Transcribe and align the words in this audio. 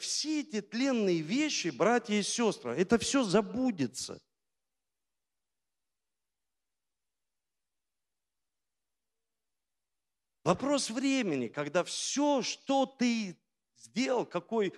все 0.00 0.40
эти 0.40 0.60
тленные 0.60 1.20
вещи, 1.20 1.68
братья 1.68 2.14
и 2.14 2.22
сестры, 2.22 2.74
это 2.76 2.98
все 2.98 3.22
забудется. 3.22 4.20
Вопрос 10.42 10.90
времени, 10.90 11.48
когда 11.48 11.84
все, 11.84 12.42
что 12.42 12.86
ты 12.86 13.36
сделал, 13.76 14.26
какой 14.26 14.74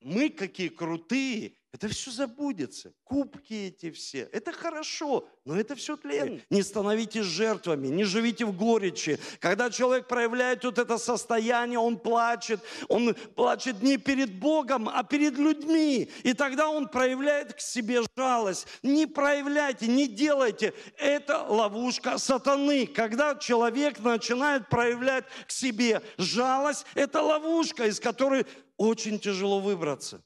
мы 0.00 0.30
какие 0.30 0.68
крутые, 0.68 1.54
это 1.76 1.88
все 1.88 2.10
забудется. 2.10 2.94
Кубки 3.04 3.52
эти 3.52 3.90
все. 3.90 4.30
Это 4.32 4.50
хорошо, 4.50 5.28
но 5.44 5.60
это 5.60 5.74
все 5.74 5.98
тлен. 5.98 6.40
Не 6.48 6.62
становитесь 6.62 7.26
жертвами, 7.26 7.88
не 7.88 8.04
живите 8.04 8.46
в 8.46 8.56
горечи. 8.56 9.18
Когда 9.40 9.68
человек 9.68 10.08
проявляет 10.08 10.64
вот 10.64 10.78
это 10.78 10.96
состояние, 10.96 11.78
он 11.78 11.98
плачет. 11.98 12.62
Он 12.88 13.14
плачет 13.34 13.82
не 13.82 13.98
перед 13.98 14.32
Богом, 14.38 14.88
а 14.88 15.04
перед 15.04 15.36
людьми. 15.36 16.10
И 16.22 16.32
тогда 16.32 16.70
он 16.70 16.88
проявляет 16.88 17.52
к 17.52 17.60
себе 17.60 18.00
жалость. 18.16 18.66
Не 18.82 19.06
проявляйте, 19.06 19.86
не 19.86 20.08
делайте. 20.08 20.72
Это 20.96 21.42
ловушка 21.42 22.16
сатаны. 22.16 22.86
Когда 22.86 23.34
человек 23.34 23.98
начинает 23.98 24.70
проявлять 24.70 25.26
к 25.46 25.50
себе 25.50 26.00
жалость, 26.16 26.86
это 26.94 27.20
ловушка, 27.20 27.84
из 27.84 28.00
которой 28.00 28.46
очень 28.78 29.18
тяжело 29.18 29.60
выбраться. 29.60 30.22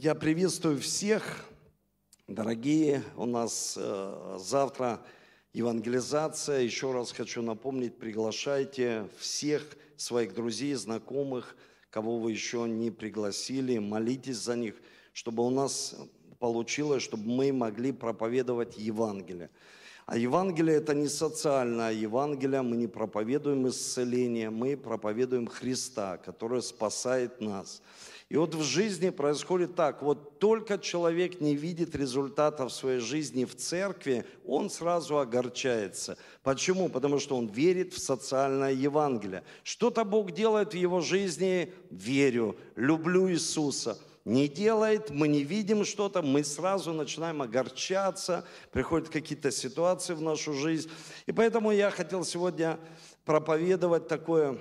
Я 0.00 0.16
приветствую 0.16 0.80
всех, 0.80 1.44
дорогие. 2.26 3.04
У 3.16 3.26
нас 3.26 3.78
э, 3.80 4.38
завтра 4.40 5.00
евангелизация. 5.52 6.62
Еще 6.62 6.90
раз 6.90 7.12
хочу 7.12 7.42
напомнить, 7.42 7.96
приглашайте 7.96 9.08
всех 9.18 9.62
своих 9.96 10.34
друзей, 10.34 10.74
знакомых, 10.74 11.56
кого 11.90 12.18
вы 12.18 12.32
еще 12.32 12.66
не 12.68 12.90
пригласили. 12.90 13.78
Молитесь 13.78 14.38
за 14.38 14.56
них, 14.56 14.74
чтобы 15.12 15.46
у 15.46 15.50
нас 15.50 15.94
получилось, 16.40 17.04
чтобы 17.04 17.28
мы 17.28 17.52
могли 17.52 17.92
проповедовать 17.92 18.76
Евангелие. 18.76 19.48
А 20.06 20.18
Евангелие 20.18 20.78
это 20.78 20.94
не 20.94 21.06
социальное 21.06 21.92
Евангелие, 21.92 22.62
мы 22.62 22.76
не 22.76 22.88
проповедуем 22.88 23.68
исцеление, 23.68 24.50
мы 24.50 24.76
проповедуем 24.76 25.46
Христа, 25.46 26.16
который 26.16 26.62
спасает 26.62 27.40
нас. 27.40 27.80
И 28.34 28.36
вот 28.36 28.52
в 28.56 28.64
жизни 28.64 29.10
происходит 29.10 29.76
так, 29.76 30.02
вот 30.02 30.40
только 30.40 30.76
человек 30.76 31.40
не 31.40 31.54
видит 31.54 31.94
результатов 31.94 32.72
своей 32.72 32.98
жизни 32.98 33.44
в 33.44 33.54
церкви, 33.54 34.26
он 34.44 34.70
сразу 34.70 35.20
огорчается. 35.20 36.18
Почему? 36.42 36.88
Потому 36.88 37.20
что 37.20 37.36
он 37.36 37.46
верит 37.46 37.92
в 37.92 38.00
социальное 38.00 38.72
Евангелие. 38.72 39.44
Что-то 39.62 40.04
Бог 40.04 40.32
делает 40.32 40.72
в 40.72 40.76
его 40.76 41.00
жизни, 41.00 41.72
верю, 41.92 42.56
люблю 42.74 43.30
Иисуса– 43.30 44.00
не 44.24 44.48
делает, 44.48 45.10
мы 45.10 45.28
не 45.28 45.44
видим 45.44 45.84
что-то, 45.84 46.22
мы 46.22 46.44
сразу 46.44 46.94
начинаем 46.94 47.42
огорчаться, 47.42 48.46
приходят 48.72 49.10
какие-то 49.10 49.50
ситуации 49.50 50.14
в 50.14 50.22
нашу 50.22 50.54
жизнь. 50.54 50.90
И 51.26 51.32
поэтому 51.32 51.72
я 51.72 51.90
хотел 51.90 52.24
сегодня 52.24 52.78
проповедовать 53.26 54.08
такое, 54.08 54.58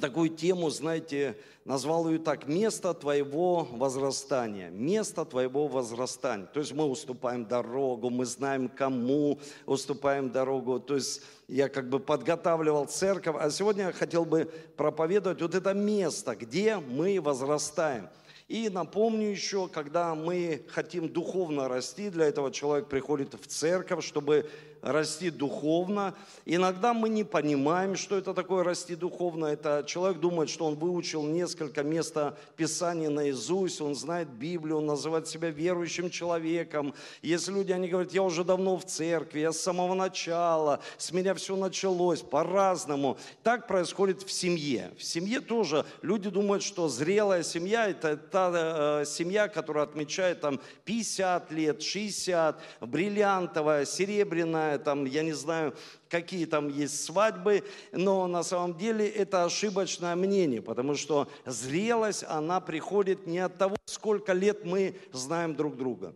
такую 0.00 0.30
тему, 0.30 0.70
знаете, 0.70 1.36
назвал 1.64 2.08
ее 2.08 2.18
так, 2.18 2.46
место 2.46 2.94
твоего 2.94 3.66
возрастания, 3.70 4.70
место 4.70 5.24
твоего 5.24 5.66
возрастания. 5.66 6.46
То 6.46 6.60
есть 6.60 6.72
мы 6.72 6.84
уступаем 6.84 7.46
дорогу, 7.46 8.10
мы 8.10 8.24
знаем, 8.24 8.68
кому 8.68 9.38
уступаем 9.66 10.30
дорогу. 10.30 10.80
То 10.80 10.96
есть 10.96 11.22
я 11.48 11.68
как 11.68 11.88
бы 11.88 12.00
подготавливал 12.00 12.86
церковь, 12.86 13.36
а 13.38 13.50
сегодня 13.50 13.86
я 13.86 13.92
хотел 13.92 14.24
бы 14.24 14.50
проповедовать 14.76 15.40
вот 15.42 15.54
это 15.54 15.72
место, 15.72 16.36
где 16.36 16.76
мы 16.76 17.20
возрастаем– 17.20 18.08
и 18.52 18.68
напомню 18.68 19.30
еще, 19.30 19.66
когда 19.66 20.14
мы 20.14 20.62
хотим 20.68 21.08
духовно 21.08 21.68
расти, 21.68 22.10
для 22.10 22.26
этого 22.26 22.52
человек 22.52 22.86
приходит 22.86 23.32
в 23.32 23.46
церковь, 23.46 24.04
чтобы 24.04 24.46
расти 24.82 25.30
духовно. 25.30 26.14
Иногда 26.44 26.92
мы 26.92 27.08
не 27.08 27.24
понимаем, 27.24 27.96
что 27.96 28.18
это 28.18 28.34
такое 28.34 28.64
расти 28.64 28.96
духовно. 28.96 29.46
Это 29.46 29.84
человек 29.86 30.18
думает, 30.18 30.50
что 30.50 30.66
он 30.66 30.74
выучил 30.74 31.22
несколько 31.22 31.82
мест 31.82 32.12
Писания 32.56 33.08
наизусть, 33.08 33.80
он 33.80 33.94
знает 33.94 34.28
Библию, 34.28 34.78
он 34.78 34.86
называет 34.86 35.28
себя 35.28 35.50
верующим 35.50 36.10
человеком. 36.10 36.94
Есть 37.22 37.48
люди, 37.48 37.72
они 37.72 37.88
говорят, 37.88 38.12
я 38.12 38.22
уже 38.22 38.44
давно 38.44 38.76
в 38.76 38.84
церкви, 38.84 39.40
я 39.40 39.52
с 39.52 39.60
самого 39.60 39.94
начала, 39.94 40.80
с 40.98 41.12
меня 41.12 41.34
все 41.34 41.56
началось 41.56 42.20
по-разному. 42.20 43.16
Так 43.42 43.66
происходит 43.66 44.22
в 44.22 44.30
семье. 44.30 44.90
В 44.98 45.04
семье 45.04 45.40
тоже 45.40 45.86
люди 46.02 46.28
думают, 46.28 46.62
что 46.62 46.88
зрелая 46.88 47.42
семья– 47.42 47.88
это 47.88 48.16
та 48.16 49.00
э, 49.02 49.04
семья, 49.06 49.48
которая 49.48 49.84
отмечает 49.84 50.40
там 50.40 50.60
50 50.84 51.52
лет, 51.52 51.82
60, 51.82 52.60
бриллиантовая, 52.80 53.84
серебряная, 53.84 54.71
знаю, 54.72 54.80
там, 54.80 55.04
я 55.04 55.22
не 55.22 55.32
знаю, 55.32 55.74
какие 56.08 56.46
там 56.46 56.68
есть 56.68 57.04
свадьбы, 57.04 57.62
но 57.92 58.26
на 58.26 58.42
самом 58.42 58.76
деле 58.76 59.08
это 59.08 59.44
ошибочное 59.44 60.16
мнение, 60.16 60.62
потому 60.62 60.94
что 60.94 61.28
зрелость, 61.44 62.24
она 62.28 62.60
приходит 62.60 63.26
не 63.26 63.38
от 63.38 63.58
того, 63.58 63.76
сколько 63.84 64.32
лет 64.32 64.64
мы 64.64 64.94
знаем 65.12 65.54
друг 65.54 65.76
друга. 65.76 66.14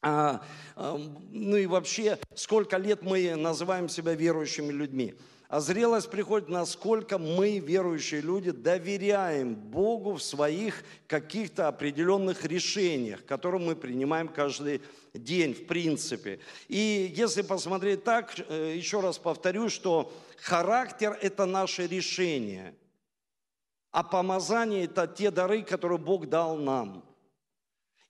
А, 0.00 0.42
а 0.76 1.00
ну 1.30 1.56
и 1.56 1.66
вообще, 1.66 2.18
сколько 2.34 2.76
лет 2.76 3.02
мы 3.02 3.34
называем 3.34 3.88
себя 3.88 4.14
верующими 4.14 4.72
людьми. 4.72 5.14
А 5.48 5.60
зрелость 5.60 6.10
приходит, 6.10 6.50
насколько 6.50 7.18
мы, 7.18 7.58
верующие 7.58 8.20
люди, 8.20 8.50
доверяем 8.50 9.54
Богу 9.54 10.12
в 10.12 10.22
своих 10.22 10.84
каких-то 11.06 11.68
определенных 11.68 12.44
решениях, 12.44 13.24
которые 13.24 13.62
мы 13.62 13.74
принимаем 13.74 14.28
каждый 14.28 14.82
день, 15.22 15.54
в 15.54 15.66
принципе. 15.66 16.40
И 16.68 17.12
если 17.14 17.42
посмотреть 17.42 18.04
так, 18.04 18.34
э, 18.48 18.74
еще 18.76 19.00
раз 19.00 19.18
повторю, 19.18 19.68
что 19.68 20.12
характер– 20.36 21.18
это 21.22 21.46
наше 21.46 21.86
решение, 21.86 22.74
а 23.90 24.02
помазание– 24.02 24.84
это 24.86 25.06
те 25.06 25.30
дары, 25.30 25.62
которые 25.62 25.98
Бог 25.98 26.28
дал 26.28 26.56
нам. 26.56 27.04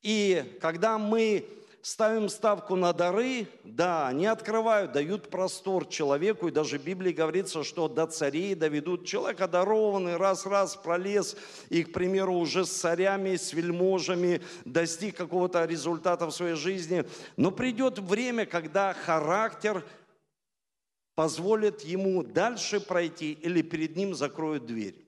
И 0.03 0.59
когда 0.61 0.99
мы 0.99 1.45
ставим 1.83 2.29
ставку 2.29 2.77
на 2.77 2.93
дары, 2.93 3.49
да, 3.65 4.09
они 4.09 4.27
открывают, 4.27 4.93
дают 4.93 5.31
простор 5.31 5.87
человеку, 5.87 6.49
и 6.49 6.53
даже 6.53 6.79
в 6.79 6.85
Библии 6.85 7.13
говорится, 7.13 7.65
что 7.65 7.89
до 7.89 8.07
царей 8.07 8.55
доведут 8.55 9.07
человек 9.07 9.41
одарованный, 9.41 10.17
раз-раз 10.17 10.77
пролез, 10.77 11.37
и, 11.69 11.85
к 11.85 11.93
примеру, 11.93 12.35
уже 12.35 12.65
с 12.65 12.71
царями, 12.71 13.37
с 13.37 13.53
вельможами 13.53 14.43
достиг 14.65 15.17
какого-то 15.17 15.65
результата 15.65 16.27
в 16.27 16.33
своей 16.33 16.57
жизни. 16.57 17.05
Но 17.37 17.51
придет 17.51 17.99
время, 17.99 18.47
когда 18.47 18.93
характер 18.95 19.85
позволит 21.15 21.83
ему 21.83 22.23
дальше 22.23 22.81
пройти 22.81 23.33
или 23.33 23.63
перед 23.63 23.97
ним 23.97 24.15
закроют 24.15 24.67
дверь. 24.67 25.05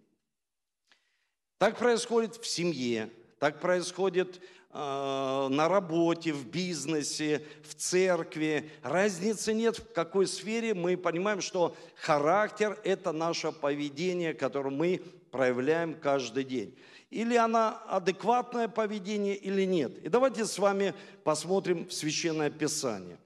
Так 1.59 1.79
происходит 1.79 2.37
в 2.37 2.47
семье, 2.47 3.11
так 3.39 3.61
происходит 3.61 4.41
на 4.73 5.69
работе, 5.69 6.33
в 6.33 6.47
бизнесе, 6.47 7.43
в 7.65 7.75
церкви. 7.75 8.71
Разницы 8.83 9.53
нет, 9.53 9.79
в 9.79 9.93
какой 9.93 10.27
сфере. 10.27 10.75
Мы 10.75 10.97
понимаем, 10.97 11.41
что 11.41 11.75
характер– 11.97 12.79
это 12.85 13.13
наше 13.13 13.51
поведение, 13.51 14.33
которое 14.33 14.71
мы 14.71 15.03
проявляем 15.31 15.95
каждый 15.95 16.45
день. 16.45 16.77
Или 17.11 17.35
она 17.35 17.79
адекватное 17.89 18.69
поведение, 18.69 19.35
или 19.35 19.65
нет. 19.65 19.99
И 20.05 20.09
давайте 20.09 20.45
с 20.45 20.57
вами 20.59 20.95
посмотрим 21.25 21.89
в 21.89 21.93
Священное 21.93 22.51
Писание. 22.51 23.19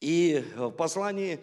И 0.00 0.44
в 0.56 0.70
послании 0.70 1.38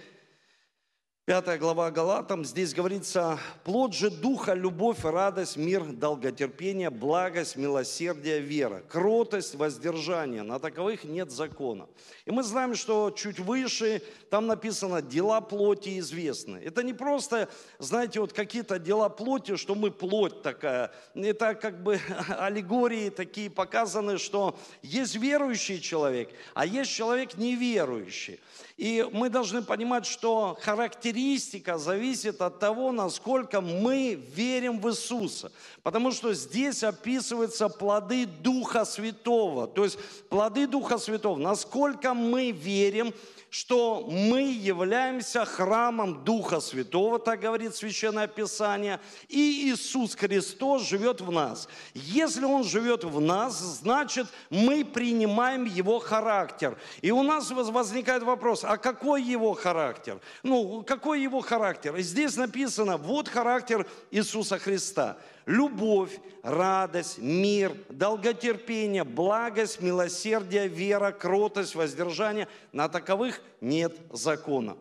Пятая 1.29 1.59
глава 1.59 1.91
Галатам, 1.91 2.43
здесь 2.43 2.73
говорится, 2.73 3.37
плод 3.63 3.93
же 3.93 4.09
духа, 4.09 4.53
любовь, 4.53 5.03
радость, 5.03 5.57
мир, 5.57 5.83
долготерпение, 5.83 6.89
благость, 6.89 7.55
милосердие, 7.55 8.39
вера, 8.39 8.81
кротость, 8.89 9.53
воздержание. 9.53 10.41
На 10.41 10.57
таковых 10.57 11.03
нет 11.03 11.29
закона. 11.29 11.87
И 12.25 12.31
мы 12.31 12.41
знаем, 12.41 12.73
что 12.73 13.11
чуть 13.11 13.39
выше 13.39 14.01
там 14.31 14.47
написано 14.47 15.03
«дела 15.03 15.39
плоти 15.39 15.99
известны». 15.99 16.57
Это 16.65 16.81
не 16.81 16.93
просто, 16.93 17.47
знаете, 17.77 18.21
вот 18.21 18.33
какие-то 18.33 18.79
дела 18.79 19.09
плоти, 19.09 19.55
что 19.55 19.75
мы 19.75 19.91
плоть 19.91 20.41
такая. 20.41 20.91
Это 21.13 21.53
как 21.53 21.83
бы 21.83 21.99
аллегории 22.39 23.11
такие 23.11 23.51
показаны, 23.51 24.17
что 24.17 24.57
есть 24.81 25.13
верующий 25.13 25.79
человек, 25.79 26.31
а 26.55 26.65
есть 26.65 26.89
человек 26.89 27.37
неверующий. 27.37 28.39
И 28.79 29.05
мы 29.11 29.29
должны 29.29 29.61
понимать, 29.61 30.05
что 30.05 30.57
характеристика 30.61 31.77
зависит 31.77 32.41
от 32.41 32.59
того, 32.59 32.93
насколько 32.93 33.59
мы 33.59 34.13
верим 34.13 34.79
в 34.79 34.87
Иисуса. 34.87 35.51
Потому 35.83 36.13
что 36.13 36.33
здесь 36.33 36.81
описываются 36.81 37.67
плоды 37.67 38.25
Духа 38.25 38.85
Святого. 38.85 39.67
То 39.67 39.83
есть 39.83 39.99
плоды 40.29 40.65
Духа 40.65 40.97
Святого. 40.97 41.37
Насколько 41.37 42.13
мы 42.13 42.51
верим 42.51 43.13
что 43.49 44.07
мы 44.09 44.51
являемся 44.51 45.45
храмом 45.45 46.23
Духа 46.23 46.59
Святого, 46.59 47.19
так 47.19 47.39
говорит 47.39 47.75
Священное 47.75 48.27
Писание, 48.27 48.99
и 49.27 49.69
Иисус 49.71 50.15
Христос 50.15 50.87
живет 50.87 51.21
в 51.21 51.31
нас. 51.31 51.67
Если 51.93 52.45
Он 52.45 52.63
живет 52.63 53.03
в 53.03 53.19
нас, 53.19 53.59
значит, 53.59 54.27
мы 54.49 54.85
принимаем 54.85 55.65
Его 55.65 55.99
характер. 55.99 56.77
И 57.01 57.11
у 57.11 57.23
нас 57.23 57.49
возникает 57.51 58.23
вопрос, 58.23 58.63
а 58.63 58.77
какой 58.77 59.23
Его 59.23 59.53
характер? 59.53 60.19
Ну, 60.43 60.83
какой 60.83 61.21
Его 61.21 61.41
характер? 61.41 61.95
И 61.95 62.03
здесь 62.03 62.35
написано, 62.35 62.97
вот 62.97 63.27
характер 63.27 63.87
Иисуса 64.11 64.59
Христа– 64.59 65.17
любовь, 65.49 66.19
радость, 66.43 67.17
мир, 67.17 67.75
долготерпение, 67.89 69.03
благость, 69.03 69.81
милосердие, 69.81 70.67
вера, 70.67 71.11
кротость, 71.11 71.73
воздержание. 71.73 72.47
На 72.71 72.87
таковых 72.87 73.41
нет 73.59 73.97
закона. 74.11 74.77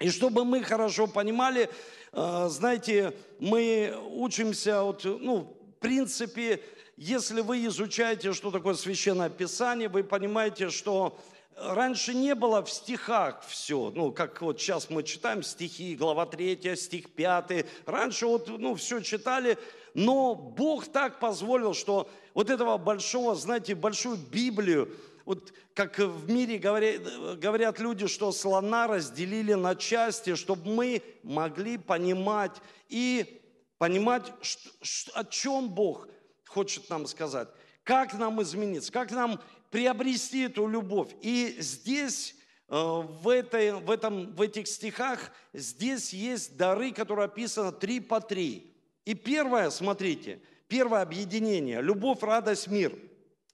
И 0.00 0.10
чтобы 0.10 0.44
мы 0.44 0.62
хорошо 0.62 1.06
понимали, 1.06 1.70
э, 2.12 2.48
знаете, 2.50 3.14
мы 3.40 3.96
учимся, 4.10 4.82
вот, 4.82 5.02
ну, 5.04 5.56
в 5.76 5.80
принципе, 5.80 6.62
если 6.98 7.40
вы 7.40 7.64
изучаете, 7.66 8.34
что 8.34 8.50
такое 8.50 8.74
Священное 8.74 9.30
Писание, 9.30 9.88
вы 9.88 10.04
понимаете, 10.04 10.68
что 10.68 11.18
раньше 11.56 12.12
не 12.12 12.34
было 12.34 12.62
в 12.62 12.70
стихах 12.70 13.42
все, 13.46 13.90
ну, 13.94 14.12
как 14.12 14.42
вот 14.42 14.60
сейчас 14.60 14.90
мы 14.90 15.04
читаем 15.04 15.42
стихи, 15.42 15.96
глава 15.96 16.26
3, 16.26 16.76
стих 16.76 17.10
5. 17.14 17.64
Раньше 17.86 18.26
вот, 18.26 18.48
ну, 18.48 18.74
все 18.74 19.00
читали, 19.00 19.56
но 19.94 20.34
Бог 20.34 20.86
так 20.86 21.20
позволил, 21.20 21.74
что 21.74 22.08
вот 22.34 22.50
этого 22.50 22.78
большого, 22.78 23.34
знаете, 23.34 23.74
большую 23.74 24.16
Библию, 24.16 24.94
вот 25.24 25.52
как 25.74 25.98
в 25.98 26.30
мире 26.30 26.58
говорят, 26.58 27.38
говорят 27.38 27.78
люди, 27.78 28.06
что 28.06 28.32
слона 28.32 28.86
разделили 28.86 29.54
на 29.54 29.74
части, 29.74 30.34
чтобы 30.34 30.70
мы 30.70 31.02
могли 31.22 31.78
понимать 31.78 32.52
и 32.88 33.40
понимать, 33.78 34.32
что, 34.42 34.70
что, 34.80 35.12
о 35.18 35.24
чем 35.24 35.68
Бог 35.68 36.08
хочет 36.46 36.88
нам 36.90 37.06
сказать, 37.06 37.48
как 37.84 38.14
нам 38.14 38.42
измениться, 38.42 38.92
как 38.92 39.10
нам 39.10 39.40
приобрести 39.70 40.42
эту 40.42 40.66
любовь. 40.66 41.10
И 41.20 41.56
здесь, 41.58 42.34
э, 42.68 42.74
в, 42.76 43.28
этой, 43.28 43.72
в, 43.72 43.90
этом, 43.90 44.34
в 44.34 44.40
этих 44.40 44.68
стихах, 44.68 45.32
здесь 45.52 46.12
есть 46.12 46.56
дары, 46.56 46.92
которые 46.92 47.24
описаны 47.26 47.72
три 47.72 48.00
по 48.00 48.20
три. 48.20 48.71
И 49.04 49.14
первое, 49.14 49.70
смотрите, 49.70 50.40
первое 50.68 51.02
объединение, 51.02 51.82
любовь, 51.82 52.22
радость, 52.22 52.68
мир. 52.68 52.96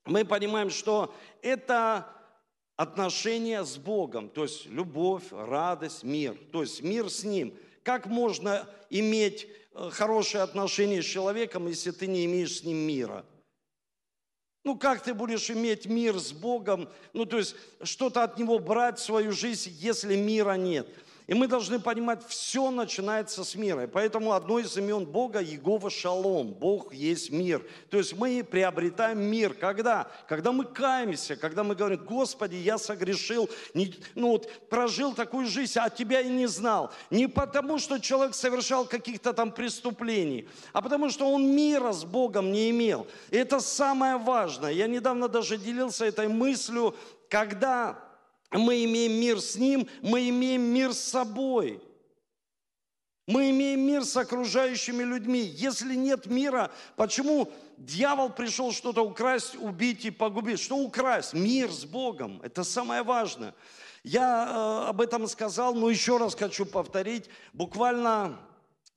Мы 0.04 0.24
понимаем, 0.24 0.70
что 0.70 1.14
это 1.42 2.06
отношения 2.76 3.64
с 3.64 3.76
Богом, 3.76 4.28
то 4.28 4.44
есть 4.44 4.66
любовь, 4.66 5.24
радость, 5.30 6.04
мир, 6.04 6.36
то 6.52 6.62
есть 6.62 6.82
мир 6.82 7.10
с 7.10 7.24
Ним. 7.24 7.54
Как 7.82 8.06
можно 8.06 8.68
иметь 8.90 9.48
э, 9.72 9.90
хорошие 9.90 10.42
отношения 10.42 11.02
с 11.02 11.06
человеком, 11.06 11.66
если 11.66 11.90
ты 11.90 12.06
не 12.06 12.26
имеешь 12.26 12.58
с 12.58 12.64
ним 12.64 12.76
мира? 12.76 13.24
Ну, 14.64 14.76
как 14.76 15.02
ты 15.02 15.14
будешь 15.14 15.50
иметь 15.50 15.86
мир 15.86 16.18
с 16.18 16.32
Богом, 16.32 16.90
ну, 17.14 17.24
то 17.24 17.38
есть 17.38 17.56
что-то 17.82 18.22
от 18.22 18.38
Него 18.38 18.58
брать 18.58 18.98
в 18.98 19.02
свою 19.02 19.32
жизнь, 19.32 19.70
если 19.72 20.16
мира 20.16 20.54
нет? 20.54 20.88
И 21.28 21.34
мы 21.34 21.46
должны 21.46 21.78
понимать, 21.78 22.26
все 22.26 22.70
начинается 22.70 23.44
с 23.44 23.54
мира. 23.54 23.84
И 23.84 23.86
поэтому 23.86 24.32
одно 24.32 24.58
из 24.58 24.74
имен 24.78 25.04
Бога– 25.04 25.40
Егова 25.42 25.90
Шалом. 25.90 26.54
Бог 26.54 26.94
есть 26.94 27.30
мир. 27.30 27.62
То 27.90 27.98
есть 27.98 28.16
мы 28.16 28.42
приобретаем 28.42 29.20
мир. 29.20 29.52
Когда? 29.52 30.10
Когда 30.26 30.52
мы 30.52 30.64
каемся, 30.64 31.36
когда 31.36 31.64
мы 31.64 31.74
говорим, 31.74 32.02
Господи, 32.02 32.54
я 32.54 32.78
согрешил, 32.78 33.50
не, 33.74 33.94
ну 34.14 34.28
вот 34.30 34.50
прожил 34.70 35.12
такую 35.12 35.46
жизнь, 35.46 35.78
а 35.78 35.90
тебя 35.90 36.22
и 36.22 36.30
не 36.30 36.46
знал. 36.46 36.90
Не 37.10 37.26
потому, 37.26 37.78
что 37.78 38.00
человек 38.00 38.34
совершал 38.34 38.86
каких-то 38.86 39.34
там 39.34 39.52
преступлений, 39.52 40.48
а 40.72 40.80
потому, 40.80 41.10
что 41.10 41.30
он 41.30 41.54
мира 41.54 41.92
с 41.92 42.04
Богом 42.04 42.52
не 42.52 42.70
имел. 42.70 43.06
И 43.28 43.36
это 43.36 43.60
самое 43.60 44.16
важное. 44.16 44.72
Я 44.72 44.86
недавно 44.86 45.28
даже 45.28 45.58
делился 45.58 46.06
этой 46.06 46.28
мыслью, 46.28 46.94
когда 47.28 48.07
мы 48.50 48.84
имеем 48.84 49.12
мир 49.12 49.40
с 49.40 49.56
Ним, 49.56 49.88
мы 50.02 50.28
имеем 50.28 50.62
мир 50.62 50.94
с 50.94 51.00
собой. 51.00 51.82
Мы 53.26 53.50
имеем 53.50 53.80
мир 53.80 54.06
с 54.06 54.16
окружающими 54.16 55.02
людьми. 55.02 55.40
Если 55.40 55.94
нет 55.94 56.24
мира, 56.24 56.70
почему 56.96 57.52
дьявол 57.76 58.30
пришел 58.30 58.72
что-то 58.72 59.02
украсть, 59.02 59.54
убить 59.54 60.06
и 60.06 60.10
погубить? 60.10 60.60
Что 60.60 60.78
украсть? 60.78 61.34
Мир 61.34 61.70
с 61.70 61.84
Богом. 61.84 62.40
Это 62.42 62.64
самое 62.64 63.02
важное. 63.02 63.54
Я 64.02 64.84
э, 64.86 64.88
об 64.88 65.02
этом 65.02 65.28
сказал, 65.28 65.74
но 65.74 65.90
еще 65.90 66.16
раз 66.16 66.34
хочу 66.34 66.64
повторить. 66.64 67.28
Буквально 67.52 68.38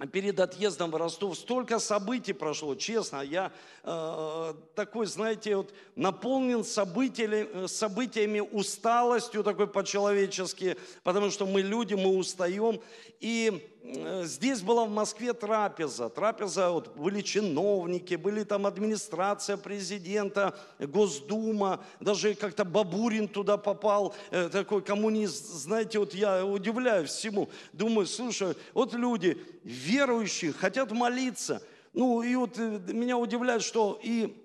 перед 0.08 0.40
отъездом 0.40 0.92
в 0.92 0.96
Ростов 0.96 1.38
столько 1.38 1.80
событий 1.80 2.34
прошло, 2.34 2.76
честно, 2.76 3.22
я 3.22 3.52
э, 3.84 4.54
такой, 4.76 5.06
знаете, 5.06 5.56
вот 5.56 5.74
наполнен 5.96 6.64
событиями, 6.64 7.68
событиями, 7.68 8.40
усталостью 8.40 9.44
такой 9.44 9.68
по-человечески, 9.68 10.78
потому 11.04 11.30
что 11.30 11.46
мы 11.46 11.62
люди, 11.62 11.94
мы 11.94 12.16
устаем. 12.18 12.82
И 13.20 13.68
Э, 13.71 13.71
здесь 13.84 14.62
была 14.62 14.86
в 14.86 14.90
Москве 14.90 15.34
трапеза. 15.34 16.10
Трапеза, 16.10 16.70
вот, 16.70 16.96
были 16.96 17.22
чиновники, 17.22 18.16
были 18.16 18.44
там 18.44 18.66
администрация 18.66 19.58
президента, 19.58 20.58
Госдума, 20.80 21.84
даже 22.00 22.36
как-то 22.36 22.64
Бабурин 22.64 23.28
туда 23.28 23.58
попал, 23.58 24.16
э, 24.30 24.50
такой 24.50 24.82
коммунист. 24.82 25.48
Знаете, 25.48 26.00
вот 26.00 26.14
я 26.14 26.46
удивляюсь 26.46 27.10
всему. 27.10 27.50
Думаю, 27.74 28.06
слушай, 28.06 28.56
вот 28.74 28.94
люди 28.94 29.38
верующие, 29.64 30.54
хотят 30.54 30.92
молиться. 30.92 31.62
Ну, 31.94 32.22
и 32.22 32.36
вот 32.36 32.58
э, 32.58 32.80
меня 32.88 33.18
удивляет, 33.18 33.64
что 33.64 34.00
и 34.02 34.38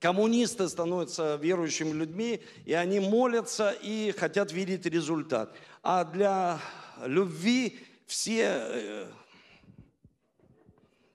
коммунисты 0.00 0.68
становятся 0.68 1.36
верующими 1.36 1.92
людьми, 1.92 2.40
и 2.64 2.72
они 2.72 3.00
молятся 3.00 3.70
и 3.70 4.12
хотят 4.12 4.52
видеть 4.52 4.86
результат. 4.86 5.54
А 5.82 6.04
для 6.04 6.58
любви 7.04 7.78
все 8.06 8.46
э, 8.48 9.06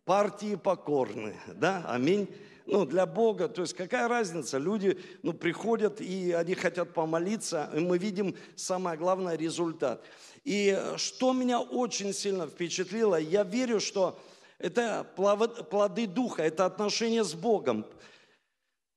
партии 0.05 0.55
покорны, 0.55 1.35
да, 1.47 1.85
аминь. 1.87 2.27
Ну, 2.67 2.85
для 2.85 3.05
Бога, 3.05 3.49
то 3.49 3.61
есть 3.63 3.73
какая 3.73 4.07
разница, 4.07 4.57
люди, 4.57 4.97
ну, 5.23 5.33
приходят 5.33 5.99
и 5.99 6.31
они 6.31 6.53
хотят 6.53 6.93
помолиться, 6.93 7.69
и 7.73 7.79
мы 7.79 7.97
видим 7.97 8.35
самое 8.55 8.97
главное 8.97 9.35
результат. 9.35 10.03
И 10.43 10.79
что 10.97 11.33
меня 11.33 11.59
очень 11.59 12.13
сильно 12.13 12.47
впечатлило, 12.47 13.15
я 13.15 13.43
верю, 13.43 13.79
что 13.79 14.19
это 14.57 15.05
плоды 15.15 16.05
Духа, 16.07 16.43
это 16.43 16.65
отношение 16.65 17.23
с 17.23 17.33
Богом. 17.33 17.85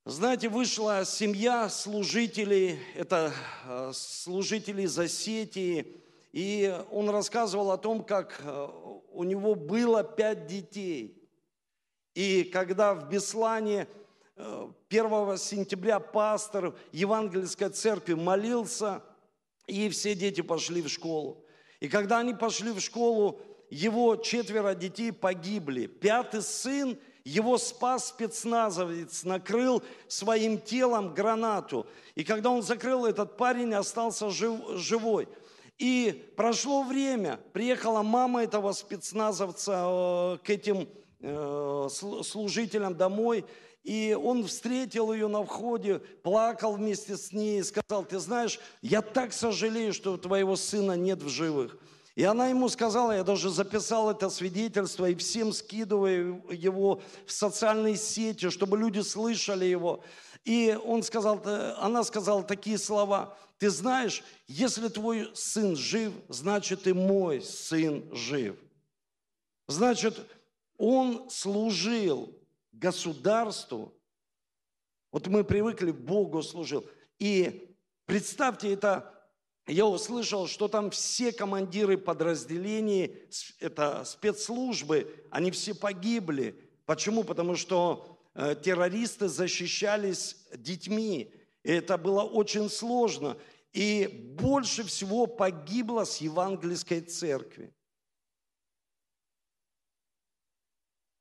Знаете, 0.04 0.50
вышла 0.50 1.04
семья 1.06 1.70
служителей, 1.70 2.78
это 2.94 3.32
э, 3.64 3.92
служители 3.94 4.84
Засетии, 4.84 6.03
и 6.34 6.76
он 6.90 7.10
рассказывал 7.10 7.70
о 7.70 7.78
том, 7.78 8.02
как 8.02 8.40
э, 8.42 8.68
у 9.12 9.22
него 9.22 9.54
было 9.54 10.02
пять 10.02 10.46
детей. 10.46 11.16
И 12.12 12.42
когда 12.42 12.92
в 12.92 13.08
Беслане 13.08 13.86
1 14.34 14.74
э, 14.90 15.36
сентября 15.38 16.00
пастор 16.00 16.74
Евангельской 16.90 17.68
церкви 17.68 18.14
молился, 18.14 19.00
и 19.68 19.88
все 19.90 20.16
дети 20.16 20.40
пошли 20.40 20.82
в 20.82 20.88
школу. 20.88 21.44
И 21.78 21.88
когда 21.88 22.18
они 22.18 22.34
пошли 22.34 22.72
в 22.72 22.80
школу, 22.80 23.40
его 23.70 24.16
четверо 24.16 24.74
детей 24.74 25.12
погибли. 25.12 25.86
Пятый 25.86 26.42
сын 26.42 26.98
его 27.22 27.58
спас 27.58 28.08
спецназовец, 28.08 29.22
накрыл 29.22 29.84
своим 30.08 30.60
телом 30.60 31.14
гранату. 31.14 31.86
И 32.16 32.24
когда 32.24 32.50
он 32.50 32.62
закрыл, 32.62 33.06
этот 33.06 33.36
парень 33.36 33.72
остался 33.72 34.30
жив, 34.30 34.58
живой– 34.80 35.28
и 35.78 36.32
прошло 36.36 36.82
время, 36.82 37.40
приехала 37.52 38.02
мама 38.02 38.44
этого 38.44 38.72
спецназовца 38.72 39.72
э, 39.86 40.38
к 40.44 40.50
этим 40.50 40.88
э, 41.20 41.88
служителям 41.90 42.96
домой, 42.96 43.44
и 43.82 44.16
он 44.18 44.44
встретил 44.44 45.12
ее 45.12 45.28
на 45.28 45.44
входе, 45.44 45.98
плакал 46.22 46.74
вместе 46.74 47.16
с 47.16 47.32
ней, 47.32 47.62
сказал, 47.62 48.04
ты 48.04 48.18
знаешь, 48.18 48.58
я 48.82 49.02
так 49.02 49.32
сожалею, 49.32 49.92
что 49.92 50.16
твоего 50.16 50.56
сына 50.56 50.92
нет 50.92 51.22
в 51.22 51.28
живых. 51.28 51.76
И 52.14 52.22
она 52.22 52.46
ему 52.46 52.68
сказала, 52.68 53.10
я 53.12 53.24
даже 53.24 53.50
записал 53.50 54.10
это 54.10 54.30
свидетельство 54.30 55.10
и 55.10 55.16
всем 55.16 55.52
скидываю 55.52 56.42
его 56.48 57.02
в 57.26 57.32
социальные 57.32 57.96
сети, 57.96 58.50
чтобы 58.50 58.78
люди 58.78 59.00
слышали 59.00 59.64
его. 59.64 60.02
И 60.44 60.78
он 60.84 61.02
сказал, 61.02 61.42
она 61.78 62.04
сказала 62.04 62.44
такие 62.44 62.78
слова, 62.78 63.36
ты 63.58 63.70
знаешь, 63.70 64.23
если 64.46 64.88
твой 64.88 65.30
сын 65.34 65.76
жив, 65.76 66.12
значит 66.28 66.87
и 66.87 66.92
мой 66.92 67.40
сын 67.40 68.14
жив. 68.14 68.56
Значит, 69.68 70.18
он 70.76 71.30
служил 71.30 72.37
государству. 72.73 73.94
Вот 75.12 75.28
мы 75.28 75.44
привыкли, 75.44 75.92
Богу 75.92 76.42
служил. 76.42 76.84
И 77.18 77.76
представьте, 78.04 78.73
это 78.73 79.14
я 79.66 79.87
услышал, 79.87 80.46
что 80.46 80.68
там 80.68 80.90
все 80.90 81.32
командиры 81.32 81.96
подразделений, 81.96 83.16
это 83.61 84.04
спецслужбы, 84.04 85.26
они 85.30 85.50
все 85.50 85.75
погибли. 85.75 86.54
Почему? 86.84 87.25
Потому 87.25 87.56
что 87.56 88.18
э, 88.34 88.56
террористы 88.62 89.28
защищались 89.28 90.37
детьми. 90.54 91.32
Это 91.64 91.99
было 91.99 92.23
очень 92.23 92.71
сложно. 92.71 93.37
И 93.73 94.06
больше 94.40 94.85
всего 94.85 95.26
погибло 95.26 96.04
с 96.04 96.18
евангельской 96.18 97.00
церкви. 97.00 97.75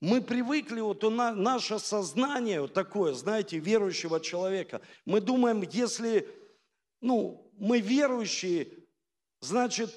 Мы 0.02 0.22
привыкли, 0.22 0.82
вот 0.82 1.04
у 1.06 1.10
на, 1.10 1.34
наше 1.34 1.80
сознание 1.80 2.62
вот 2.62 2.74
такое, 2.74 3.14
знаете, 3.14 3.58
верующего 3.58 4.20
человека. 4.20 4.82
Мы 5.06 5.22
думаем, 5.22 5.64
если 5.72 6.28
ну, 7.04 7.52
мы 7.58 7.82
верующие, 7.82 8.70
значит, 9.42 9.94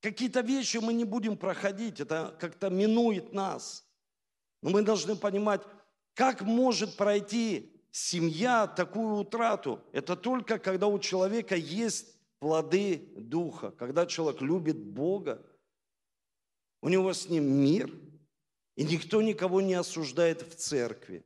какие-то 0.00 0.40
вещи 0.40 0.76
мы 0.76 0.92
не 0.92 1.04
будем 1.04 1.36
проходить, 1.36 1.98
это 1.98 2.36
как-то 2.38 2.68
минует 2.68 3.32
нас. 3.32 3.86
Но 4.60 4.70
мы 4.70 4.82
должны 4.82 5.16
понимать, 5.16 5.62
как 6.14 6.42
может 6.42 6.96
пройти 6.96 7.73
семья 7.96 8.66
такую 8.66 9.16
утрату. 9.16 9.80
Это 9.92 10.16
только 10.16 10.58
когда 10.58 10.86
у 10.86 10.98
человека 10.98 11.56
есть 11.56 12.16
плоды 12.38 13.12
Духа, 13.16 13.70
когда 13.70 14.06
человек 14.06 14.42
любит 14.42 14.76
Бога, 14.76 15.44
у 16.82 16.88
него 16.88 17.12
с 17.12 17.28
ним 17.28 17.44
мир– 17.44 17.90
и 18.76 18.84
никто 18.84 19.22
никого 19.22 19.60
не 19.60 19.74
осуждает 19.74 20.42
в 20.42 20.56
церкви. 20.56 21.24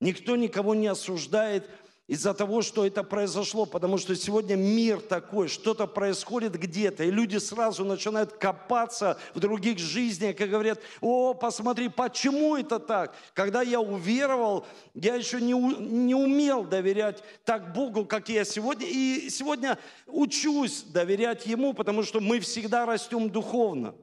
Никто 0.00 0.36
никого 0.36 0.74
не 0.74 0.86
осуждает 0.86 1.68
из-за 2.06 2.34
того, 2.34 2.60
что 2.60 2.86
это 2.86 3.02
произошло, 3.02 3.64
потому 3.64 3.96
что 3.96 4.14
сегодня 4.14 4.56
мир 4.56 5.00
такой, 5.00 5.48
что-то 5.48 5.86
происходит 5.86 6.58
где-то, 6.58 7.04
и 7.04 7.10
люди 7.10 7.38
сразу 7.38 7.84
начинают 7.84 8.32
копаться 8.32 9.18
в 9.34 9.40
других 9.40 9.78
жизнях 9.78 10.38
и 10.38 10.44
говорят, 10.44 10.80
о, 11.00 11.32
посмотри, 11.32 11.88
почему 11.88 12.56
это 12.56 12.78
так? 12.78 13.14
Когда 13.32 13.62
я 13.62 13.80
уверовал, 13.80 14.66
я 14.92 15.14
еще 15.14 15.40
не, 15.40 15.54
не 15.54 16.14
умел 16.14 16.64
доверять 16.64 17.22
так 17.44 17.72
Богу, 17.72 18.04
как 18.04 18.28
я 18.28 18.44
сегодня, 18.44 18.86
и 18.86 19.30
сегодня 19.30 19.78
учусь 20.06 20.82
доверять 20.82 21.46
Ему, 21.46 21.72
потому 21.72 22.02
что 22.02 22.20
мы 22.20 22.38
всегда 22.40 22.84
растем 22.84 23.30
духовно. 23.30 23.94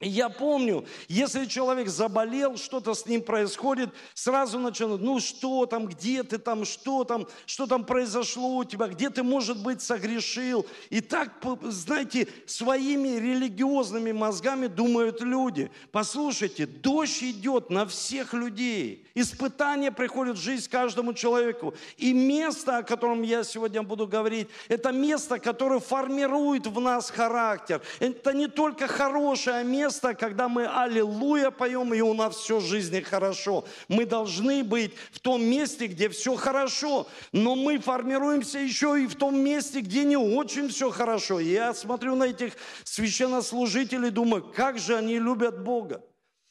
Я 0.00 0.28
помню, 0.28 0.86
если 1.08 1.44
человек 1.46 1.88
заболел, 1.88 2.56
что-то 2.56 2.94
с 2.94 3.04
ним 3.06 3.20
происходит, 3.20 3.90
сразу 4.14 4.60
начинают, 4.60 5.02
ну 5.02 5.18
что 5.18 5.66
там, 5.66 5.86
где 5.86 6.22
ты 6.22 6.38
там, 6.38 6.64
что 6.64 7.02
там, 7.02 7.26
что 7.46 7.66
там 7.66 7.84
произошло 7.84 8.58
у 8.58 8.64
тебя, 8.64 8.86
где 8.86 9.10
ты, 9.10 9.24
может 9.24 9.60
быть, 9.60 9.82
согрешил. 9.82 10.64
И 10.90 11.00
так, 11.00 11.32
знаете, 11.62 12.28
своими 12.46 13.18
религиозными 13.18 14.12
мозгами 14.12 14.68
думают 14.68 15.20
люди. 15.20 15.68
Послушайте, 15.90 16.66
дождь 16.66 17.24
идет 17.24 17.68
на 17.68 17.84
всех 17.84 18.34
людей. 18.34 19.04
Испытания 19.16 19.90
приходят 19.90 20.36
в 20.36 20.40
жизнь 20.40 20.70
каждому 20.70 21.12
человеку. 21.12 21.74
И 21.96 22.12
место, 22.12 22.78
о 22.78 22.82
котором 22.84 23.22
я 23.22 23.42
сегодня 23.42 23.82
буду 23.82 24.06
говорить, 24.06 24.46
это 24.68 24.92
место, 24.92 25.40
которое 25.40 25.80
формирует 25.80 26.68
в 26.68 26.80
нас 26.80 27.10
характер. 27.10 27.82
Это 27.98 28.32
не 28.32 28.46
только 28.46 28.86
хорошее 28.86 29.64
место, 29.64 29.87
место, 29.88 30.14
когда 30.14 30.50
мы 30.50 30.66
аллилуйя 30.66 31.50
поем, 31.50 31.94
и 31.94 32.02
у 32.02 32.12
нас 32.12 32.36
все 32.36 32.58
в 32.58 32.64
жизни 32.66 33.00
хорошо. 33.00 33.64
Мы 33.88 34.04
должны 34.04 34.62
быть 34.62 34.92
в 35.12 35.18
том 35.18 35.42
месте, 35.42 35.86
где 35.86 36.10
все 36.10 36.36
хорошо, 36.36 37.06
но 37.32 37.54
мы 37.54 37.78
формируемся 37.78 38.58
еще 38.58 39.02
и 39.02 39.06
в 39.06 39.14
том 39.14 39.40
месте, 39.40 39.80
где 39.80 40.04
не 40.04 40.18
очень 40.18 40.68
все 40.68 40.90
хорошо. 40.90 41.40
Я 41.40 41.72
смотрю 41.72 42.16
на 42.16 42.24
этих 42.24 42.52
священнослужителей, 42.84 44.10
думаю, 44.10 44.42
как 44.54 44.78
же 44.78 44.94
они 44.94 45.18
любят 45.18 45.64
Бога. 45.64 46.04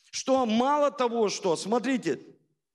Что 0.10 0.44
мало 0.48 0.90
того, 0.90 1.30
что, 1.30 1.56
смотрите, 1.56 2.20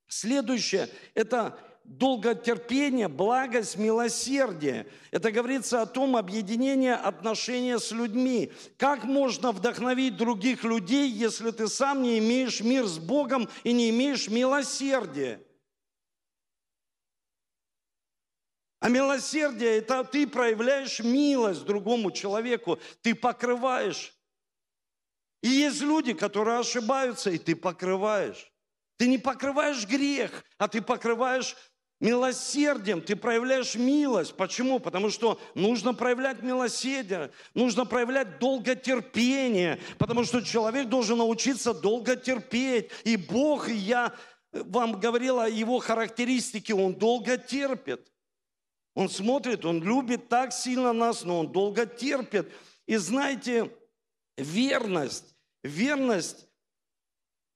следующее, 0.07 0.89
это 1.15 1.59
долготерпение, 1.85 3.09
благость, 3.09 3.77
милосердие. 3.77 4.87
Это 5.11 5.31
говорится 5.31 5.83
о 5.83 5.87
том 5.87 6.17
объединении 6.17 6.91
отношения 6.91 7.79
с 7.79 7.91
людьми. 7.93 8.53
Как 8.77 9.05
можно 9.05 9.53
вдохновить 9.53 10.17
других 10.17 10.65
людей, 10.65 11.09
если 11.09 11.51
ты 11.51 11.69
сам 11.69 12.03
не 12.03 12.19
имеешь 12.19 12.61
мир 12.61 12.87
с 12.87 12.99
Богом 12.99 13.49
и 13.65 13.73
не 13.73 13.91
имеешь 13.91 14.29
милосердия? 14.29 15.41
А 18.81 18.89
милосердие– 18.89 19.77
это 19.79 20.03
ты 20.03 20.27
проявляешь 20.27 20.99
милость 20.99 21.65
другому 21.65 22.11
человеку, 22.11 22.81
ты 23.01 23.15
покрываешь. 23.15 24.13
И 25.41 25.49
есть 25.49 25.83
люди, 25.83 26.15
которые 26.15 26.59
ошибаются, 26.59 27.31
и 27.31 27.39
ты 27.39 27.55
покрываешь. 27.55 28.53
Ты 28.97 29.09
не 29.09 29.19
покрываешь 29.19 29.87
грех, 29.87 30.45
а 30.59 30.69
ты 30.69 30.83
покрываешь 30.83 31.57
Милосердием 32.03 33.01
ты 33.01 33.15
проявляешь 33.15 33.77
милость. 33.77 34.35
Почему? 34.35 34.81
Потому 34.81 35.09
что 35.09 35.41
нужно 35.55 35.95
проявлять 35.95 36.43
милосердие, 36.43 37.31
нужно 37.55 37.87
проявлять 37.87 38.41
долготерпение, 38.41 39.79
потому 39.99 40.25
что 40.25 40.41
человек 40.41 40.89
должен 40.89 41.19
научиться 41.19 41.73
долго 41.73 42.17
терпеть. 42.17 42.91
И 43.05 43.17
Бог, 43.17 43.69
я 43.69 44.13
вам 44.51 44.99
говорил 44.99 45.39
о 45.39 45.49
его 45.49 45.79
характеристике, 45.79 46.75
он 46.75 46.95
долго 46.95 47.39
терпит. 47.39 48.11
Он 48.97 49.09
смотрит, 49.09 49.65
он 49.65 49.81
любит 49.81 50.29
так 50.29 50.53
сильно 50.53 50.93
нас, 50.93 51.23
но 51.23 51.39
он 51.39 51.53
долго 51.53 51.87
терпит. 51.87 52.51
И 52.85 52.97
знаете, 52.97 53.71
верность, 54.37 55.37
верность, 55.63 56.49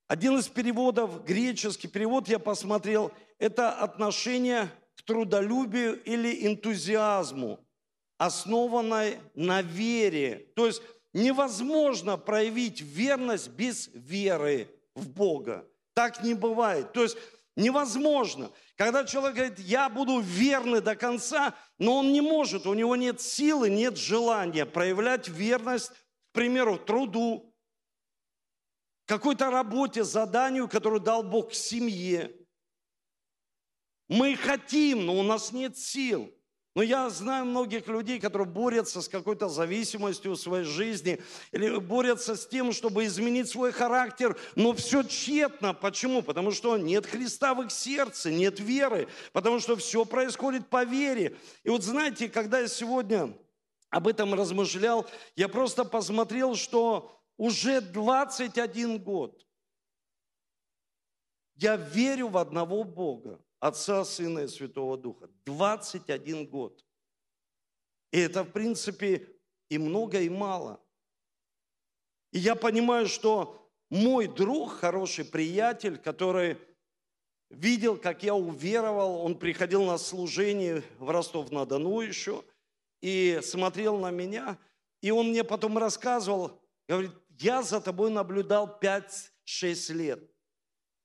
один 0.06 0.38
из 0.38 0.46
переводов, 0.46 1.24
греческий 1.24 1.88
перевод 1.88 2.28
я 2.28 2.38
посмотрел– 2.38 3.10
это 3.38 3.72
отношение 3.72 4.70
к 4.96 5.02
трудолюбию 5.02 6.02
или 6.02 6.46
энтузиазму, 6.46 7.60
основанной 8.18 9.18
на 9.34 9.62
вере. 9.62 10.50
То 10.56 10.66
есть 10.66 10.82
невозможно 11.12 12.16
проявить 12.16 12.80
верность 12.80 13.48
без 13.48 13.88
веры 13.92 14.68
в 14.94 15.08
Бога. 15.08 15.68
Так 15.94 16.22
не 16.22 16.34
бывает. 16.34 16.92
То 16.92 17.02
есть 17.02 17.16
невозможно. 17.56 18.50
Когда 18.76 19.04
человек 19.04 19.36
говорит, 19.36 19.58
я 19.58 19.88
буду 19.88 20.20
верный 20.20 20.80
до 20.80 20.94
конца, 20.94 21.54
но 21.78 21.98
он 21.98 22.12
не 22.12 22.20
может, 22.20 22.66
у 22.66 22.74
него 22.74 22.96
нет 22.96 23.20
силы, 23.20 23.70
нет 23.70 23.96
желания 23.96 24.66
проявлять 24.66 25.28
верность, 25.28 25.90
к 25.90 26.32
примеру, 26.32 26.78
труду, 26.78 27.54
какой-то 29.06 29.50
работе, 29.50 30.04
заданию, 30.04 30.68
которую 30.68 31.00
дал 31.00 31.22
Бог 31.22 31.54
семье. 31.54 32.34
Мы 34.08 34.36
хотим, 34.36 35.06
но 35.06 35.14
у 35.18 35.22
нас 35.22 35.52
нет 35.52 35.76
сил. 35.76 36.32
Но 36.76 36.82
я 36.82 37.08
знаю 37.08 37.46
многих 37.46 37.86
людей, 37.86 38.20
которые 38.20 38.46
борются 38.46 39.00
с 39.00 39.08
какой-то 39.08 39.48
зависимостью 39.48 40.32
в 40.32 40.36
своей 40.36 40.64
жизни 40.64 41.22
или 41.50 41.78
борются 41.78 42.36
с 42.36 42.46
тем, 42.46 42.70
чтобы 42.74 43.06
изменить 43.06 43.48
свой 43.48 43.72
характер, 43.72 44.38
но 44.56 44.74
все 44.74 45.02
тщетно. 45.02 45.72
Почему? 45.72 46.20
Потому 46.20 46.50
что 46.50 46.76
нет 46.76 47.06
Христа 47.06 47.54
в 47.54 47.62
их 47.62 47.72
сердце, 47.72 48.30
нет 48.30 48.60
веры, 48.60 49.08
потому 49.32 49.58
что 49.58 49.74
все 49.76 50.04
происходит 50.04 50.68
по 50.68 50.84
вере. 50.84 51.34
И 51.64 51.70
вот 51.70 51.82
знаете, 51.82 52.28
когда 52.28 52.60
я 52.60 52.68
сегодня 52.68 53.34
об 53.88 54.06
этом 54.06 54.34
размышлял, 54.34 55.06
я 55.34 55.48
просто 55.48 55.86
посмотрел, 55.86 56.56
что 56.56 57.18
уже 57.38 57.80
21 57.80 59.02
год 59.02 59.46
я 61.54 61.76
верю 61.76 62.28
в 62.28 62.36
одного 62.36 62.84
Бога. 62.84 63.40
Отца, 63.60 64.04
Сына 64.04 64.40
и 64.40 64.48
Святого 64.48 64.96
Духа. 64.96 65.28
21 65.44 66.46
год. 66.46 66.84
И 68.12 68.18
это, 68.18 68.44
в 68.44 68.50
принципе, 68.50 69.28
и 69.68 69.78
много, 69.78 70.20
и 70.20 70.28
мало. 70.28 70.80
И 72.32 72.38
я 72.38 72.54
понимаю, 72.54 73.06
что 73.06 73.70
мой 73.90 74.26
друг, 74.26 74.72
хороший 74.72 75.24
приятель, 75.24 75.96
который 75.96 76.58
видел, 77.50 77.96
как 77.96 78.22
я 78.22 78.34
уверовал, 78.34 79.20
он 79.20 79.38
приходил 79.38 79.84
на 79.84 79.98
служение 79.98 80.82
в 80.98 81.10
Ростов-на-Дону 81.10 82.00
еще, 82.00 82.44
и 83.00 83.40
смотрел 83.42 83.98
на 83.98 84.10
меня, 84.10 84.58
и 85.00 85.10
он 85.10 85.28
мне 85.28 85.44
потом 85.44 85.78
рассказывал, 85.78 86.60
говорит, 86.88 87.12
я 87.38 87.62
за 87.62 87.80
тобой 87.80 88.10
наблюдал 88.10 88.78
5-6 88.80 89.92
лет. 89.92 90.30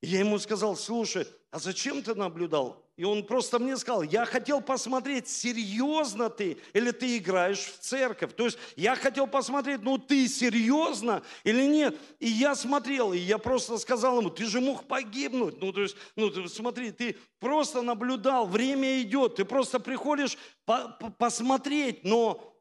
И 0.02 0.08
я 0.08 0.20
ему 0.20 0.40
сказал, 0.40 0.76
слушай, 0.76 1.28
а 1.52 1.60
зачем 1.60 2.02
ты 2.02 2.16
наблюдал? 2.16 2.82
И 2.96 3.04
он 3.04 3.26
просто 3.26 3.60
мне 3.60 3.76
сказал, 3.76 4.04
я 4.04 4.26
хотел 4.26 4.62
посмотреть, 4.62 5.28
серьезно 5.28 6.30
ты 6.30 6.58
или 6.72 6.92
ты 6.92 7.18
играешь 7.18 7.60
в 7.60 7.80
церковь. 7.80 8.34
То 8.36 8.46
есть 8.46 8.58
я 8.78 8.96
хотел 8.96 9.28
посмотреть, 9.28 9.82
ну 9.82 9.98
ты 9.98 10.30
серьезно 10.30 11.24
или 11.44 11.66
нет. 11.66 11.98
И 12.20 12.30
я 12.30 12.56
смотрел, 12.56 13.12
и 13.12 13.18
я 13.18 13.38
просто 13.38 13.78
сказал 13.78 14.20
ему, 14.20 14.30
ты 14.30 14.46
же 14.46 14.62
мог 14.62 14.86
погибнуть. 14.86 15.60
Ну 15.62 15.74
то 15.74 15.82
есть, 15.82 15.98
ну 16.16 16.30
ты, 16.30 16.48
смотри, 16.48 16.92
ты 16.92 17.18
просто 17.40 17.82
наблюдал, 17.82 18.48
время 18.48 19.02
идет, 19.02 19.36
ты 19.36 19.44
просто 19.46 19.80
приходишь 19.80 20.38
по 20.66 20.96
-по 21.02 21.12
посмотреть, 21.12 22.06
но 22.06 22.56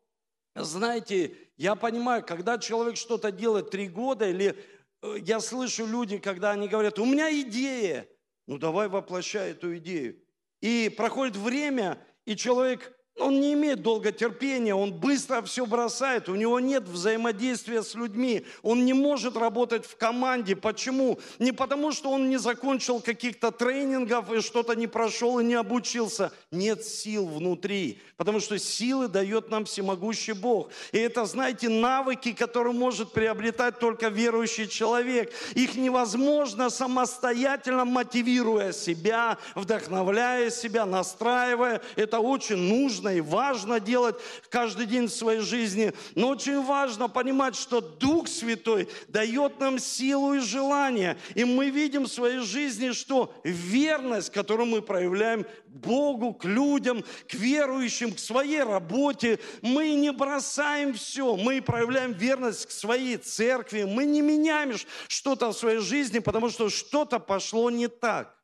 знаете, 0.57 1.37
я 1.57 1.77
понимаю, 1.77 2.25
когда 2.25 2.59
человек 2.59 2.97
что-то 2.97 3.31
делает 3.31 3.71
три 3.71 3.89
года, 3.89 4.29
или 4.29 4.57
э, 5.03 5.17
я 5.21 5.39
слышу 5.39 5.87
люди, 5.87 6.19
когда 6.19 6.51
они 6.51 6.67
говорят, 6.67 6.99
у 6.99 7.05
меня 7.05 7.31
идея, 7.41 8.09
ну 8.51 8.59
давай 8.59 8.89
воплощай 8.89 9.53
эту 9.53 9.77
идею. 9.77 10.19
И 10.61 10.93
проходит 10.97 11.37
время, 11.37 12.05
и 12.25 12.35
человек 12.35 12.99
он 13.19 13.41
не 13.41 13.53
имеет 13.53 13.83
долготерпения, 13.83 14.75
он 14.75 14.93
быстро 14.93 15.43
все 15.43 15.67
бросает, 15.67 16.29
у 16.29 16.35
него 16.35 16.59
нет 16.61 16.85
взаимодействия 16.85 17.83
с 17.83 17.95
людьми, 17.95 18.47
он 18.63 18.85
не 18.85 18.93
может 18.93 19.37
работать 19.37 19.85
в 19.85 19.97
команде. 19.97 20.57
Почему? 20.57 21.19
Не 21.39 21.53
потому, 21.53 21.93
что 21.93 22.11
он 22.11 22.31
не 22.31 22.39
закончил 22.39 23.01
каких-то 23.01 23.51
тренингов 23.51 24.33
и 24.33 24.41
что-то 24.41 24.75
не 24.75 24.87
прошел 24.87 25.39
и 25.39 25.45
не 25.45 25.55
обучился. 25.55 26.33
Нет 26.51 26.85
сил 26.85 27.27
внутри, 27.27 28.01
потому 28.17 28.41
что 28.41 28.59
силы 28.59 29.09
дает 29.09 29.51
нам 29.51 29.65
всемогущий 29.65 30.33
Бог. 30.33 30.71
И 30.93 30.99
это, 30.99 31.25
знаете, 31.25 31.69
навыки, 31.69 32.33
которые 32.33 32.75
может 32.75 33.13
приобретать 33.13 33.79
только 33.79 34.09
верующий 34.09 34.69
человек. 34.69 35.33
Их 35.55 35.75
невозможно 35.75 36.71
самостоятельно 36.71 37.85
мотивируя 37.85 38.73
себя, 38.73 39.39
вдохновляя 39.55 40.51
себя, 40.51 40.87
настраивая. 40.87 41.83
Это 41.97 42.21
очень 42.21 42.57
нужно 42.57 43.00
нужно 43.01 43.17
и 43.17 43.21
важно 43.21 43.81
делать 43.81 44.17
каждый 44.51 44.87
день 44.87 45.07
в 45.07 45.13
своей 45.13 45.41
жизни. 45.41 45.93
Но 46.15 46.29
очень 46.29 46.63
важно 46.63 47.09
понимать, 47.09 47.57
что 47.57 47.81
Дух 47.81 48.29
Святой 48.29 48.89
дает 49.09 49.59
нам 49.59 49.79
силу 49.79 50.35
и 50.35 50.41
желание. 50.41 51.17
И 51.35 51.45
мы 51.45 51.71
видим 51.71 52.05
в 52.05 52.13
своей 52.13 52.41
жизни, 52.41 52.93
что 52.93 53.33
верность, 53.43 54.31
которую 54.31 54.67
мы 54.67 54.83
проявляем 54.83 55.47
Богу, 55.67 56.35
к 56.35 56.45
людям, 56.45 57.03
к 57.29 57.35
верующим, 57.35 58.13
к 58.13 58.19
своей 58.19 58.63
работе, 58.63 59.39
мы 59.63 59.95
не 59.95 60.13
бросаем 60.13 60.93
все. 60.93 61.37
Мы 61.37 61.63
проявляем 61.63 62.13
верность 62.13 62.67
к 62.67 62.71
своей 62.71 63.17
церкви. 63.17 63.85
Мы 63.85 64.05
не 64.05 64.21
меняем 64.21 64.77
что-то 65.09 65.49
в 65.49 65.57
своей 65.57 65.79
жизни, 65.79 66.19
потому 66.19 66.51
что 66.51 66.69
что-то 66.69 67.19
пошло 67.19 67.71
не 67.71 67.89
так. 67.89 68.37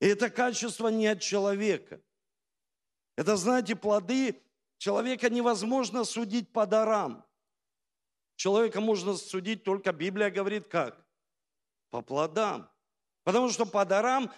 И 0.00 0.06
это 0.06 0.30
качество 0.30 0.88
не 0.88 1.06
от 1.06 1.20
человека. 1.20 2.00
Это, 3.16 3.36
знаете, 3.36 3.76
плоды 3.76 4.40
человека 4.78 5.30
невозможно 5.30 6.04
судить 6.04 6.52
по 6.52 6.66
дарам. 6.66 7.24
Человека 8.36 8.80
можно 8.80 9.16
судить 9.16 9.62
только, 9.62 9.92
Библия 9.92 10.30
говорит, 10.30 10.66
как? 10.66 11.00
По 11.90 12.02
плодам. 12.02 12.68
Потому 13.22 13.50
что 13.50 13.66
по 13.66 13.84
дарам 13.84 14.32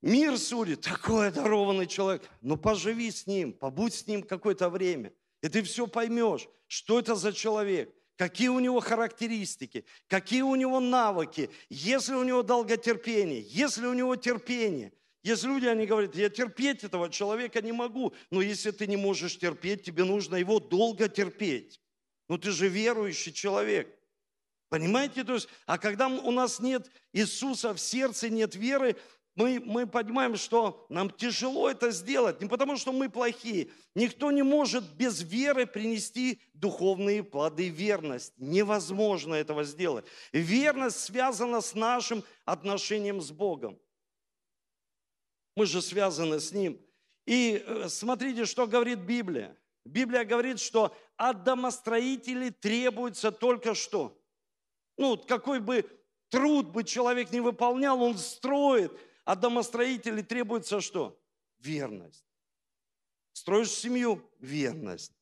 мир 0.00 0.38
судит, 0.38 0.80
такой 0.80 1.30
дарованный 1.30 1.86
человек. 1.86 2.22
Но 2.40 2.56
поживи 2.56 3.10
с 3.10 3.26
ним, 3.26 3.52
побудь 3.52 3.94
с 3.94 4.06
ним 4.06 4.22
какое-то 4.22 4.70
время. 4.70 5.12
И 5.42 5.48
ты 5.48 5.62
все 5.62 5.86
поймешь, 5.86 6.48
что 6.66 6.98
это 6.98 7.14
за 7.14 7.34
человек, 7.34 7.94
какие 8.16 8.48
у 8.48 8.58
него 8.58 8.80
характеристики, 8.80 9.84
какие 10.06 10.42
у 10.42 10.54
него 10.54 10.80
навыки, 10.80 11.50
если 11.68 12.14
у 12.14 12.22
него 12.22 12.42
долготерпение, 12.42 13.42
если 13.42 13.86
у 13.86 13.92
него 13.92 14.16
терпение– 14.16 14.94
есть 15.22 15.44
люди, 15.44 15.66
они 15.66 15.86
говорят, 15.86 16.14
я 16.16 16.28
терпеть 16.28 16.82
этого 16.82 17.08
человека 17.08 17.62
не 17.62 17.72
могу. 17.72 18.12
Но 18.30 18.40
если 18.40 18.72
ты 18.72 18.86
не 18.86 18.96
можешь 18.96 19.38
терпеть, 19.38 19.84
тебе 19.84 20.04
нужно 20.04 20.36
его 20.36 20.58
долго 20.58 21.08
терпеть. 21.08 21.80
Но 22.28 22.38
ты 22.38 22.50
же 22.50 22.68
верующий 22.68 23.32
человек. 23.32 23.88
Понимаете? 24.68 25.22
То 25.22 25.34
есть, 25.34 25.48
а 25.66 25.78
когда 25.78 26.08
у 26.08 26.30
нас 26.30 26.58
нет 26.58 26.90
Иисуса 27.12 27.74
в 27.74 27.78
сердце, 27.78 28.30
нет 28.30 28.56
веры, 28.56 28.96
мы, 29.34 29.62
мы 29.64 29.86
понимаем, 29.86 30.36
что 30.36 30.86
нам 30.88 31.10
тяжело 31.10 31.70
это 31.70 31.90
сделать. 31.90 32.40
Не 32.40 32.48
потому, 32.48 32.76
что 32.76 32.92
мы 32.92 33.08
плохие. 33.08 33.68
Никто 33.94 34.30
не 34.30 34.42
может 34.42 34.84
без 34.94 35.22
веры 35.22 35.66
принести 35.66 36.40
духовные 36.52 37.22
плоды 37.22 37.68
верность. 37.68 38.34
Невозможно 38.38 39.34
этого 39.34 39.64
сделать. 39.64 40.04
Верность 40.32 41.00
связана 41.00 41.60
с 41.60 41.74
нашим 41.74 42.24
отношением 42.44 43.20
с 43.20 43.30
Богом. 43.30 43.78
Мы 45.56 45.66
же 45.66 45.82
связаны 45.82 46.40
с 46.40 46.52
Ним. 46.52 46.80
И 47.26 47.62
э, 47.64 47.88
смотрите, 47.88 48.44
что 48.46 48.66
говорит 48.66 49.00
Библия. 49.00 49.56
Библия 49.84 50.24
говорит, 50.24 50.60
что 50.60 50.96
от 51.16 51.44
домостроителей 51.44 52.50
требуется 52.50 53.32
только 53.32 53.74
что. 53.74 54.18
Ну, 54.96 55.16
какой 55.16 55.60
бы 55.60 55.88
труд 56.28 56.68
бы 56.68 56.84
человек 56.84 57.30
не 57.32 57.40
выполнял, 57.40 58.00
он 58.02 58.16
строит. 58.18 58.92
От 59.24 59.40
домостроителей 59.40 60.22
требуется 60.22 60.80
что? 60.80 61.20
Верность. 61.58 62.24
Строишь 63.32 63.70
семью– 63.70 64.22
верность. 64.38 65.12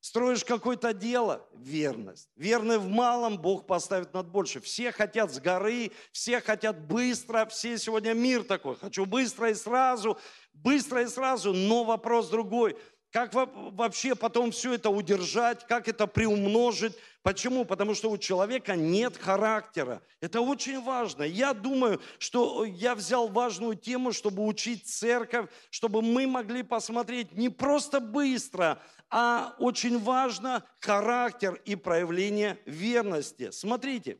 Строишь 0.00 0.44
какое-то 0.44 0.94
дело– 0.94 1.46
верность. 1.52 2.30
Верный 2.34 2.78
в 2.78 2.88
малом 2.88 3.36
Бог 3.36 3.66
поставит 3.66 4.14
над 4.14 4.28
больше. 4.28 4.60
Все 4.60 4.92
хотят 4.92 5.30
с 5.30 5.38
горы, 5.38 5.92
все 6.10 6.40
хотят 6.40 6.80
быстро, 6.80 7.44
все 7.46 7.76
сегодня 7.76 8.14
мир 8.14 8.42
такой. 8.44 8.76
Хочу 8.76 9.04
быстро 9.04 9.50
и 9.50 9.54
сразу, 9.54 10.18
быстро 10.54 11.02
и 11.02 11.06
сразу, 11.06 11.52
но 11.52 11.84
вопрос 11.84 12.30
другой– 12.30 12.76
как 13.10 13.34
вообще 13.34 14.14
потом 14.14 14.52
все 14.52 14.74
это 14.74 14.88
удержать, 14.88 15.66
как 15.66 15.88
это 15.88 16.06
приумножить? 16.06 16.96
Почему? 17.22 17.64
Потому 17.64 17.94
что 17.94 18.08
у 18.08 18.16
человека 18.16 18.76
нет 18.76 19.16
характера. 19.16 20.00
Это 20.20 20.40
очень 20.40 20.80
важно. 20.80 21.24
Я 21.24 21.52
думаю, 21.52 22.00
что 22.18 22.64
я 22.64 22.94
взял 22.94 23.28
важную 23.28 23.74
тему, 23.74 24.12
чтобы 24.12 24.46
учить 24.46 24.86
церковь, 24.86 25.50
чтобы 25.70 26.02
мы 26.02 26.28
могли 26.28 26.62
посмотреть 26.62 27.32
не 27.32 27.48
просто 27.48 27.98
быстро, 28.00 28.80
а 29.10 29.56
очень 29.58 29.98
важно 29.98 30.64
характер 30.78 31.60
и 31.64 31.74
проявление 31.74 32.58
верности. 32.64 33.50
Смотрите, 33.50 34.18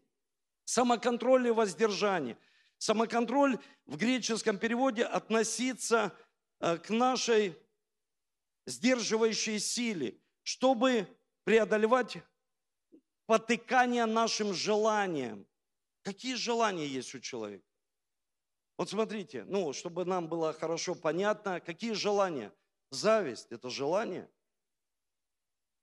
самоконтроль 0.64 1.46
и 1.46 1.52
воздержание. 1.52 2.36
Самоконтроль 2.78 3.58
в 3.86 3.96
греческом 3.96 4.58
переводе 4.58 5.04
относится 5.04 6.12
э, 6.60 6.76
к 6.78 6.90
нашей 6.90 7.56
сдерживающей 8.66 9.58
силе, 9.58 10.18
чтобы 10.42 11.06
преодолевать 11.44 12.18
потыкание 13.26 14.06
нашим 14.06 14.52
желаниям. 14.52 15.46
Какие 16.02 16.34
желания 16.34 16.86
есть 16.86 17.14
у 17.14 17.20
человека? 17.20 17.64
Вот 18.76 18.88
смотрите, 18.88 19.44
ну, 19.44 19.72
чтобы 19.72 20.04
нам 20.04 20.28
было 20.28 20.52
хорошо 20.52 20.94
понятно, 20.94 21.60
какие 21.60 21.92
желания? 21.92 22.52
Зависть– 22.90 23.48
это 23.50 23.70
желание. 23.70 24.28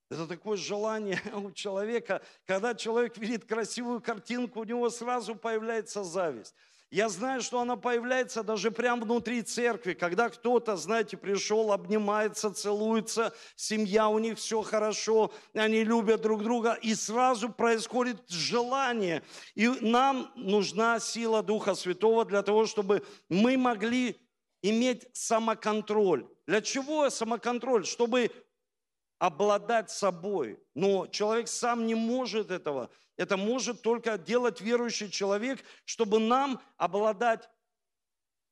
Это 0.10 0.28
такое 0.28 0.58
желание 0.58 1.22
у 1.36 1.52
человека, 1.52 2.22
когда 2.46 2.74
человек 2.74 3.18
видит 3.18 3.46
красивую 3.46 4.02
картинку, 4.02 4.62
у 4.62 4.64
него 4.64 4.90
сразу 4.90 5.36
появляется 5.36 6.04
зависть. 6.04 6.56
Я 6.90 7.10
знаю, 7.10 7.42
что 7.42 7.60
она 7.60 7.76
появляется 7.76 8.44
даже 8.44 8.72
прямо 8.72 9.04
внутри 9.04 9.42
церкви, 9.42 9.94
когда 9.94 10.30
кто-то, 10.30 10.78
знаете, 10.78 11.18
пришел, 11.18 11.74
обнимается, 11.74 12.54
целуется, 12.54 13.34
семья 13.58 14.08
у 14.08 14.20
них 14.20 14.38
все 14.38 14.62
хорошо, 14.62 15.34
они 15.54 15.84
любят 15.84 16.22
друг 16.22 16.44
друга, 16.44 16.80
и 16.82 16.96
сразу 16.96 17.50
происходит 17.50 18.30
желание. 18.30 19.22
И 19.54 19.68
нам 19.68 20.32
нужна 20.36 21.02
сила 21.02 21.44
Духа 21.44 21.76
Святого 21.76 22.24
для 22.24 22.42
того, 22.42 22.66
чтобы 22.66 23.04
мы 23.28 23.58
могли 23.58 24.16
иметь 24.62 25.08
самоконтроль. 25.12 26.26
Для 26.46 26.62
чего 26.62 27.10
самоконтроль? 27.10 27.86
Чтобы 27.86 28.32
обладать 29.20 29.90
собой. 29.90 30.60
Но 30.74 31.08
человек 31.08 31.48
сам 31.48 31.86
не 31.88 31.96
может 31.96 32.52
этого. 32.52 32.90
Это 33.16 33.36
может 33.36 33.82
только 33.82 34.18
делать 34.18 34.62
верующий 34.62 35.10
человек, 35.10 35.64
чтобы 35.86 36.20
нам 36.20 36.62
обладать, 36.78 37.50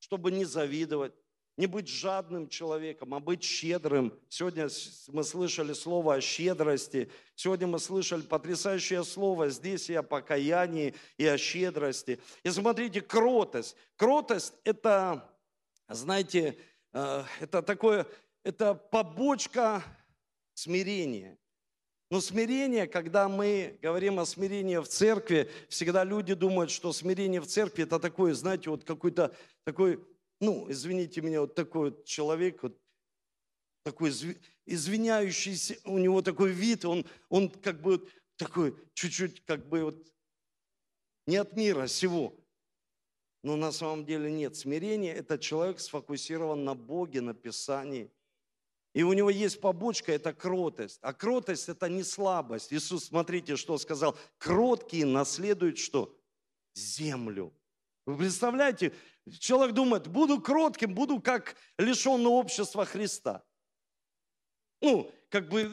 чтобы 0.00 0.32
не 0.32 0.44
завидовать, 0.44 1.12
не 1.56 1.66
быть 1.66 1.88
жадным 1.88 2.48
человеком, 2.48 3.14
а 3.14 3.20
быть 3.20 3.42
щедрым. 3.42 4.12
Сегодня 4.28 4.68
мы 5.08 5.24
слышали 5.24 5.72
слово 5.72 6.14
о 6.14 6.20
щедрости. 6.20 7.10
Сегодня 7.34 7.66
мы 7.66 7.78
слышали 7.78 8.22
потрясающее 8.22 9.04
слово 9.04 9.48
здесь 9.48 9.88
и 9.88 9.94
о 9.94 10.02
покаянии, 10.02 10.94
и 11.16 11.26
о 11.26 11.38
щедрости. 11.38 12.20
И 12.42 12.50
смотрите, 12.50 13.00
кротость. 13.00 13.76
Кротость– 13.96 14.52
это, 14.64 15.32
знаете, 15.88 16.58
э, 16.92 17.24
это 17.40 17.62
такое, 17.62 18.06
это 18.42 18.74
побочка 18.74 19.82
смирения. 20.56 21.38
Но 22.10 22.20
смирение, 22.20 22.86
когда 22.86 23.28
мы 23.28 23.78
говорим 23.82 24.18
о 24.20 24.26
смирении 24.26 24.78
в 24.78 24.88
церкви, 24.88 25.50
всегда 25.68 26.04
люди 26.04 26.34
думают, 26.34 26.70
что 26.70 26.92
смирение 26.92 27.40
в 27.40 27.46
церкви 27.46 27.84
это 27.84 27.98
такое, 27.98 28.32
знаете, 28.34 28.70
вот 28.70 28.84
какой-то 28.84 29.34
такой, 29.64 30.04
ну, 30.40 30.70
извините 30.70 31.20
меня, 31.20 31.40
вот 31.40 31.54
такой 31.54 31.90
вот 31.90 32.04
человек, 32.04 32.62
вот 32.62 32.78
такой 33.84 34.12
извиняющийся, 34.64 35.78
у 35.84 35.98
него 35.98 36.22
такой 36.22 36.52
вид, 36.52 36.84
он, 36.84 37.04
он 37.28 37.50
как 37.50 37.82
бы 37.82 38.08
такой 38.36 38.76
чуть-чуть 38.94 39.44
как 39.44 39.68
бы 39.68 39.84
вот 39.84 40.12
не 41.26 41.36
от 41.36 41.56
мира 41.56 41.86
сего. 41.86 42.34
Но 43.42 43.56
на 43.56 43.72
самом 43.72 44.06
деле 44.06 44.30
нет. 44.30 44.56
Смирение– 44.56 45.14
это 45.16 45.38
человек 45.38 45.80
сфокусирован 45.80 46.64
на 46.64 46.74
Боге, 46.74 47.20
на 47.20 47.34
Писании. 47.34 48.10
И 48.96 49.02
у 49.02 49.12
него 49.12 49.28
есть 49.28 49.60
побочка, 49.60 50.10
это 50.10 50.32
кротость. 50.32 51.00
А 51.02 51.12
кротость– 51.12 51.68
это 51.68 51.86
не 51.86 52.02
слабость. 52.02 52.72
Иисус, 52.72 53.04
смотрите, 53.04 53.56
что 53.56 53.76
сказал. 53.76 54.16
Кроткие 54.38 55.04
наследуют 55.04 55.76
что? 55.76 56.18
Землю. 56.74 57.52
Вы 58.06 58.16
представляете, 58.16 58.94
человек 59.38 59.74
думает, 59.74 60.08
буду 60.08 60.40
кротким, 60.40 60.94
буду 60.94 61.20
как 61.20 61.56
лишенный 61.76 62.30
общества 62.30 62.86
Христа. 62.86 63.44
Ну, 64.86 65.10
как 65.30 65.48
бы 65.48 65.64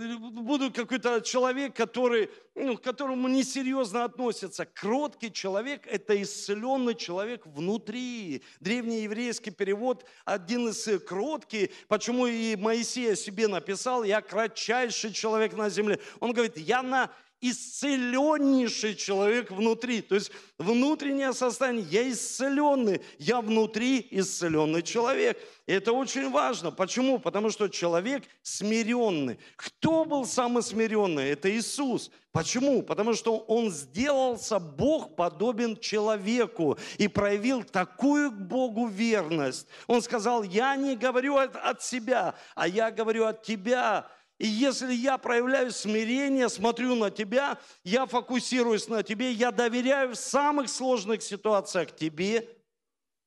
буду 0.42 0.72
какой-то 0.72 1.22
человек, 1.22 1.76
который, 1.76 2.32
ну, 2.56 2.76
к 2.76 2.82
которому 2.82 3.28
несерьезно 3.28 4.06
относятся. 4.06 4.66
Кроткий 4.66 5.32
человек– 5.32 5.86
это 5.92 6.20
исцеленный 6.20 6.96
человек 6.96 7.46
внутри. 7.46 8.42
Древний 8.60 9.04
еврейский 9.04 9.52
перевод, 9.52 10.04
один 10.26 10.70
из 10.70 10.88
э, 10.88 10.98
кроткий, 10.98 11.70
почему 11.88 12.26
и 12.26 12.56
Моисей 12.56 13.16
себе 13.16 13.48
написал, 13.48 14.04
я 14.04 14.20
кратчайший 14.20 15.14
человек 15.14 15.54
на 15.54 15.70
земле. 15.70 16.00
Он 16.20 16.34
говорит, 16.34 16.58
я 16.58 16.82
на 16.82 17.12
исцеленнейший 17.44 18.96
человек 18.96 19.52
внутри. 19.52 20.02
То 20.02 20.16
есть 20.16 20.32
внутреннее 20.58 21.34
состояние, 21.34 21.86
я 21.90 22.10
исцеленный, 22.10 23.02
я 23.20 23.42
внутри 23.42 24.08
исцеленный 24.12 24.82
человек. 24.82 25.38
И 25.68 25.74
это 25.74 25.92
очень 25.92 26.32
важно. 26.32 26.72
Почему? 26.72 27.20
Потому 27.20 27.50
что 27.50 27.68
человек 27.68 28.24
смиренный. 28.42 29.40
Кто 29.58 30.06
был 30.06 30.26
самый 30.26 30.64
смиренный? 30.64 31.32
Это 31.32 31.52
Иисус. 31.52 32.12
Почему? 32.32 32.82
Потому 32.82 33.14
что 33.14 33.38
Он 33.38 33.70
сделался 33.70 34.60
Бог 34.60 35.18
подобен 35.18 35.78
человеку 35.78 36.78
и 36.98 37.10
проявил 37.10 37.64
такую 37.64 38.32
к 38.32 38.40
Богу 38.40 38.88
верность. 38.88 39.68
Он 39.88 40.02
сказал, 40.02 40.44
я 40.44 40.78
не 40.78 40.96
говорю 40.96 41.36
от, 41.36 41.58
от 41.58 41.84
себя, 41.84 42.36
а 42.56 42.68
я 42.70 42.90
говорю 42.90 43.26
от 43.26 43.44
тебя. 43.44 44.08
И 44.40 44.48
если 44.48 44.94
я 44.94 45.18
проявляю 45.18 45.72
смирение, 45.72 46.50
смотрю 46.50 46.96
на 46.96 47.12
тебя, 47.12 47.60
я 47.84 48.06
фокусируюсь 48.06 48.88
на 48.88 49.04
тебе, 49.04 49.32
я 49.32 49.52
доверяю 49.52 50.12
в 50.12 50.16
самых 50.16 50.70
сложных 50.70 51.22
ситуациях 51.22 51.96
тебе, 51.96 52.50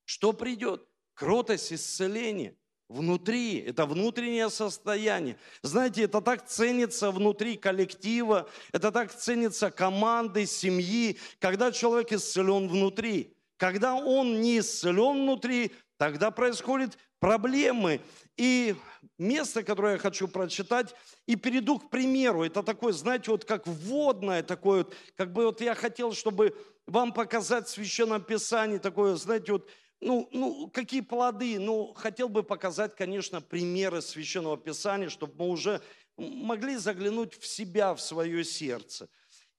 что 0.04 0.32
придет? 0.32 0.86
Кротость, 1.14 1.72
исцеление. 1.72 2.56
Внутри, 2.88 3.58
это 3.58 3.84
внутреннее 3.84 4.48
состояние. 4.48 5.36
Знаете, 5.62 6.04
это 6.04 6.20
так 6.20 6.46
ценится 6.46 7.10
внутри 7.10 7.56
коллектива, 7.56 8.48
это 8.72 8.92
так 8.92 9.12
ценится 9.12 9.72
команды, 9.72 10.46
семьи, 10.46 11.18
когда 11.40 11.72
человек 11.72 12.12
исцелен 12.12 12.68
внутри. 12.68 13.34
Когда 13.56 13.94
он 13.94 14.40
не 14.40 14.58
исцелен 14.58 15.22
внутри, 15.22 15.72
тогда 15.96 16.30
происходят 16.30 16.96
проблемы. 17.18 18.00
И 18.36 18.74
место, 19.18 19.62
которое 19.62 19.94
я 19.94 19.98
хочу 19.98 20.28
прочитать, 20.28 20.94
и 21.26 21.36
перейду 21.36 21.78
к 21.78 21.90
примеру. 21.90 22.44
Это 22.44 22.62
такое, 22.62 22.92
знаете, 22.92 23.30
вот 23.30 23.44
как 23.44 23.66
вводное 23.66 24.42
такое, 24.42 24.84
вот, 24.84 24.94
как 25.16 25.32
бы 25.32 25.46
вот 25.46 25.60
я 25.60 25.74
хотел, 25.74 26.12
чтобы 26.12 26.54
вам 26.86 27.12
показать 27.12 27.66
в 27.66 27.70
Священном 27.70 28.22
Писании 28.22 28.78
такое, 28.78 29.16
знаете, 29.16 29.52
вот, 29.52 29.68
ну, 30.00 30.28
ну, 30.32 30.68
какие 30.68 31.00
плоды? 31.00 31.58
Ну, 31.58 31.94
хотел 31.94 32.28
бы 32.28 32.42
показать, 32.42 32.94
конечно, 32.94 33.40
примеры 33.40 34.02
Священного 34.02 34.58
Писания, 34.58 35.08
чтобы 35.08 35.34
мы 35.38 35.48
уже 35.48 35.80
могли 36.16 36.76
заглянуть 36.76 37.34
в 37.38 37.46
себя, 37.46 37.94
в 37.94 38.00
свое 38.00 38.44
сердце. 38.44 39.08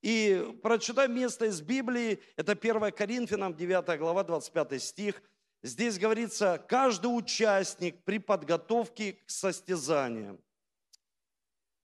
И 0.00 0.54
прочитаем 0.62 1.16
место 1.16 1.46
из 1.46 1.60
Библии, 1.60 2.20
это 2.36 2.52
1 2.52 2.92
Коринфянам, 2.92 3.56
9 3.56 3.98
глава, 3.98 4.22
25 4.22 4.80
стих– 4.80 5.20
Здесь 5.62 5.98
говорится, 5.98 6.64
каждый 6.68 7.06
участник 7.06 8.04
при 8.04 8.18
подготовке 8.18 9.14
к 9.14 9.30
состязаниям 9.30 10.40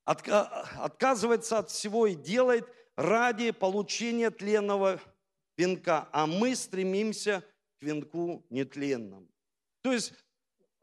отказывается 0.04 1.58
от 1.58 1.70
всего 1.70 2.06
и 2.06 2.14
делает 2.14 2.68
ради 2.94 3.50
получения 3.50 4.30
тленного 4.30 5.00
венка, 5.56 6.08
а 6.12 6.26
мы 6.26 6.54
стремимся 6.54 7.42
к 7.78 7.82
венку 7.82 8.44
нетленному. 8.50 9.26
То 9.80 9.92
есть 9.92 10.12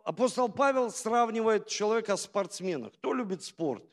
апостол 0.03 0.49
Павел 0.49 0.91
сравнивает 0.91 1.67
человека 1.67 2.17
с 2.17 2.23
спортсменом. 2.23 2.91
Кто 2.91 3.13
любит 3.13 3.43
спорт? 3.43 3.85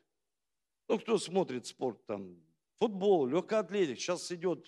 Ну, 0.89 0.99
кто 0.99 1.19
смотрит 1.19 1.67
спорт 1.67 2.05
там? 2.07 2.37
Футбол, 2.79 3.27
легкая 3.27 3.61
атлетика. 3.61 4.01
Сейчас 4.01 4.33
идет 4.33 4.67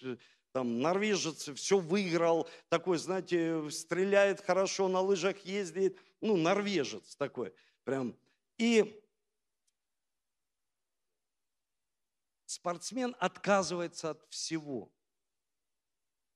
там 0.53 0.81
норвежец 0.81 1.49
все 1.55 1.79
выиграл, 1.79 2.49
такой, 2.69 2.99
знаете, 2.99 3.71
стреляет 3.71 4.41
хорошо, 4.41 4.89
на 4.89 5.01
лыжах 5.01 5.39
ездит, 5.45 5.99
ну, 6.21 6.37
норвежец 6.37 7.17
такой 7.17 7.55
прям. 7.85 8.17
И 8.59 9.03
спортсмен 12.47 13.17
отказывается 13.19 14.11
от 14.11 14.27
всего, 14.29 14.93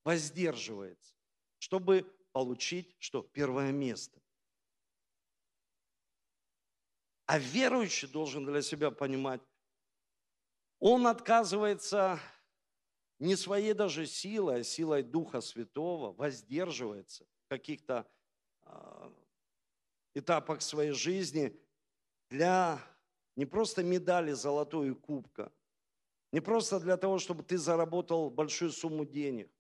воздерживается, 0.05 1.15
чтобы 1.59 2.11
получить 2.33 2.95
что? 2.99 3.23
Первое 3.23 3.73
место. 3.73 4.21
А 7.27 7.39
верующий 7.39 8.07
должен 8.07 8.45
для 8.45 8.63
себя 8.63 8.91
понимать, 8.91 9.41
он 10.79 11.07
отказывается 11.07 12.21
не 13.19 13.37
своей 13.37 13.73
даже 13.73 14.07
силой, 14.07 14.61
а 14.61 14.65
силой 14.65 15.03
Духа 15.03 15.41
Святого 15.41 16.13
воздерживается 16.13 17.27
в 17.45 17.49
каких-то 17.49 18.07
э, 18.63 19.11
этапах 20.15 20.63
своей 20.63 20.93
жизни 20.93 21.59
для 22.31 22.81
не 23.37 23.47
просто 23.47 23.83
медали 23.83 24.33
золотой 24.33 24.91
и 24.91 24.95
кубка, 24.95 25.53
не 26.33 26.41
просто 26.41 26.81
для 26.81 26.97
того, 26.97 27.19
чтобы 27.19 27.43
ты 27.43 27.59
заработал 27.59 28.31
большую 28.31 28.73
сумму 28.73 29.05
денег, 29.05 29.51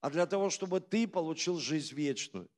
а 0.00 0.10
для 0.10 0.26
того, 0.26 0.50
чтобы 0.50 0.80
ты 0.80 1.06
получил 1.06 1.58
жизнь 1.58 1.94
вечную. 1.94 2.50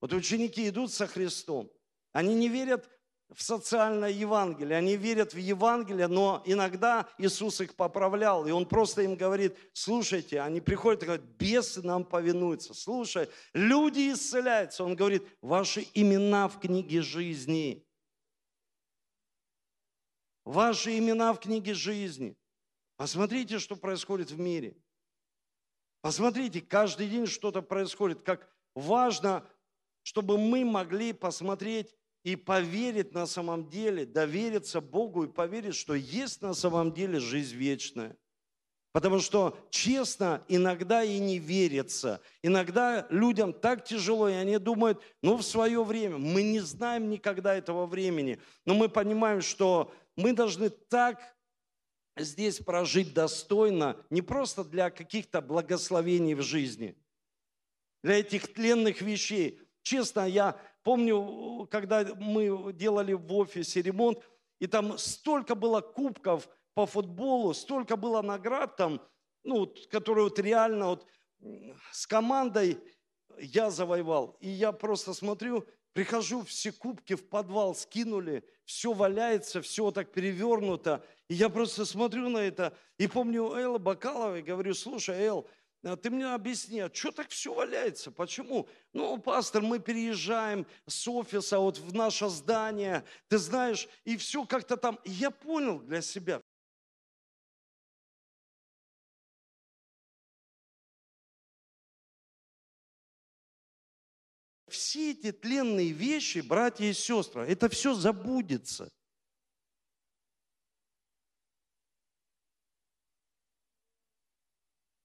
Вот 0.00 0.12
ученики 0.12 0.68
идут 0.68 0.92
со 0.92 1.06
Христом, 1.06 1.70
они 2.12 2.34
не 2.34 2.48
верят 2.48 2.88
в 3.32 3.42
социальное 3.42 4.10
Евангелие. 4.10 4.76
Они 4.76 4.96
верят 4.96 5.34
в 5.34 5.38
Евангелие, 5.38 6.06
но 6.06 6.42
иногда 6.44 7.08
Иисус 7.18 7.60
их 7.60 7.74
поправлял, 7.74 8.46
и 8.46 8.50
Он 8.50 8.66
просто 8.66 9.02
им 9.02 9.16
говорит, 9.16 9.56
слушайте, 9.72 10.40
они 10.40 10.60
приходят 10.60 11.02
и 11.02 11.06
говорят, 11.06 11.24
бесы 11.24 11.82
нам 11.82 12.04
повинуются. 12.04 12.74
Слушай, 12.74 13.28
люди 13.52 14.12
исцеляются. 14.12 14.84
Он 14.84 14.94
говорит, 14.94 15.26
ваши 15.40 15.86
имена 15.94 16.48
в 16.48 16.60
книге 16.60 17.02
жизни. 17.02 17.86
Ваши 20.44 20.98
имена 20.98 21.32
в 21.32 21.40
книге 21.40 21.74
жизни. 21.74 22.36
Посмотрите, 22.96 23.58
что 23.58 23.76
происходит 23.76 24.30
в 24.30 24.38
мире. 24.38 24.76
Посмотрите, 26.02 26.60
каждый 26.60 27.08
день 27.08 27.26
что-то 27.26 27.62
происходит. 27.62 28.22
Как 28.22 28.48
важно, 28.74 29.48
чтобы 30.02 30.36
мы 30.36 30.64
могли 30.64 31.14
посмотреть 31.14 31.96
и 32.24 32.36
поверить 32.36 33.12
на 33.12 33.26
самом 33.26 33.68
деле, 33.68 34.06
довериться 34.06 34.80
Богу 34.80 35.24
и 35.24 35.28
поверить, 35.28 35.76
что 35.76 35.94
есть 35.94 36.40
на 36.42 36.54
самом 36.54 36.92
деле 36.92 37.20
жизнь 37.20 37.54
вечная. 37.54 38.16
Потому 38.92 39.18
что 39.18 39.58
честно 39.70 40.42
иногда 40.48 41.04
и 41.04 41.18
не 41.18 41.38
верится. 41.38 42.20
Иногда 42.42 43.06
людям 43.10 43.52
так 43.52 43.84
тяжело, 43.84 44.28
и 44.28 44.34
они 44.34 44.58
думают, 44.58 45.02
ну 45.20 45.36
в 45.36 45.42
свое 45.42 45.82
время. 45.84 46.16
Мы 46.16 46.42
не 46.44 46.60
знаем 46.60 47.10
никогда 47.10 47.54
этого 47.54 47.86
времени. 47.86 48.40
Но 48.64 48.74
мы 48.74 48.88
понимаем, 48.88 49.42
что 49.42 49.92
мы 50.16 50.32
должны 50.32 50.70
так 50.70 51.20
здесь 52.16 52.60
прожить 52.60 53.12
достойно, 53.12 53.96
не 54.10 54.22
просто 54.22 54.64
для 54.64 54.90
каких-то 54.90 55.42
благословений 55.42 56.34
в 56.34 56.42
жизни, 56.42 56.96
для 58.02 58.20
этих 58.20 58.54
тленных 58.54 59.02
вещей. 59.02 59.60
Честно, 59.82 60.20
я 60.26 60.56
Помню, 60.84 61.66
когда 61.70 62.04
мы 62.14 62.72
делали 62.72 63.14
в 63.14 63.32
офисе 63.32 63.82
ремонт, 63.82 64.20
и 64.60 64.68
там 64.68 64.96
столько 64.98 65.56
было 65.56 65.80
кубков 65.80 66.48
по 66.74 66.86
футболу, 66.86 67.52
столько 67.54 67.96
было 67.96 68.22
наград 68.22 68.76
там, 68.76 69.02
ну, 69.42 69.74
которые 69.90 70.24
вот 70.24 70.38
реально 70.38 70.86
вот 70.90 71.06
с 71.90 72.06
командой 72.06 72.78
я 73.38 73.70
завоевал. 73.70 74.36
И 74.40 74.48
я 74.48 74.70
просто 74.70 75.12
смотрю, 75.12 75.66
Прихожу, 75.94 76.42
все 76.42 76.72
кубки 76.72 77.14
в 77.14 77.28
подвал 77.28 77.72
скинули, 77.76 78.44
все 78.64 78.92
валяется, 78.92 79.62
все 79.62 79.92
так 79.92 80.10
перевернуто. 80.10 81.04
И 81.28 81.34
я 81.34 81.48
просто 81.48 81.84
смотрю 81.84 82.28
на 82.28 82.38
это 82.38 82.76
и 82.98 83.06
помню 83.06 83.52
Элла 83.54 83.78
Бакалова 83.78 84.38
и 84.38 84.42
говорю, 84.42 84.74
слушай, 84.74 85.16
Эл, 85.16 85.46
ты 85.96 86.10
мне 86.10 86.26
объясни, 86.32 86.80
а 86.80 86.90
что 86.92 87.12
так 87.12 87.28
все 87.28 87.52
валяется? 87.52 88.10
Почему? 88.10 88.68
Ну, 88.94 89.18
пастор, 89.18 89.60
мы 89.62 89.78
переезжаем 89.78 90.66
с 90.86 91.06
офиса 91.06 91.58
вот 91.58 91.78
в 91.78 91.94
наше 91.94 92.28
здание, 92.30 93.04
ты 93.28 93.36
знаешь, 93.36 93.86
и 94.04 94.16
все 94.16 94.46
как-то 94.46 94.78
там. 94.78 94.98
Я 95.04 95.30
понял 95.30 95.78
для 95.80 96.00
себя, 96.00 96.40
все 104.74 105.12
эти 105.12 105.32
тленные 105.32 105.92
вещи, 105.92 106.38
братья 106.38 106.84
и 106.84 106.92
сестры, 106.92 107.46
это 107.46 107.68
все 107.68 107.94
забудется. 107.94 108.88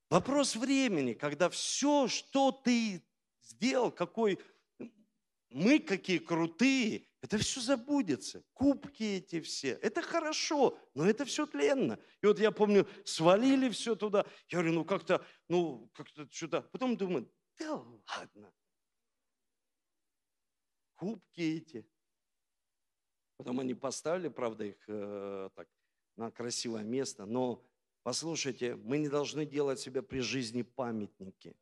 Вопрос 0.10 0.56
времени, 0.56 1.14
когда 1.14 1.50
все, 1.50 2.08
что 2.08 2.52
ты 2.52 3.04
сделал, 3.42 3.92
какой 3.92 4.40
мы 5.50 5.80
какие 5.80 6.20
крутые, 6.20 7.08
это 7.22 7.38
все 7.38 7.60
забудется. 7.60 8.44
Кубки 8.54 9.04
эти 9.04 9.42
все. 9.42 9.72
Это 9.82 10.02
хорошо, 10.02 10.78
но 10.94 11.10
это 11.10 11.26
все 11.26 11.46
тленно. 11.46 12.00
И 12.22 12.26
вот 12.26 12.40
я 12.40 12.52
помню, 12.52 12.88
свалили 13.04 13.70
все 13.70 13.96
туда. 13.96 14.26
Я 14.48 14.60
говорю, 14.60 14.74
ну 14.74 14.86
как-то, 14.86 15.26
ну 15.48 15.90
как-то 15.94 16.28
что-то. 16.32 16.62
Потом 16.62 16.98
думаю, 16.98 17.32
да 17.58 17.74
ладно 17.74 18.54
кубки 21.00 21.42
эти. 21.42 21.90
Потом 23.38 23.62
они 23.62 23.74
поставили, 23.74 24.28
правда, 24.28 24.66
их 24.66 24.84
э, 24.88 25.50
так 25.56 25.70
на 26.18 26.30
красивое 26.30 26.84
место. 26.84 27.26
Но 27.26 27.66
послушайте, 28.10 28.76
мы 28.76 28.98
не 28.98 29.08
должны 29.08 29.46
делать 29.46 29.80
себе 29.80 30.02
при 30.02 30.22
жизни 30.22 30.64
памятники. 30.64 31.56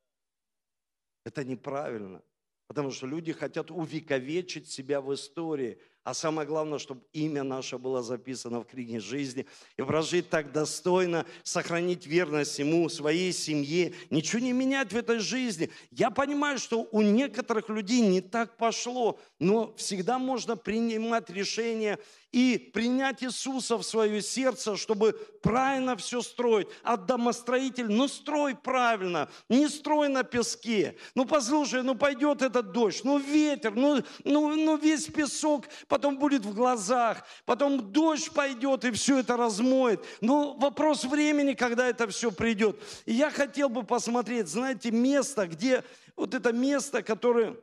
Это 1.26 1.44
неправильно. 1.44 2.24
Потому 2.68 2.90
что 2.92 3.06
люди 3.06 3.34
хотят 3.34 3.70
увековечить 3.70 4.70
себя 4.70 5.02
в 5.02 5.14
истории. 5.14 5.78
А 6.08 6.14
самое 6.14 6.48
главное, 6.48 6.80
чтобы 6.80 7.02
имя 7.12 7.44
наше 7.44 7.78
было 7.78 8.02
записано 8.02 8.62
в 8.62 8.64
книге 8.64 9.02
жизни. 9.02 9.46
И 9.76 9.82
прожить 9.82 10.30
так 10.30 10.54
достойно, 10.54 11.26
сохранить 11.44 12.08
верность 12.08 12.60
ему, 12.60 12.88
своей 12.88 13.34
семье. 13.34 13.94
Ничего 14.10 14.42
не 14.42 14.54
менять 14.54 14.94
в 14.94 14.96
этой 14.96 15.20
жизни. 15.20 15.70
Я 15.92 16.10
понимаю, 16.10 16.60
что 16.60 16.88
у 16.94 17.02
некоторых 17.02 17.68
людей 17.68 18.00
не 18.00 18.22
так 18.22 18.56
пошло. 18.56 19.20
Но 19.38 19.74
всегда 19.76 20.18
можно 20.18 20.56
принимать 20.56 21.30
решение 21.30 22.00
и 22.32 22.58
принять 22.58 23.24
Иисуса 23.24 23.78
в 23.78 23.84
свое 23.84 24.22
сердце, 24.22 24.76
чтобы 24.76 25.14
правильно 25.42 25.96
все 25.96 26.22
строить. 26.22 26.68
А 26.84 26.98
домостроитель, 26.98 27.88
ну 27.90 28.08
строй 28.08 28.56
правильно, 28.56 29.30
не 29.50 29.68
строй 29.68 30.10
на 30.10 30.24
песке. 30.24 30.98
Ну 31.16 31.26
послушай, 31.26 31.84
ну 31.84 31.96
пойдет 31.96 32.42
этот 32.42 32.72
дождь, 32.72 33.02
ну 33.04 33.18
ветер, 33.18 33.74
ну, 33.76 34.04
ну, 34.24 34.56
ну 34.56 34.78
весь 34.78 35.06
песок 35.06 35.66
потом 35.98 36.20
будет 36.20 36.46
в 36.46 36.54
глазах, 36.54 37.26
потом 37.44 37.92
дождь 37.92 38.32
пойдет 38.32 38.86
и 38.86 38.92
все 38.92 39.18
это 39.18 39.36
размоет. 39.36 40.06
Ну 40.22 40.56
вопрос 40.60 41.04
времени, 41.06 41.56
когда 41.56 41.88
это 41.88 42.08
все 42.08 42.32
придет. 42.32 42.80
И 43.08 43.14
я 43.14 43.32
хотел 43.32 43.68
бы 43.68 43.82
посмотреть, 43.82 44.48
знаете, 44.48 44.92
место, 44.92 45.48
где 45.48 45.84
вот 46.16 46.36
это 46.36 46.54
место, 46.54 47.02
которое 47.02 47.58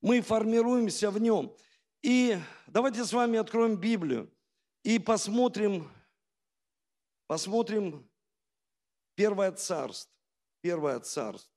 мы 0.00 0.22
формируемся 0.22 1.12
в 1.12 1.20
нем. 1.20 1.54
И 2.02 2.36
давайте 2.66 3.04
с 3.04 3.12
вами 3.12 3.38
откроем 3.38 3.76
Библию 3.76 4.28
и 4.82 4.98
посмотрим, 4.98 5.88
посмотрим 7.28 8.08
Первое 9.14 9.52
царство. 9.52 10.12
Первое 10.62 10.98
царство. 10.98 11.50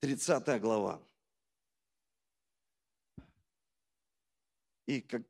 30 0.00 0.60
глава. 0.60 1.00
И 4.86 5.00
как, 5.00 5.22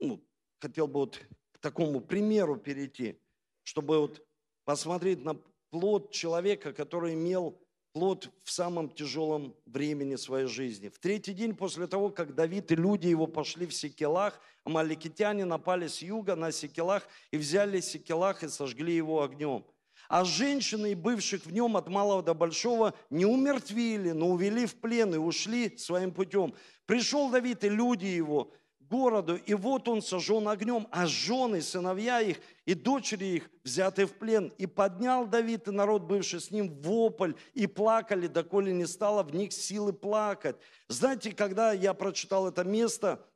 ну, 0.00 0.22
хотел 0.60 0.86
бы 0.86 1.00
вот 1.00 1.20
к 1.52 1.58
такому 1.58 2.00
примеру 2.00 2.56
перейти, 2.56 3.18
чтобы 3.62 4.00
вот 4.00 4.26
посмотреть 4.64 5.24
на 5.24 5.36
плод 5.70 6.12
человека, 6.12 6.72
который 6.72 7.14
имел 7.14 7.58
плод 7.92 8.30
в 8.42 8.50
самом 8.50 8.88
тяжелом 8.90 9.54
времени 9.66 10.16
своей 10.16 10.46
жизни. 10.46 10.88
В 10.88 10.98
третий 10.98 11.34
день 11.34 11.54
после 11.54 11.86
того, 11.86 12.10
как 12.10 12.34
Давид 12.34 12.72
и 12.72 12.76
люди 12.76 13.06
его 13.06 13.26
пошли 13.26 13.66
в 13.66 13.74
Секелах, 13.74 14.40
амаликитяне 14.64 15.44
напали 15.44 15.88
с 15.88 16.00
юга 16.00 16.34
на 16.34 16.52
Секелах 16.52 17.06
и 17.30 17.36
взяли 17.36 17.80
Секелах 17.80 18.42
и 18.42 18.48
сожгли 18.48 18.94
его 18.94 19.22
огнем. 19.22 19.64
А 20.08 20.24
женщины, 20.24 20.96
бывших 20.96 21.46
в 21.46 21.52
нем 21.52 21.76
от 21.76 21.88
малого 21.88 22.22
до 22.22 22.34
большого, 22.34 22.94
не 23.08 23.24
умертвили, 23.24 24.10
но 24.10 24.30
увели 24.30 24.66
в 24.66 24.74
плен 24.76 25.14
и 25.14 25.18
ушли 25.18 25.76
своим 25.78 26.12
путем. 26.12 26.54
Пришел 26.86 27.30
Давид 27.30 27.62
и 27.64 27.68
люди 27.68 28.06
его– 28.06 28.52
городу, 28.92 29.36
и 29.36 29.54
вот 29.54 29.88
он 29.88 30.02
сожжен 30.02 30.46
огнем, 30.46 30.86
а 30.90 31.06
жены, 31.06 31.62
сыновья 31.62 32.20
их 32.20 32.38
и 32.66 32.74
дочери 32.74 33.24
их 33.36 33.50
взяты 33.64 34.04
в 34.04 34.12
плен. 34.12 34.52
И 34.58 34.66
поднял 34.66 35.26
Давид 35.26 35.66
и 35.68 35.70
народ, 35.70 36.02
бывший 36.02 36.40
с 36.40 36.50
ним, 36.50 36.68
вопль, 36.82 37.32
и 37.54 37.66
плакали, 37.66 38.26
доколе 38.26 38.72
не 38.72 38.86
стало 38.86 39.22
в 39.22 39.34
них 39.34 39.52
силы 39.52 39.94
плакать. 39.94 40.56
Знаете, 40.88 41.32
когда 41.32 41.72
я 41.72 41.94
прочитал 41.94 42.46
это 42.48 42.64
место, 42.64 43.26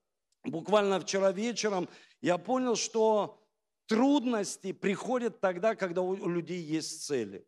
буквально 0.44 1.00
вчера 1.00 1.32
вечером, 1.32 1.88
я 2.20 2.36
понял, 2.36 2.76
что 2.76 3.40
трудности 3.86 4.72
приходят 4.72 5.40
тогда, 5.40 5.74
когда 5.74 6.02
у 6.02 6.28
людей 6.28 6.60
есть 6.60 7.06
цели. 7.06 7.46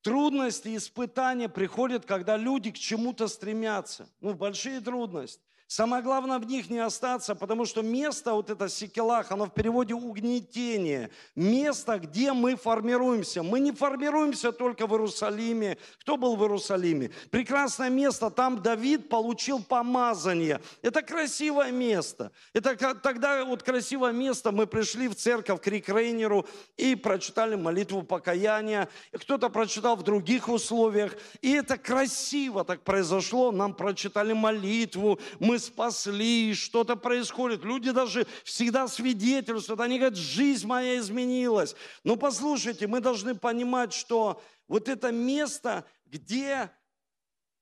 Трудности, 0.00 0.74
испытания 0.74 1.48
приходят, 1.48 2.06
когда 2.06 2.36
люди 2.36 2.72
к 2.72 2.78
чему-то 2.78 3.28
стремятся. 3.28 4.08
Ну, 4.20 4.34
большие 4.34 4.80
трудности. 4.80 5.42
Самое 5.66 6.02
главное 6.02 6.38
в 6.38 6.46
них 6.46 6.68
не 6.68 6.80
остаться, 6.80 7.34
потому 7.34 7.64
что 7.64 7.80
место, 7.80 8.34
вот 8.34 8.50
это 8.50 8.68
секелах, 8.68 9.32
оно 9.32 9.46
в 9.46 9.54
переводе 9.54 9.94
угнетение. 9.94 11.10
Место, 11.34 11.98
где 11.98 12.34
мы 12.34 12.56
формируемся. 12.56 13.42
Мы 13.42 13.58
не 13.60 13.72
формируемся 13.72 14.52
только 14.52 14.86
в 14.86 14.92
Иерусалиме. 14.92 15.78
Кто 16.00 16.18
был 16.18 16.36
в 16.36 16.42
Иерусалиме? 16.42 17.10
Прекрасное 17.30 17.88
место, 17.88 18.28
там 18.28 18.60
Давид 18.60 19.08
получил 19.08 19.62
помазание. 19.62 20.60
Это 20.82 21.00
красивое 21.00 21.70
место. 21.70 22.32
Это 22.52 22.76
тогда 22.94 23.44
вот 23.44 23.62
красивое 23.62 24.12
место, 24.12 24.52
мы 24.52 24.66
пришли 24.66 25.08
в 25.08 25.14
церковь 25.14 25.62
к 25.62 25.66
Рикрейнеру 25.66 26.46
и 26.76 26.94
прочитали 26.94 27.54
молитву 27.54 28.02
покаяния. 28.02 28.90
Кто-то 29.12 29.48
прочитал 29.48 29.96
в 29.96 30.02
других 30.02 30.50
условиях. 30.50 31.16
И 31.40 31.52
это 31.52 31.78
красиво 31.78 32.62
так 32.64 32.82
произошло. 32.82 33.52
Нам 33.52 33.72
прочитали 33.72 34.34
молитву, 34.34 35.18
мы 35.40 35.51
спасли, 35.58 36.54
что-то 36.54 36.96
происходит. 36.96 37.64
Люди 37.64 37.90
даже 37.90 38.26
всегда 38.44 38.88
свидетельствуют, 38.88 39.80
они 39.80 39.98
говорят, 39.98 40.18
жизнь 40.18 40.66
моя 40.66 40.98
изменилась. 40.98 41.74
Но 42.04 42.16
послушайте, 42.16 42.86
мы 42.86 43.00
должны 43.00 43.34
понимать, 43.34 43.92
что 43.92 44.42
вот 44.68 44.88
это 44.88 45.12
место, 45.12 45.84
где 46.06 46.70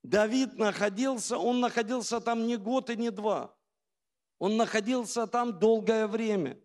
Давид 0.03 0.59
находился, 0.59 1.39
он 1.39 1.61
находился 1.61 2.21
там 2.21 2.47
не 2.47 2.57
год 2.57 2.91
и 2.91 2.97
не 2.97 3.11
два. 3.11 3.55
Он 4.39 4.57
находился 4.57 5.27
там 5.27 5.59
долгое 5.59 6.07
время. 6.07 6.59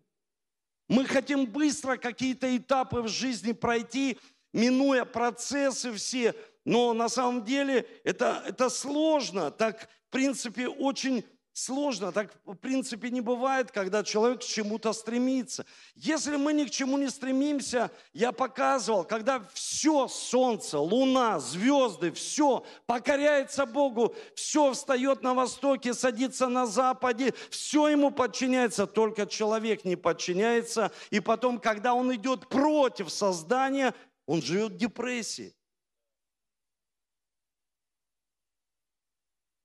Мы 0.88 1.04
хотим 1.04 1.46
быстро 1.46 1.96
какие-то 1.96 2.56
этапы 2.56 3.02
в 3.02 3.08
жизни 3.08 3.52
пройти, 3.52 4.18
минуя 4.52 5.04
процессы 5.04 5.92
все, 5.92 6.34
но 6.66 6.92
на 6.92 7.08
самом 7.08 7.44
деле 7.44 7.86
это, 8.02 8.42
это 8.44 8.68
сложно. 8.68 9.52
Так, 9.52 9.88
в 10.08 10.10
принципе, 10.10 10.66
очень 10.66 11.24
сложно. 11.52 12.10
Так, 12.10 12.34
в 12.44 12.54
принципе, 12.54 13.08
не 13.10 13.20
бывает, 13.20 13.70
когда 13.70 14.02
человек 14.02 14.40
к 14.40 14.44
чему-то 14.44 14.92
стремится. 14.92 15.64
Если 15.94 16.34
мы 16.34 16.52
ни 16.52 16.64
к 16.64 16.70
чему 16.70 16.98
не 16.98 17.08
стремимся, 17.08 17.92
я 18.12 18.32
показывал, 18.32 19.04
когда 19.04 19.48
все, 19.54 20.08
солнце, 20.08 20.80
луна, 20.80 21.38
звезды, 21.38 22.10
все 22.10 22.64
покоряется 22.86 23.64
Богу, 23.64 24.16
все 24.34 24.72
встает 24.72 25.22
на 25.22 25.34
востоке, 25.34 25.94
садится 25.94 26.48
на 26.48 26.66
западе, 26.66 27.32
все 27.48 27.86
ему 27.86 28.10
подчиняется, 28.10 28.88
только 28.88 29.26
человек 29.26 29.84
не 29.84 29.94
подчиняется. 29.94 30.90
И 31.10 31.20
потом, 31.20 31.60
когда 31.60 31.94
он 31.94 32.12
идет 32.12 32.48
против 32.48 33.08
создания, 33.10 33.94
он 34.26 34.42
живет 34.42 34.72
в 34.72 34.76
депрессии. 34.76 35.55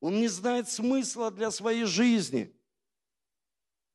Он 0.01 0.19
не 0.19 0.27
знает 0.27 0.69
смысла 0.69 1.31
для 1.31 1.51
своей 1.51 1.85
жизни. 1.85 2.53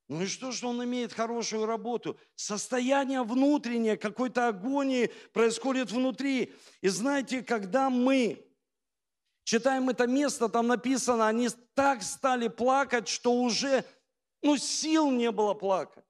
Ну 0.08 0.22
и 0.22 0.26
что, 0.26 0.52
что 0.52 0.68
он 0.68 0.82
имеет 0.84 1.12
хорошую 1.12 1.66
работу? 1.66 2.16
Состояние 2.36 3.24
внутреннее, 3.24 3.96
какой-то 3.96 4.46
агонии 4.46 5.10
происходит 5.32 5.90
внутри. 5.90 6.54
И 6.80 6.88
знаете, 6.88 7.42
когда 7.42 7.90
мы 7.90 8.46
читаем 9.42 9.88
это 9.88 10.06
место, 10.06 10.48
там 10.48 10.68
написано, 10.68 11.26
они 11.26 11.48
так 11.74 12.04
стали 12.04 12.46
плакать, 12.46 13.08
что 13.08 13.32
уже, 13.32 13.84
ну, 14.42 14.56
сил 14.56 15.10
не 15.10 15.32
было 15.32 15.54
плакать. 15.54 16.04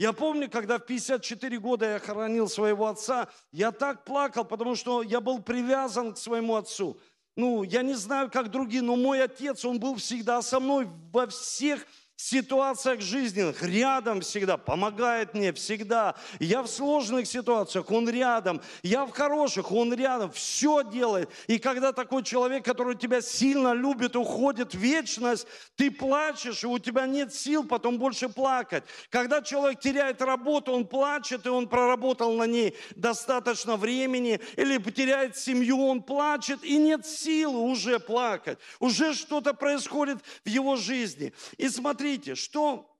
Я 0.00 0.12
помню, 0.12 0.50
когда 0.50 0.78
в 0.78 0.86
54 0.86 1.58
года 1.58 1.84
я 1.84 1.98
хоронил 2.00 2.48
своего 2.48 2.86
отца, 2.86 3.28
я 3.52 3.70
так 3.70 4.04
плакал, 4.04 4.44
потому 4.44 4.74
что 4.74 5.02
я 5.02 5.20
был 5.20 5.40
привязан 5.40 6.14
к 6.14 6.18
своему 6.18 6.56
отцу. 6.56 6.98
Ну, 7.36 7.62
я 7.62 7.82
не 7.82 7.94
знаю, 7.94 8.30
как 8.30 8.50
другие, 8.50 8.82
но 8.82 8.96
мой 8.96 9.22
отец, 9.22 9.64
он 9.64 9.78
был 9.78 9.96
всегда 9.96 10.42
со 10.42 10.60
мной 10.60 10.88
во 11.12 11.26
всех 11.26 11.86
ситуациях 12.20 13.00
жизненных, 13.00 13.62
рядом 13.62 14.20
всегда, 14.20 14.56
помогает 14.56 15.32
мне 15.32 15.52
всегда. 15.52 16.14
Я 16.38 16.62
в 16.62 16.68
сложных 16.68 17.26
ситуациях, 17.26 17.90
он 17.90 18.08
рядом. 18.08 18.60
Я 18.82 19.06
в 19.06 19.10
хороших, 19.10 19.72
он 19.72 19.94
рядом. 19.94 20.30
Все 20.30 20.82
делает. 20.84 21.30
И 21.46 21.58
когда 21.58 21.92
такой 21.92 22.22
человек, 22.22 22.64
который 22.64 22.94
тебя 22.94 23.22
сильно 23.22 23.72
любит, 23.72 24.16
уходит 24.16 24.74
в 24.74 24.78
вечность, 24.78 25.46
ты 25.76 25.90
плачешь, 25.90 26.62
и 26.62 26.66
у 26.66 26.78
тебя 26.78 27.06
нет 27.06 27.34
сил 27.34 27.64
потом 27.64 27.98
больше 27.98 28.28
плакать. 28.28 28.84
Когда 29.08 29.40
человек 29.40 29.80
теряет 29.80 30.20
работу, 30.20 30.72
он 30.72 30.86
плачет, 30.86 31.46
и 31.46 31.48
он 31.48 31.68
проработал 31.68 32.34
на 32.34 32.44
ней 32.44 32.76
достаточно 32.96 33.76
времени, 33.76 34.40
или 34.56 34.76
потеряет 34.76 35.36
семью, 35.36 35.86
он 35.86 36.02
плачет, 36.02 36.62
и 36.62 36.76
нет 36.76 37.06
сил 37.06 37.56
уже 37.56 37.98
плакать. 37.98 38.58
Уже 38.78 39.14
что-то 39.14 39.54
происходит 39.54 40.18
в 40.44 40.48
его 40.48 40.76
жизни. 40.76 41.32
И 41.56 41.68
смотри, 41.68 42.09
смотрите, 42.10 42.34
что, 42.34 42.90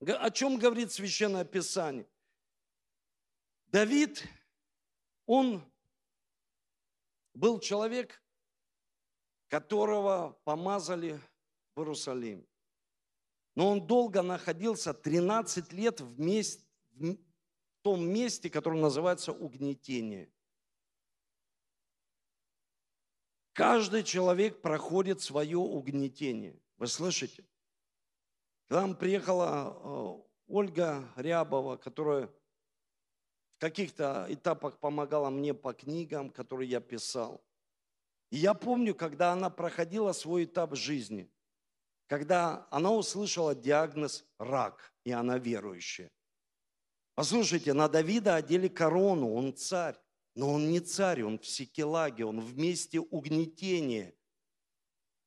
о 0.00 0.30
чем 0.30 0.58
говорит 0.58 0.92
Священное 0.92 1.44
Писание. 1.44 2.08
Давид, 3.66 4.24
он 5.26 5.64
был 7.34 7.58
человек, 7.58 8.22
которого 9.48 10.38
помазали 10.44 11.20
в 11.74 11.80
Иерусалим. 11.80 12.46
Но 13.56 13.70
он 13.70 13.86
долго 13.86 14.22
находился, 14.22 14.94
13 14.94 15.72
лет 15.72 16.00
в, 16.00 16.16
в 16.16 17.16
том 17.82 18.08
месте, 18.08 18.50
которое 18.50 18.80
называется 18.80 19.32
угнетение. 19.32 20.30
Каждый 23.52 24.04
человек 24.04 24.60
проходит 24.60 25.20
свое 25.20 25.58
угнетение. 25.58 26.60
Вы 26.76 26.86
слышите? 26.86 27.44
К 28.68 28.70
нам 28.70 28.96
приехала 28.96 29.76
э, 29.76 30.22
Ольга 30.46 31.08
Рябова, 31.16 31.76
которая 31.76 32.26
в 32.26 33.60
каких-то 33.60 34.26
этапах 34.28 34.78
помогала 34.78 35.30
мне 35.30 35.54
по 35.54 35.72
книгам, 35.72 36.30
которые 36.30 36.70
я 36.70 36.80
писал. 36.80 37.44
И 38.30 38.38
я 38.38 38.54
помню, 38.54 38.94
когда 38.94 39.32
она 39.32 39.50
проходила 39.50 40.12
свой 40.12 40.44
этап 40.44 40.74
жизни, 40.74 41.30
когда 42.06 42.66
она 42.70 42.90
услышала 42.90 43.54
диагноз 43.54 44.24
рак, 44.38 44.92
и 45.04 45.12
она 45.12 45.38
верующая. 45.38 46.10
Послушайте, 47.14 47.74
на 47.74 47.88
Давида 47.88 48.36
одели 48.36 48.68
корону, 48.68 49.34
он 49.34 49.54
царь. 49.54 49.96
Но 50.34 50.52
он 50.52 50.68
не 50.68 50.80
царь, 50.80 51.22
он 51.22 51.38
в 51.38 51.46
Секелаге, 51.46 52.24
он 52.24 52.40
в 52.40 52.58
месте 52.58 52.98
угнетения. 52.98 54.14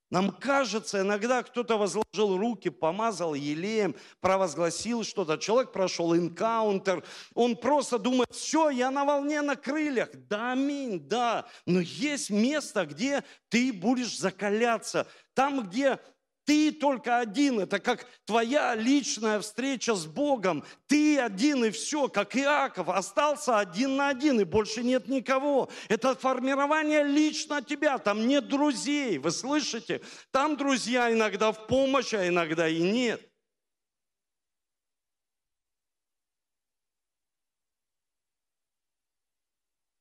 Нам 0.10 0.32
кажется, 0.32 1.02
иногда 1.02 1.44
кто-то 1.44 1.78
возложил 1.78 2.38
руки, 2.38 2.70
помазал 2.70 3.34
елеем, 3.34 3.96
провозгласил 4.22 5.04
что-то. 5.04 5.38
Человек 5.38 5.74
прошел 5.74 6.16
инкаунтер, 6.16 7.04
он 7.34 7.58
просто 7.58 8.00
думает, 8.00 8.34
все, 8.34 8.70
я 8.70 8.90
на 8.90 9.04
волне 9.04 9.42
на 9.42 9.56
крыльях. 9.56 10.10
Да, 10.14 10.54
аминь, 10.54 11.00
да. 11.08 11.46
Но 11.66 11.82
есть 11.82 12.30
место, 12.30 12.86
где 12.86 13.24
ты 13.50 13.74
будешь 13.74 14.18
закаляться. 14.18 15.08
Там, 15.34 15.68
где 15.68 16.00
ты 16.48 16.72
только 16.72 17.20
один, 17.20 17.60
это 17.60 17.78
как 17.78 18.08
твоя 18.24 18.74
личная 18.74 19.42
встреча 19.42 19.94
с 19.96 20.06
Богом. 20.06 20.64
Ты 20.88 21.20
один 21.20 21.66
и 21.66 21.72
все, 21.72 22.08
как 22.08 22.38
Иаков, 22.38 22.88
остался 22.88 23.60
один 23.60 23.98
на 23.98 24.08
один, 24.08 24.40
и 24.40 24.46
больше 24.46 24.82
нет 24.82 25.10
никого. 25.10 25.70
Это 25.90 26.16
формирование 26.16 27.04
лично 27.04 27.62
тебя, 27.62 27.98
там 27.98 28.26
нет 28.28 28.48
друзей, 28.48 29.18
вы 29.18 29.32
слышите? 29.32 30.02
Там 30.32 30.56
друзья 30.56 31.12
иногда 31.12 31.52
в 31.52 31.68
помощь, 31.68 32.14
а 32.14 32.26
иногда 32.26 32.70
и 32.70 32.82
нет. 32.82 33.22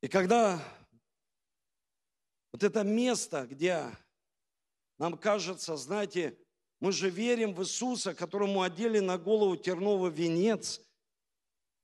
И 0.00 0.06
когда 0.06 0.61
вот 2.52 2.62
это 2.62 2.85
место, 2.85 3.48
где 3.50 3.90
нам 4.98 5.16
кажется, 5.16 5.76
знаете, 5.76 6.37
мы 6.80 6.92
же 6.92 7.11
верим 7.11 7.54
в 7.54 7.62
Иисуса, 7.62 8.14
которому 8.14 8.62
одели 8.62 8.98
на 8.98 9.18
голову 9.18 9.56
терновый 9.56 10.11
венец, 10.11 10.80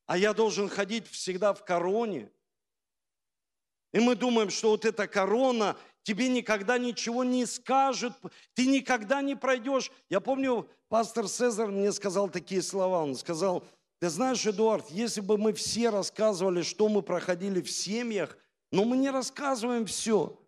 а 0.07 0.19
я 0.19 0.35
должен 0.35 0.69
ходить 0.69 1.09
всегда 1.09 1.55
в 1.55 1.65
короне. 1.65 2.31
И 3.93 4.01
мы 4.01 4.17
думаем, 4.17 4.51
что 4.51 4.71
вот 4.71 4.85
эта 4.85 5.07
корона 5.07 5.77
тебе 6.03 6.29
никогда 6.29 6.79
ничего 6.79 7.25
не 7.25 7.47
скажет, 7.47 8.13
ты 8.55 8.67
никогда 8.67 9.23
не 9.23 9.35
пройдешь. 9.35 9.91
Я 10.09 10.21
помню, 10.21 10.69
пастор 10.89 11.29
Цезарь 11.29 11.69
мне 11.69 11.93
сказал 11.93 12.29
такие 12.29 12.63
слова. 12.63 13.03
Он 13.03 13.15
сказал, 13.15 13.65
ты 14.01 14.09
знаешь, 14.09 14.47
Эдуард, 14.47 14.91
если 14.91 15.21
бы 15.21 15.39
мы 15.39 15.53
все 15.53 15.91
рассказывали, 15.91 16.63
что 16.63 16.89
мы 16.89 17.03
проходили 17.03 17.61
в 17.61 17.71
семьях, 17.71 18.37
но 18.73 18.85
мы 18.85 18.97
не 18.97 19.11
рассказываем 19.11 19.87
все. 19.87 20.39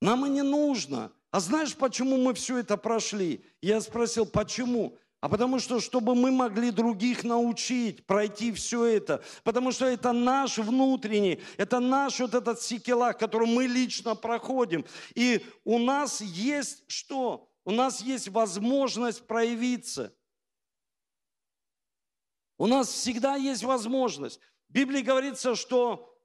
Нам 0.00 0.26
и 0.26 0.28
не 0.28 0.42
нужно. 0.42 1.10
А 1.36 1.40
знаешь, 1.40 1.76
почему 1.76 2.16
мы 2.16 2.32
все 2.32 2.56
это 2.56 2.78
прошли? 2.78 3.44
Я 3.60 3.82
спросил, 3.82 4.24
почему? 4.24 4.96
А 5.20 5.28
потому 5.28 5.58
что, 5.58 5.80
чтобы 5.80 6.14
мы 6.14 6.30
могли 6.30 6.70
других 6.70 7.24
научить 7.24 8.06
пройти 8.06 8.50
все 8.52 8.86
это. 8.86 9.22
Потому 9.44 9.70
что 9.70 9.84
это 9.84 10.12
наш 10.12 10.56
внутренний, 10.56 11.42
это 11.58 11.78
наш 11.78 12.20
вот 12.20 12.32
этот 12.32 12.62
секелах, 12.62 13.18
который 13.18 13.46
мы 13.46 13.66
лично 13.66 14.14
проходим. 14.14 14.86
И 15.14 15.44
у 15.62 15.78
нас 15.78 16.22
есть 16.22 16.84
что? 16.86 17.50
У 17.66 17.70
нас 17.70 18.00
есть 18.00 18.28
возможность 18.28 19.26
проявиться. 19.26 20.16
У 22.56 22.66
нас 22.66 22.88
всегда 22.88 23.36
есть 23.36 23.62
возможность. 23.62 24.40
В 24.70 24.72
Библии 24.72 25.02
говорится, 25.02 25.54
что 25.54 26.15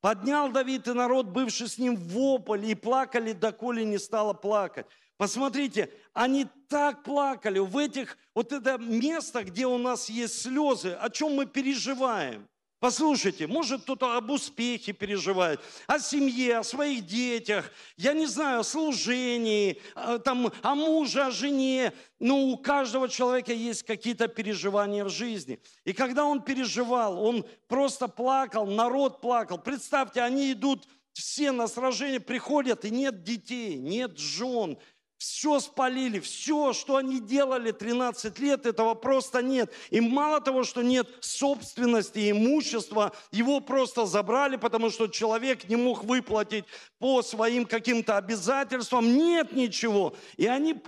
Поднял 0.00 0.50
Давид 0.50 0.86
и 0.86 0.92
народ, 0.92 1.26
бывший 1.26 1.68
с 1.68 1.78
ним, 1.78 1.96
вопль, 1.96 2.66
и 2.66 2.74
плакали, 2.74 3.32
доколе 3.32 3.84
не 3.84 3.98
стало 3.98 4.32
плакать. 4.32 4.86
Посмотрите, 5.16 5.90
они 6.12 6.46
так 6.68 7.02
плакали 7.02 7.58
в 7.58 7.76
этих, 7.76 8.16
вот 8.34 8.52
это 8.52 8.78
место, 8.78 9.42
где 9.42 9.66
у 9.66 9.78
нас 9.78 10.08
есть 10.08 10.40
слезы, 10.42 10.92
о 10.92 11.10
чем 11.10 11.34
мы 11.34 11.46
переживаем– 11.46 12.48
Послушайте, 12.80 13.48
может 13.48 13.82
кто-то 13.82 14.16
об 14.16 14.30
успехе 14.30 14.92
переживает, 14.92 15.60
о 15.88 15.98
семье, 15.98 16.58
о 16.58 16.62
своих 16.62 17.06
детях, 17.06 17.72
я 17.96 18.12
не 18.12 18.26
знаю, 18.26 18.60
о 18.60 18.64
служении, 18.64 19.82
а, 19.96 20.18
там, 20.18 20.52
о 20.62 20.74
муже, 20.76 21.24
о 21.24 21.32
жене. 21.32 21.92
Но 22.20 22.38
у 22.44 22.56
каждого 22.56 23.08
человека 23.08 23.52
есть 23.52 23.82
какие-то 23.82 24.28
переживания 24.28 25.04
в 25.04 25.08
жизни. 25.08 25.58
И 25.84 25.92
когда 25.92 26.24
он 26.24 26.40
переживал, 26.40 27.20
он 27.20 27.44
просто 27.66 28.06
плакал, 28.06 28.64
народ 28.66 29.20
плакал. 29.20 29.58
Представьте, 29.58 30.22
они 30.22 30.52
идут 30.52 30.86
все 31.12 31.50
на 31.50 31.66
сражение, 31.66 32.20
приходят, 32.20 32.84
и 32.84 32.90
нет 32.90 33.24
детей, 33.24 33.76
нет 33.76 34.16
жен, 34.18 34.78
все 35.18 35.58
спалили, 35.58 36.20
все, 36.20 36.72
что 36.72 36.96
они 36.96 37.20
делали 37.20 37.72
13 37.72 38.38
лет, 38.38 38.66
этого 38.66 38.94
просто 38.94 39.42
нет. 39.42 39.72
И 39.90 40.00
мало 40.00 40.40
того, 40.40 40.62
что 40.62 40.80
нет 40.80 41.08
собственности, 41.20 42.30
имущества, 42.30 43.12
его 43.32 43.60
просто 43.60 44.06
забрали, 44.06 44.56
потому 44.56 44.90
что 44.90 45.08
человек 45.08 45.68
не 45.68 45.74
мог 45.74 46.04
выплатить 46.04 46.64
по 46.98 47.22
своим 47.22 47.66
каким-то 47.66 48.16
обязательствам. 48.16 49.16
Нет 49.16 49.52
ничего. 49.52 50.16
И 50.36 50.46
они, 50.46 50.80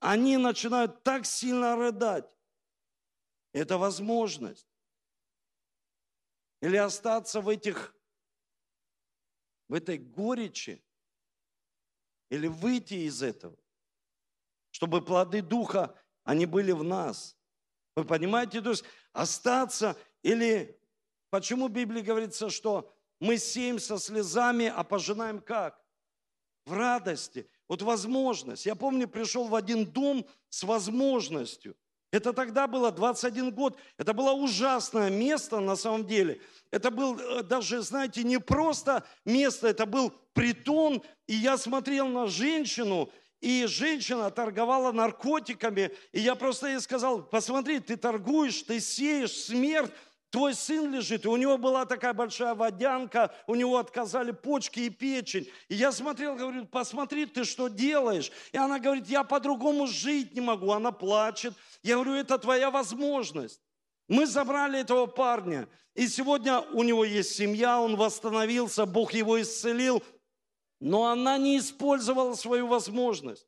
они 0.00 0.36
начинают 0.36 1.02
так 1.02 1.24
сильно 1.24 1.74
рыдать. 1.74 2.28
Это 3.54 3.78
возможность. 3.78 4.66
Или 6.60 6.76
остаться 6.76 7.40
в 7.40 7.48
этих, 7.48 7.96
в 9.68 9.74
этой 9.74 9.96
горечи, 9.96 10.84
или 12.28 12.48
выйти 12.48 12.94
из 12.94 13.22
этого 13.22 13.56
чтобы 14.70 15.02
плоды 15.02 15.42
Духа, 15.42 15.94
они 16.24 16.46
были 16.46 16.72
в 16.72 16.84
нас. 16.84 17.36
Вы 17.96 18.04
понимаете? 18.04 18.60
То 18.60 18.70
есть 18.70 18.84
остаться 19.12 19.96
или... 20.22 20.78
Почему 21.30 21.68
в 21.68 21.72
Библии 21.72 22.00
говорится, 22.00 22.48
что 22.48 22.90
мы 23.20 23.36
сеем 23.36 23.78
со 23.78 23.98
слезами, 23.98 24.72
а 24.74 24.82
пожинаем 24.82 25.40
как? 25.40 25.84
В 26.64 26.72
радости. 26.72 27.48
Вот 27.68 27.82
возможность. 27.82 28.64
Я 28.64 28.74
помню, 28.74 29.08
пришел 29.08 29.46
в 29.46 29.54
один 29.54 29.84
дом 29.84 30.26
с 30.48 30.62
возможностью. 30.62 31.76
Это 32.10 32.32
тогда 32.32 32.66
было 32.66 32.90
21 32.90 33.52
год. 33.52 33.78
Это 33.98 34.14
было 34.14 34.32
ужасное 34.32 35.10
место 35.10 35.60
на 35.60 35.76
самом 35.76 36.06
деле. 36.06 36.40
Это 36.70 36.90
был 36.90 37.18
э, 37.18 37.42
даже, 37.42 37.82
знаете, 37.82 38.24
не 38.24 38.40
просто 38.40 39.04
место, 39.26 39.68
это 39.68 39.84
был 39.84 40.12
притон. 40.32 41.02
И 41.26 41.34
я 41.34 41.58
смотрел 41.58 42.08
на 42.08 42.26
женщину, 42.26 43.10
и 43.40 43.66
женщина 43.66 44.30
торговала 44.30 44.92
наркотиками. 44.92 45.90
И 46.12 46.20
я 46.20 46.34
просто 46.34 46.68
ей 46.68 46.80
сказал, 46.80 47.22
посмотри, 47.22 47.80
ты 47.80 47.96
торгуешь, 47.96 48.62
ты 48.62 48.80
сеешь 48.80 49.32
смерть, 49.32 49.92
Твой 50.30 50.54
сын 50.54 50.92
лежит, 50.92 51.24
и 51.24 51.28
у 51.28 51.36
него 51.38 51.56
была 51.56 51.86
такая 51.86 52.12
большая 52.12 52.54
водянка, 52.54 53.34
у 53.46 53.54
него 53.54 53.78
отказали 53.78 54.30
почки 54.30 54.80
и 54.80 54.90
печень. 54.90 55.48
И 55.68 55.74
я 55.74 55.90
смотрел, 55.90 56.36
говорю, 56.36 56.66
посмотри, 56.66 57.24
ты 57.24 57.44
что 57.44 57.68
делаешь? 57.68 58.30
И 58.52 58.58
она 58.58 58.78
говорит, 58.78 59.06
я 59.06 59.24
по-другому 59.24 59.86
жить 59.86 60.34
не 60.34 60.42
могу. 60.42 60.72
Она 60.72 60.92
плачет. 60.92 61.54
Я 61.82 61.94
говорю, 61.94 62.12
это 62.12 62.36
твоя 62.36 62.70
возможность. 62.70 63.62
Мы 64.06 64.26
забрали 64.26 64.80
этого 64.80 65.06
парня, 65.06 65.66
и 65.94 66.06
сегодня 66.08 66.60
у 66.60 66.82
него 66.82 67.04
есть 67.04 67.34
семья, 67.34 67.80
он 67.80 67.96
восстановился, 67.96 68.86
Бог 68.86 69.12
его 69.12 69.40
исцелил, 69.40 70.02
но 70.80 71.06
она 71.06 71.38
не 71.38 71.58
использовала 71.58 72.34
свою 72.34 72.66
возможность. 72.66 73.46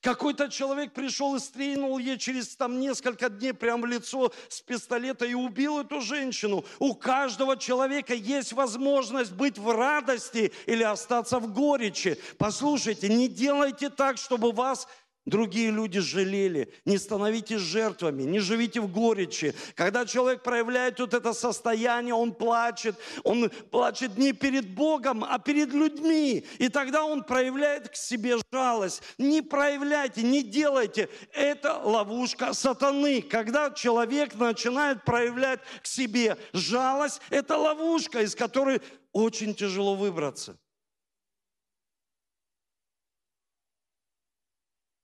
Какой-то 0.00 0.48
человек 0.48 0.92
пришел 0.92 1.34
и 1.34 1.38
стрельнул 1.38 1.98
ей 1.98 2.18
через 2.18 2.54
там 2.56 2.78
несколько 2.78 3.30
дней 3.30 3.52
прямо 3.52 3.82
в 3.82 3.86
лицо 3.86 4.32
с 4.48 4.60
пистолета 4.60 5.24
и 5.24 5.34
убил 5.34 5.78
эту 5.78 6.00
женщину. 6.00 6.64
У 6.78 6.94
каждого 6.94 7.56
человека 7.56 8.14
есть 8.14 8.52
возможность 8.52 9.32
быть 9.32 9.58
в 9.58 9.70
радости 9.70 10.52
или 10.66 10.82
остаться 10.82 11.38
в 11.38 11.52
горечи. 11.52 12.18
Послушайте, 12.36 13.08
не 13.08 13.28
делайте 13.28 13.88
так, 13.88 14.18
чтобы 14.18 14.52
вас 14.52 14.86
другие 15.28 15.70
люди 15.70 16.00
жалели. 16.00 16.72
Не 16.84 16.98
становитесь 16.98 17.60
жертвами, 17.60 18.22
не 18.22 18.40
живите 18.40 18.80
в 18.80 18.90
горечи. 18.90 19.54
Когда 19.74 20.06
человек 20.06 20.42
проявляет 20.42 21.00
вот 21.00 21.14
это 21.14 21.32
состояние, 21.32 22.14
он 22.14 22.34
плачет. 22.34 22.96
Он 23.24 23.50
плачет 23.70 24.16
не 24.18 24.32
перед 24.32 24.68
Богом, 24.68 25.24
а 25.24 25.38
перед 25.38 25.72
людьми. 25.72 26.44
И 26.58 26.68
тогда 26.68 27.04
он 27.04 27.24
проявляет 27.24 27.88
к 27.88 27.96
себе 27.96 28.36
жалость. 28.52 29.02
Не 29.18 29.42
проявляйте, 29.42 30.22
не 30.22 30.42
делайте. 30.42 31.08
Это 31.32 31.78
ловушка 31.78 32.52
сатаны. 32.52 33.22
Когда 33.22 33.70
человек 33.70 34.34
начинает 34.34 35.04
проявлять 35.04 35.60
к 35.82 35.86
себе 35.86 36.36
жалость, 36.52 37.20
это 37.30 37.56
ловушка, 37.56 38.22
из 38.22 38.34
которой 38.34 38.80
очень 39.12 39.54
тяжело 39.54 39.94
выбраться. 39.94 40.56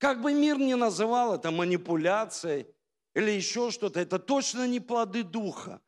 Как 0.05 0.21
бы 0.21 0.35
мир 0.35 0.59
ни 0.59 0.75
называл 0.75 1.35
это 1.35 1.51
манипуляцией 1.51 2.67
или 3.15 3.31
еще 3.31 3.71
что-то, 3.71 4.01
это 4.01 4.19
точно 4.19 4.69
не 4.69 4.79
плоды 4.79 5.23
духа. 5.23 5.81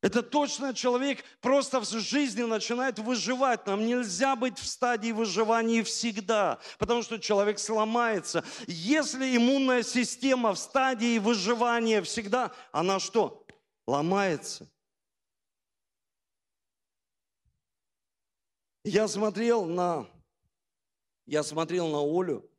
Это 0.00 0.22
точно 0.22 0.72
человек 0.72 1.22
просто 1.42 1.80
в 1.80 1.84
жизни 1.84 2.44
начинает 2.44 2.98
выживать. 2.98 3.66
Нам 3.66 3.84
нельзя 3.84 4.36
быть 4.36 4.58
в 4.58 4.66
стадии 4.66 5.12
выживания 5.12 5.84
всегда, 5.84 6.60
потому 6.78 7.02
что 7.02 7.18
человек 7.18 7.58
сломается. 7.58 8.42
Если 8.66 9.36
иммунная 9.36 9.82
система 9.82 10.54
в 10.54 10.58
стадии 10.58 11.18
выживания 11.18 12.00
всегда, 12.00 12.54
она 12.72 12.98
что? 12.98 13.44
Ломается. 13.86 14.66
Я 18.82 19.06
смотрел 19.06 19.66
на, 19.66 20.06
я 21.26 21.42
смотрел 21.42 21.88
на 21.88 22.00
Олю, 22.00 22.50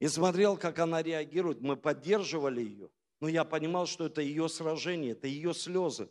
и 0.00 0.08
смотрел, 0.08 0.56
как 0.56 0.78
она 0.78 1.02
реагирует. 1.02 1.60
Мы 1.60 1.76
поддерживали 1.76 2.62
ее. 2.62 2.90
Но 3.20 3.28
я 3.28 3.44
понимал, 3.44 3.86
что 3.86 4.06
это 4.06 4.22
ее 4.22 4.48
сражение, 4.48 5.12
это 5.12 5.28
ее 5.28 5.54
слезы. 5.54 6.08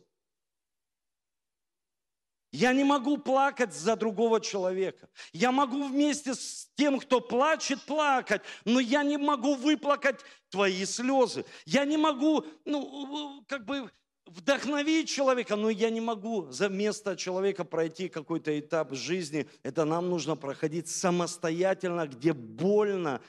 Я 2.52 2.72
не 2.72 2.82
могу 2.82 3.16
плакать 3.18 3.72
за 3.72 3.94
другого 3.94 4.40
человека. 4.40 5.08
Я 5.32 5.52
могу 5.52 5.84
вместе 5.84 6.34
с 6.34 6.68
тем, 6.74 6.98
кто 6.98 7.20
плачет, 7.20 7.80
плакать, 7.82 8.42
но 8.64 8.80
я 8.80 9.04
не 9.04 9.18
могу 9.18 9.54
выплакать 9.54 10.20
твои 10.50 10.84
слезы. 10.84 11.44
Я 11.64 11.84
не 11.84 11.96
могу, 11.96 12.44
ну, 12.64 13.44
как 13.46 13.64
бы 13.64 13.90
вдохновить 14.26 15.08
человека, 15.08 15.56
но 15.56 15.70
я 15.70 15.90
не 15.90 16.00
могу 16.00 16.50
за 16.50 16.68
место 16.68 17.16
человека 17.16 17.64
пройти 17.64 18.08
какой-то 18.08 18.58
этап 18.58 18.94
жизни. 18.94 19.48
Это 19.62 19.84
нам 19.84 20.08
нужно 20.08 20.36
проходить 20.36 20.88
самостоятельно, 20.88 22.06
где 22.06 22.32
больно, 22.32 23.20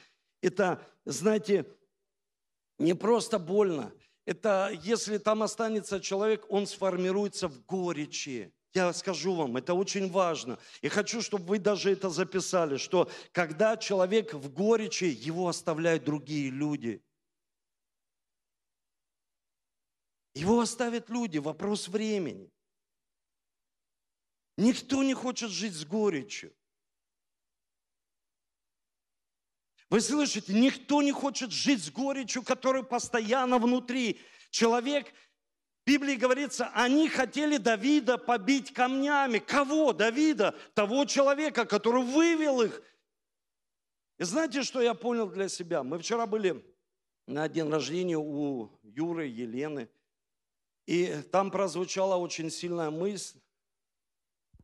это, 0.42 0.86
знаете, 1.06 1.66
не 2.78 2.94
просто 2.94 3.40
больно. 3.40 3.94
Это 4.26 4.72
если 4.84 5.18
там 5.18 5.44
останется 5.44 6.00
человек, 6.00 6.46
он 6.50 6.68
сформируется 6.68 7.48
в 7.48 7.66
горечи. 7.66 8.54
Я 8.74 8.94
скажу 8.94 9.36
вам, 9.36 9.58
это 9.58 9.74
очень 9.74 10.10
важно. 10.10 10.58
И 10.82 10.88
хочу, 10.88 11.22
чтобы 11.22 11.46
вы 11.46 11.60
даже 11.60 11.92
это 11.92 12.10
записали, 12.10 12.78
что 12.78 13.10
когда 13.32 13.76
человек 13.76 14.34
в 14.34 14.52
горечи, 14.52 15.04
его 15.04 15.48
оставляют 15.48 16.06
другие 16.06 16.50
люди. 16.50 17.04
Его 20.34 20.62
оставят 20.62 21.10
люди, 21.10 21.38
вопрос 21.40 21.90
времени. 21.90 22.50
Никто 24.56 25.04
не 25.04 25.14
хочет 25.14 25.50
жить 25.50 25.74
с 25.74 25.84
горечью. 25.84 26.54
Вы 29.92 30.00
слышите, 30.00 30.54
никто 30.54 31.02
не 31.02 31.12
хочет 31.12 31.52
жить 31.52 31.84
с 31.84 31.92
горечью, 31.92 32.44
которая 32.44 32.82
постоянно 32.82 33.58
внутри. 33.58 34.22
Человек, 34.50 35.14
в 35.84 35.86
Библии 35.86 36.16
говорится, 36.16 36.72
они 36.74 37.10
хотели 37.10 37.58
Давида 37.58 38.18
побить 38.18 38.72
камнями. 38.72 39.40
Кого? 39.40 39.92
Давида, 39.92 40.56
того 40.76 41.04
человека, 41.04 41.66
который 41.66 42.04
вывел 42.04 42.62
их. 42.62 42.82
И 44.18 44.24
знаете, 44.24 44.64
что 44.64 44.82
я 44.82 44.94
понял 44.94 45.28
для 45.28 45.50
себя? 45.50 45.84
Мы 45.84 46.00
вчера 46.00 46.26
были 46.26 46.66
на 47.28 47.50
день 47.50 47.70
рождения 47.70 48.18
у 48.18 48.72
Юры, 48.84 49.26
Елены, 49.26 49.90
и 50.86 51.22
там 51.34 51.52
прозвучала 51.52 52.16
очень 52.16 52.50
сильная 52.50 52.92
мысль. 52.92 53.42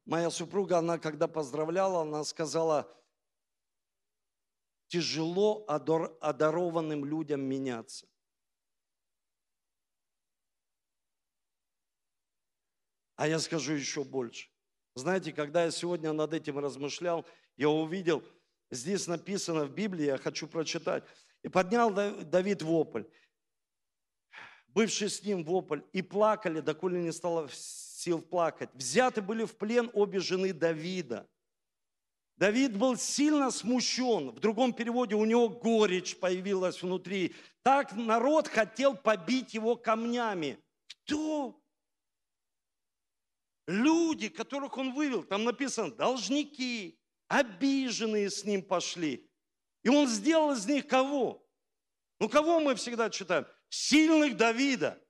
Моя 0.05 0.29
супруга, 0.29 0.77
она 0.77 0.97
когда 0.97 1.27
поздравляла, 1.27 2.03
она 2.03 2.23
сказала, 2.23 2.89
тяжело 4.87 5.65
одарованным 5.67 7.05
людям 7.05 7.41
меняться. 7.41 8.07
А 13.15 13.27
я 13.27 13.39
скажу 13.39 13.73
еще 13.73 14.03
больше. 14.03 14.49
Знаете, 14.95 15.33
когда 15.33 15.65
я 15.65 15.71
сегодня 15.71 16.13
над 16.13 16.33
этим 16.33 16.59
размышлял, 16.59 17.25
я 17.55 17.69
увидел, 17.69 18.23
здесь 18.71 19.07
написано 19.07 19.65
в 19.65 19.73
Библии, 19.73 20.05
я 20.05 20.17
хочу 20.17 20.47
прочитать. 20.47 21.03
И 21.43 21.49
поднял 21.49 21.91
Давид 21.91 22.61
вопль, 22.61 23.03
бывший 24.67 25.09
с 25.09 25.23
ним 25.23 25.43
вопль, 25.43 25.81
и 25.93 26.01
плакали, 26.01 26.61
доколе 26.61 27.01
не 27.01 27.11
стало 27.11 27.49
сил 27.51 28.21
плакать. 28.21 28.69
Взяты 28.73 29.21
были 29.21 29.45
в 29.45 29.55
плен 29.55 29.89
обе 29.93 30.19
жены 30.19 30.53
Давида– 30.53 31.27
Давид 32.37 32.77
был 32.77 32.95
сильно 32.97 33.49
смущен. 33.49 34.29
В 34.29 34.39
другом 34.39 34.71
переводе 34.71 35.15
у 35.15 35.25
него 35.25 35.49
горечь 35.49 36.17
появилась 36.17 36.81
внутри. 36.81 37.35
Так 37.63 37.93
народ 37.93 38.47
хотел 38.47 38.95
побить 38.95 39.55
его 39.55 39.75
камнями. 39.75 40.59
Кто? 40.87 41.59
Люди, 43.65 44.29
которых 44.29 44.77
он 44.77 44.93
вывел. 44.93 45.23
Там 45.23 45.45
написано, 45.45 45.91
должники, 45.91 46.99
обиженные 47.27 48.29
с 48.29 48.45
ним 48.45 48.61
пошли. 48.61 49.27
И 49.83 49.89
он 49.89 50.07
сделал 50.07 50.53
из 50.53 50.65
них 50.67 50.87
кого? 50.87 51.43
Ну, 52.19 52.29
кого 52.29 52.59
мы 52.59 52.75
всегда 52.75 53.09
читаем? 53.09 53.47
Сильных 53.69 54.37
Давида. 54.37 55.01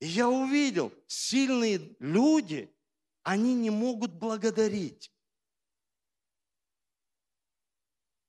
И 0.00 0.06
я 0.06 0.28
увидел, 0.28 0.92
сильные 1.06 1.94
люди, 1.98 2.74
они 3.22 3.54
не 3.54 3.70
могут 3.70 4.14
благодарить. 4.14 5.13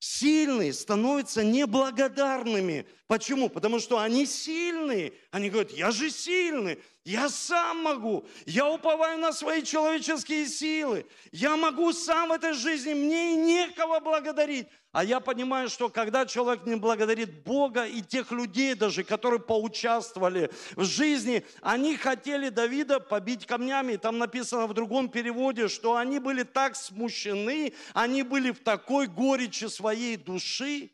Сильные 0.06 0.72
становятся 0.72 1.44
неблагодарными. 1.44 2.86
Почему? 3.08 3.50
Потому 3.50 3.80
что 3.80 4.00
они 4.00 4.26
сильные. 4.26 5.14
Они 5.32 5.50
говорят, 5.50 5.72
я 5.72 5.92
же 5.92 6.12
сильный, 6.12 6.80
я 7.06 7.30
сам 7.30 7.84
могу, 7.84 8.26
я 8.48 8.68
уповаю 8.68 9.20
на 9.20 9.32
свои 9.32 9.62
человеческие 9.62 10.48
силы, 10.48 11.06
я 11.32 11.56
могу 11.56 11.94
сам 11.94 12.30
в 12.30 12.32
этой 12.32 12.54
жизни, 12.54 12.96
мне 12.96 13.34
и 13.34 13.36
некого 13.36 14.00
благодарить. 14.00 14.68
А 14.92 15.04
я 15.04 15.20
понимаю, 15.20 15.70
что 15.70 15.90
когда 15.90 16.26
человек 16.26 16.66
не 16.66 16.76
благодарит 16.76 17.44
Бога 17.44 17.86
и 17.86 18.02
тех 18.02 18.32
людей 18.32 18.74
даже, 18.74 19.04
которые 19.04 19.40
поучаствовали 19.40 20.50
в 20.76 20.84
жизни, 20.84 21.46
они 21.62 21.96
хотели 21.96 22.50
Давида 22.50 23.00
побить 23.02 23.46
камнями. 23.46 23.98
Там 23.98 24.18
написано 24.18 24.66
в 24.66 24.74
другом 24.74 25.10
переводе, 25.10 25.68
что 25.68 25.98
они 25.98 26.18
были 26.18 26.42
так 26.42 26.76
смущены, 26.76 27.74
они 27.94 28.24
были 28.24 28.50
в 28.52 28.64
такой 28.64 29.06
горечи 29.06 29.66
своей 29.66 30.18
души, 30.18 30.92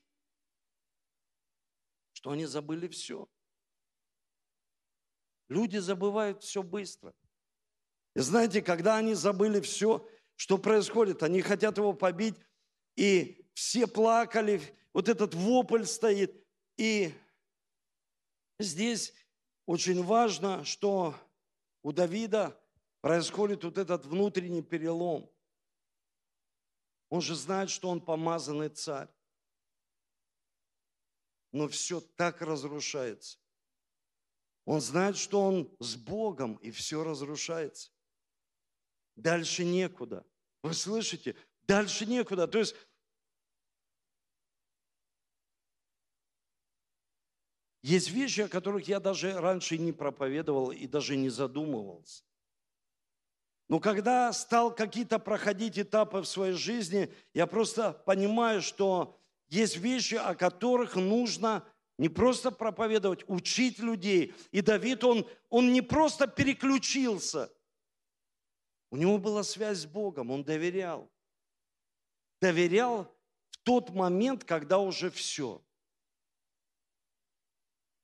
что 2.14 2.32
они 2.32 2.48
забыли 2.48 2.88
все. 2.90 3.30
Люди 5.52 5.80
забывают 5.80 6.44
все 6.44 6.64
быстро. 6.64 7.14
И 8.16 8.22
знаете, 8.22 8.62
когда 8.62 8.96
они 8.96 9.16
забыли 9.16 9.60
все, 9.60 10.08
что 10.38 10.58
происходит, 10.58 11.24
они 11.24 11.42
хотят 11.42 11.76
его 11.76 11.92
побить, 11.92 12.36
и 12.96 13.46
все 13.54 13.86
плакали, 13.86 14.62
вот 14.94 15.10
этот 15.10 15.34
вопль 15.34 15.84
стоит. 15.84 16.42
И 16.78 17.14
здесь 18.60 19.14
очень 19.66 20.02
важно, 20.02 20.64
что 20.64 21.16
у 21.84 21.92
Давида 21.92 22.58
происходит 23.02 23.66
вот 23.66 23.78
этот 23.78 24.06
внутренний 24.06 24.62
перелом. 24.62 25.30
Он 27.10 27.20
же 27.20 27.36
знает, 27.36 27.70
что 27.70 27.90
он 27.90 28.00
помазанный 28.00 28.70
царь. 28.70 29.10
Но 31.52 31.68
все 31.68 32.00
так 32.00 32.42
разрушается. 32.42 33.41
Он 34.72 34.80
знает, 34.80 35.18
что 35.18 35.42
он 35.42 35.70
с 35.82 35.98
Богом, 35.98 36.56
и 36.56 36.72
все 36.72 37.04
разрушается. 37.04 37.92
Дальше 39.18 39.66
некуда. 39.66 40.26
Вы 40.64 40.74
слышите? 40.74 41.36
Дальше 41.64 42.06
некуда. 42.06 42.48
То 42.48 42.60
есть 42.60 42.74
Есть 47.82 48.12
вещи, 48.12 48.42
о 48.42 48.48
которых 48.48 48.88
я 48.88 49.02
даже 49.02 49.38
раньше 49.42 49.78
не 49.78 49.92
проповедовал 49.92 50.72
и 50.72 50.88
даже 50.88 51.18
не 51.18 51.28
задумывался. 51.28 52.24
Но 53.68 53.82
когда 53.82 54.32
стал 54.32 54.74
какие-то 54.74 55.20
проходить 55.20 55.78
этапы 55.78 56.22
в 56.22 56.26
своей 56.26 56.54
жизни, 56.54 57.14
я 57.34 57.46
просто 57.46 57.92
понимаю, 58.06 58.62
что 58.62 59.20
есть 59.50 59.76
вещи, 59.76 60.16
о 60.16 60.34
которых 60.34 60.96
нужно 60.96 61.66
не 62.02 62.10
просто 62.10 62.50
проповедовать, 62.50 63.24
учить 63.28 63.78
людей. 63.78 64.34
И 64.50 64.62
Давид, 64.62 65.04
он, 65.04 65.30
он 65.52 65.72
не 65.72 65.84
просто 65.84 66.26
переключился. 66.26 67.54
У 68.90 68.98
него 68.98 69.20
была 69.20 69.44
связь 69.44 69.82
с 69.82 69.86
Богом, 69.86 70.32
он 70.32 70.44
доверял. 70.44 71.12
Доверял 72.42 73.16
в 73.52 73.58
тот 73.58 73.92
момент, 73.92 74.44
когда 74.46 74.80
уже 74.80 75.12
все– 75.12 75.64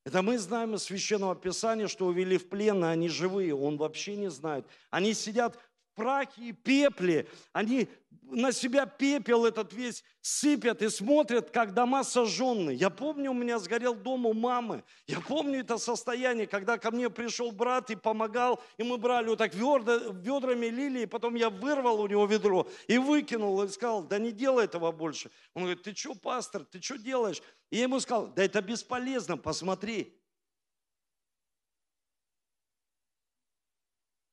это 0.07 0.21
мы 0.21 0.37
знаем 0.37 0.73
из 0.73 0.83
Священного 0.83 1.35
Писания, 1.35 1.89
что 1.89 2.05
увели 2.05 2.37
в 2.37 2.47
плен, 2.47 2.81
а 2.81 2.91
они 2.91 3.09
живые. 3.09 3.53
Он 3.53 3.75
вообще 3.75 4.15
не 4.15 4.29
знает. 4.29 4.65
Они 4.89 5.13
сидят 5.13 5.59
прахе 5.97 6.41
и 6.41 6.51
пепле. 6.53 7.27
Они 7.51 7.89
на 8.21 8.51
себя 8.51 8.85
пепел 8.85 9.45
этот 9.45 9.73
весь 9.73 10.03
сыпят 10.21 10.81
и 10.81 10.89
смотрят, 10.89 11.49
как 11.49 11.73
дома 11.73 12.03
сожженные. 12.03 12.75
Я 12.75 12.89
помню, 12.89 13.31
у 13.31 13.33
меня 13.33 13.57
сгорел 13.57 13.95
дом 13.95 14.25
у 14.25 14.33
мамы. 14.33 14.83
Я 15.07 15.19
помню 15.19 15.61
это 15.61 15.77
состояние, 15.77 16.45
когда 16.45 16.77
ко 16.77 16.91
мне 16.91 17.09
пришел 17.09 17.51
брат 17.51 17.89
и 17.89 17.95
помогал, 17.95 18.61
и 18.77 18.83
мы 18.83 18.97
брали 18.97 19.29
вот 19.29 19.39
так 19.39 19.55
ведра, 19.55 19.99
ведрами 20.11 20.67
лили, 20.67 21.01
и 21.01 21.05
потом 21.05 21.35
я 21.35 21.49
вырвал 21.49 22.01
у 22.01 22.07
него 22.07 22.25
ведро 22.25 22.67
и 22.87 22.97
выкинул, 22.97 23.63
и 23.63 23.67
сказал, 23.69 24.03
да 24.03 24.19
не 24.19 24.31
делай 24.31 24.65
этого 24.65 24.91
больше. 24.91 25.31
Он 25.53 25.63
говорит, 25.63 25.83
ты 25.83 25.95
что, 25.95 26.13
пастор, 26.13 26.63
ты 26.63 26.81
что 26.81 26.97
делаешь? 26.97 27.41
И 27.71 27.77
я 27.77 27.83
ему 27.83 27.99
сказал, 27.99 28.27
да 28.27 28.43
это 28.43 28.61
бесполезно, 28.61 29.37
посмотри. 29.37 30.16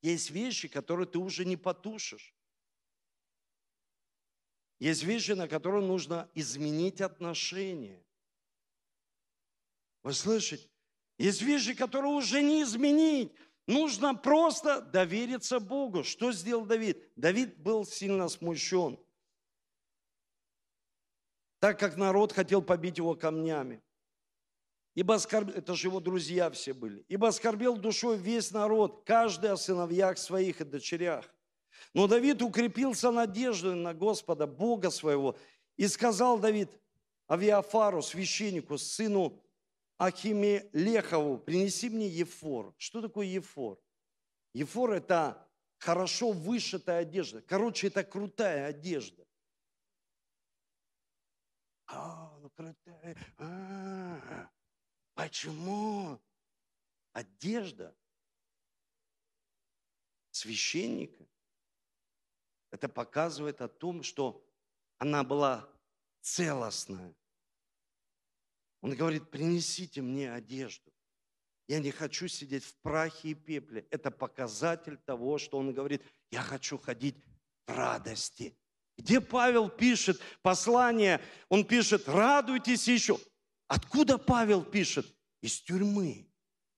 Есть 0.05 0.29
вещи, 0.33 0.69
которые 0.69 1.07
ты 1.07 1.19
уже 1.19 1.47
не 1.47 1.57
потушишь. 1.57 2.35
Есть 4.79 5.03
вещи, 5.03 5.33
на 5.33 5.49
которые 5.49 5.83
нужно 5.83 6.29
изменить 6.35 7.01
отношения. 7.01 8.05
Вы 10.03 10.13
слышите? 10.13 10.69
Есть 11.17 11.41
вещи, 11.41 11.73
которые 11.73 12.13
уже 12.13 12.43
не 12.43 12.65
изменить. 12.65 13.33
Нужно 13.67 14.15
просто 14.15 14.83
довериться 14.83 15.59
Богу. 15.59 16.05
Что 16.05 16.33
сделал 16.33 16.67
Давид? 16.67 16.99
Давид 17.17 17.57
был 17.57 17.87
сильно 17.87 18.29
смущен, 18.29 19.03
так 21.61 21.81
как 21.81 21.97
народ 21.97 22.33
хотел 22.33 22.61
побить 22.61 22.99
его 22.99 23.15
камнями. 23.15 23.83
Ибо 24.95 25.15
оскорбил, 25.17 25.55
это 25.57 25.75
же 25.75 25.89
его 25.89 26.01
друзья 26.01 26.51
все 26.51 26.73
были. 26.73 27.05
Ибо 27.09 27.29
оскорбил 27.29 27.77
душой 27.77 28.17
весь 28.17 28.53
народ, 28.53 29.03
каждый 29.05 29.51
о 29.51 29.57
сыновьях 29.57 30.19
своих 30.19 30.61
и 30.61 30.65
дочерях. 30.65 31.29
Но 31.93 32.07
Давид 32.07 32.43
укрепился 32.43 33.11
надеждой 33.11 33.75
на 33.75 33.93
Господа, 33.93 34.47
Бога 34.47 34.91
своего, 34.91 35.37
и 35.77 35.89
сказал 35.89 36.39
Давид 36.39 36.71
Авиафару, 37.29 38.03
священнику, 38.03 38.79
сыну 38.79 39.43
Ахиме 39.99 40.69
Лехову, 40.73 41.39
принеси 41.39 41.89
мне 41.89 42.09
ефор. 42.09 42.75
Что 42.79 43.01
такое 43.01 43.27
ефор? 43.27 43.81
Ефор– 44.53 44.93
это 44.93 45.49
хорошо 45.79 46.31
вышитая 46.31 47.01
одежда. 47.01 47.43
Короче, 47.43 47.89
это 47.89 48.05
крутая 48.05 48.67
одежда. 48.67 49.27
А, 51.87 52.39
ну 52.41 52.51
крутая. 52.51 53.17
А, 53.39 54.49
почему? 55.15 56.21
Одежда 57.13 57.97
священника 60.31 61.25
это 62.71 62.89
показывает 62.89 63.61
о 63.61 63.69
том, 63.69 64.03
что 64.03 64.45
она 64.99 65.23
была 65.23 65.69
целостная. 66.23 67.15
Он 68.81 68.97
говорит, 68.97 69.31
принесите 69.31 70.03
мне 70.03 70.33
одежду. 70.33 70.93
Я 71.69 71.79
не 71.79 71.93
хочу 71.93 72.27
сидеть 72.29 72.65
в 72.65 72.75
прахе 72.81 73.31
и 73.31 73.35
пепле. 73.35 73.87
Это 73.91 74.11
показатель 74.11 74.97
того, 74.99 75.39
что 75.39 75.57
он 75.57 75.73
говорит, 75.73 76.03
я 76.31 76.43
хочу 76.43 76.77
ходить 76.77 77.17
в 77.67 77.71
радости. 77.71 78.59
Где 78.99 79.21
Павел 79.21 79.69
пишет 79.71 80.21
послание, 80.43 81.23
он 81.49 81.65
пишет, 81.65 82.09
радуйтесь 82.09 82.89
еще. 82.89 83.19
Откуда 83.69 84.19
Павел 84.19 84.63
пишет? 84.63 85.07
Из 85.41 85.61
тюрьмы. 85.61 86.31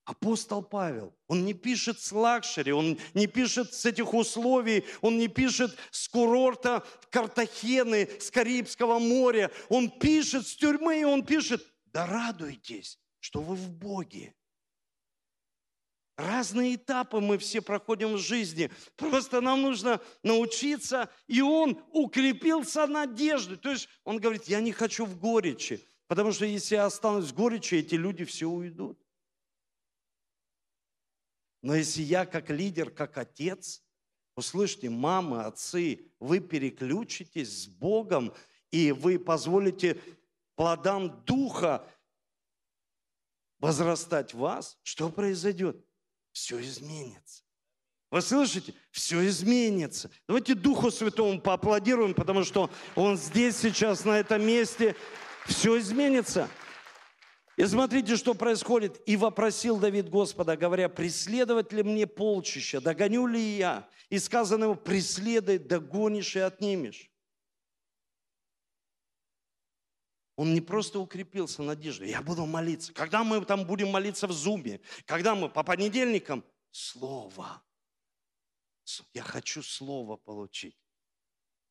Апостол 0.06 0.62
Павел, 0.62 1.16
он 1.26 1.44
не 1.44 1.52
пишет 1.52 2.00
с 2.00 2.12
luxury, 2.12 2.70
он 2.70 2.96
не 3.14 3.26
пишет 3.26 3.74
с 3.74 3.84
этих 3.86 4.14
условий, 4.14 4.84
он 5.00 5.18
не 5.18 5.26
пишет 5.26 5.76
с 5.90 6.08
курорта 6.08 6.86
Картахены, 7.10 8.08
с 8.20 8.30
Карибского 8.30 9.00
моря. 9.00 9.50
Он 9.68 9.90
пишет 9.90 10.46
с 10.46 10.54
тюрьмы, 10.54 11.00
и 11.00 11.04
он 11.04 11.24
пишет, 11.24 11.66
да 11.86 12.06
радуйтесь, 12.06 13.00
что 13.18 13.40
вы 13.40 13.56
в 13.56 13.68
Боге. 13.68 14.36
Разные 16.16 16.76
этапы 16.76 17.18
мы 17.18 17.36
все 17.36 17.60
проходим 17.60 18.14
в 18.14 18.18
жизни. 18.18 18.70
Просто 18.94 19.40
нам 19.40 19.60
нужно 19.60 20.00
научиться, 20.22 21.10
и 21.26 21.42
он 21.42 21.82
укрепился 21.90 22.86
надеждой. 22.86 23.56
То 23.56 23.72
есть 23.72 23.88
он 24.04 24.18
говорит, 24.18 24.44
я 24.44 24.60
не 24.60 24.70
хочу 24.70 25.04
в 25.04 25.18
горечи, 25.18 25.84
потому 26.06 26.32
что 26.32 26.44
если 26.44 26.76
я 26.76 26.86
останусь 26.86 27.30
в 27.30 27.34
горечи, 27.34 27.74
эти 27.74 27.94
люди 27.94 28.24
все 28.24 28.46
уйдут. 28.46 28.98
Но 31.62 31.74
если 31.74 32.02
я 32.02 32.26
как 32.26 32.50
лидер, 32.50 32.90
как 32.90 33.18
отец, 33.18 33.82
услышьте, 34.36 34.88
мамы, 34.88 35.42
отцы, 35.42 36.12
вы 36.20 36.40
переключитесь 36.40 37.64
с 37.64 37.66
Богом, 37.66 38.32
и 38.70 38.92
вы 38.92 39.18
позволите 39.18 40.00
плодам 40.54 41.24
Духа 41.24 41.84
возрастать 43.58 44.34
в 44.34 44.38
вас, 44.38 44.78
что 44.82 45.08
произойдет? 45.08 45.84
Все 46.32 46.60
изменится. 46.60 47.42
Вы 48.10 48.22
слышите? 48.22 48.74
Все 48.90 49.26
изменится. 49.26 50.10
Давайте 50.28 50.54
Духу 50.54 50.90
Святому 50.90 51.40
поаплодируем, 51.40 52.14
потому 52.14 52.44
что 52.44 52.70
Он 52.94 53.16
здесь 53.16 53.56
сейчас, 53.56 54.04
на 54.04 54.18
этом 54.18 54.46
месте. 54.46 54.94
Все 55.46 55.78
изменится. 55.78 56.48
И 57.56 57.64
смотрите, 57.64 58.16
что 58.16 58.34
происходит. 58.34 59.00
И 59.06 59.16
вопросил 59.16 59.78
Давид 59.78 60.10
Господа, 60.10 60.56
говоря, 60.56 60.88
преследовать 60.88 61.72
ли 61.72 61.82
мне 61.82 62.06
полчища, 62.06 62.80
догоню 62.80 63.26
ли 63.26 63.40
я? 63.56 63.88
И 64.10 64.18
сказано 64.18 64.64
ему, 64.64 64.74
преследуй, 64.76 65.58
догонишь 65.58 66.36
и 66.36 66.40
отнимешь. 66.40 67.10
Он 70.36 70.52
не 70.52 70.60
просто 70.60 71.00
укрепился 71.00 71.62
надеждой. 71.62 72.10
Я 72.10 72.20
буду 72.20 72.44
молиться. 72.44 72.92
Когда 72.92 73.24
мы 73.24 73.42
там 73.44 73.64
будем 73.64 73.88
молиться 73.88 74.26
в 74.26 74.32
Зуме? 74.32 74.80
Когда 75.06 75.34
мы 75.34 75.48
по 75.48 75.62
понедельникам? 75.62 76.44
Слово. 76.70 77.62
Я 79.14 79.22
хочу 79.22 79.62
слово 79.62 80.16
получить. 80.16 80.76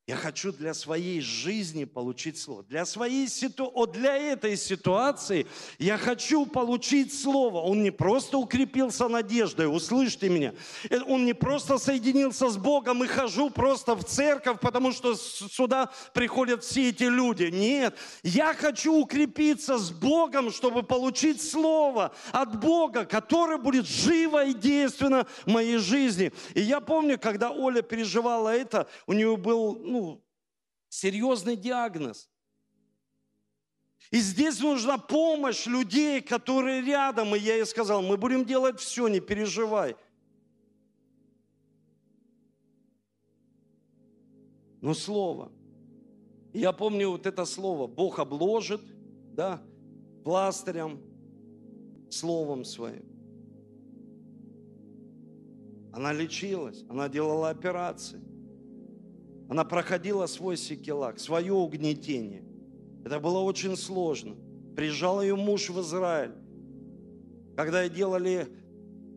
Я 0.08 0.18
хочу 0.18 0.52
для 0.52 0.76
своей 0.76 1.20
жизни 1.20 1.84
получить 1.84 2.38
слово. 2.38 2.62
Для, 2.62 2.86
своей 2.86 3.28
ситу... 3.28 3.72
О, 3.74 3.88
для 3.88 4.16
этой 4.16 4.56
ситуации 4.56 5.48
я 5.80 5.98
хочу 5.98 6.46
получить 6.46 7.12
слово. 7.12 7.62
Он 7.62 7.82
не 7.82 7.90
просто 7.90 8.38
укрепился 8.38 9.08
надеждой, 9.08 9.66
услышьте 9.66 10.30
меня. 10.30 10.54
Э, 10.92 11.00
он 11.08 11.26
не 11.26 11.34
просто 11.34 11.80
соединился 11.80 12.52
с 12.52 12.58
Богом 12.58 13.04
и 13.04 13.08
хожу 13.08 13.50
просто 13.50 13.96
в 13.96 14.04
церковь, 14.04 14.60
потому 14.60 14.92
что 14.92 15.16
сюда 15.16 15.90
приходят 16.14 16.64
все 16.64 16.90
эти 16.90 17.06
люди. 17.06 17.46
Нет, 17.46 17.98
я 18.22 18.54
хочу 18.54 18.94
укрепиться 18.94 19.80
с 19.80 19.90
Богом, 19.90 20.52
чтобы 20.52 20.84
получить 20.84 21.42
слово 21.42 22.14
от 22.32 22.60
Бога, 22.60 23.06
которое 23.06 23.58
будет 23.58 23.88
живо 23.88 24.46
и 24.46 24.54
действенно 24.54 25.26
в 25.48 25.52
моей 25.52 25.78
жизни. 25.78 26.32
И 26.54 26.62
я 26.62 26.80
помню, 26.80 27.18
когда 27.18 27.50
Оля 27.50 27.82
переживала 27.82 28.50
это, 28.56 28.88
у 29.08 29.14
нее 29.14 29.36
был 29.36 29.95
ну, 29.96 30.22
серьезный 30.90 31.56
диагноз. 31.56 32.30
И 34.12 34.20
здесь 34.20 34.60
нужна 34.60 34.98
помощь 34.98 35.66
людей, 35.66 36.22
которые 36.22 36.82
рядом. 36.82 37.34
И 37.34 37.40
я 37.40 37.56
ей 37.56 37.66
сказал, 37.66 38.02
мы 38.02 38.18
будем 38.18 38.46
делать 38.46 38.80
все, 38.80 39.08
не 39.08 39.20
переживай. 39.20 39.96
Но 44.82 44.94
слово. 44.94 45.52
Я 46.54 46.72
помню 46.72 47.10
вот 47.10 47.26
это 47.26 47.46
слово. 47.46 47.88
Бог 47.88 48.20
обложит, 48.20 48.82
да, 49.34 49.62
пластырем, 50.24 51.02
словом 52.10 52.64
своим. 52.66 53.06
Она 55.92 56.12
лечилась, 56.14 56.84
она 56.90 57.10
делала 57.10 57.50
операции. 57.50 58.35
Она 59.50 59.64
проходила 59.64 60.26
свой 60.26 60.58
секелак, 60.58 61.20
свое 61.20 61.54
угнетение. 61.54 62.44
Это 63.04 63.20
было 63.20 63.40
очень 63.40 63.78
сложно. 63.78 64.36
Приезжал 64.76 65.22
ее 65.22 65.36
муж 65.36 65.70
в 65.70 65.80
Израиль, 65.82 66.32
когда 67.56 67.88
делали 67.88 68.48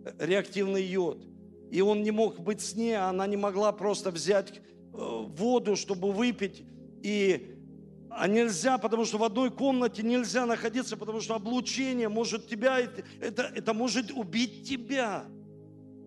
э, 0.05 0.27
реактивный 0.27 0.85
йод. 0.85 1.25
И 1.71 1.81
он 1.81 2.03
не 2.03 2.11
мог 2.11 2.39
быть 2.39 2.61
с 2.61 2.75
ней, 2.75 2.93
а 2.93 3.09
она 3.09 3.27
не 3.27 3.37
могла 3.37 3.73
просто 3.73 4.11
взять 4.11 4.53
э, 4.59 4.61
воду, 4.93 5.77
чтобы 5.77 6.13
выпить. 6.13 6.63
И 7.03 7.55
а 8.11 8.27
нельзя, 8.27 8.79
потому 8.79 9.05
что 9.05 9.19
в 9.19 9.25
одной 9.25 9.51
комнате 9.51 10.03
нельзя 10.03 10.45
находиться, 10.47 10.97
потому 10.97 11.21
что 11.21 11.35
облучение 11.35 12.09
может 12.09 12.49
тебя, 12.49 12.81
это, 13.21 13.43
это 13.55 13.75
может 13.75 14.11
убить 14.11 14.69
тебя. 14.69 15.25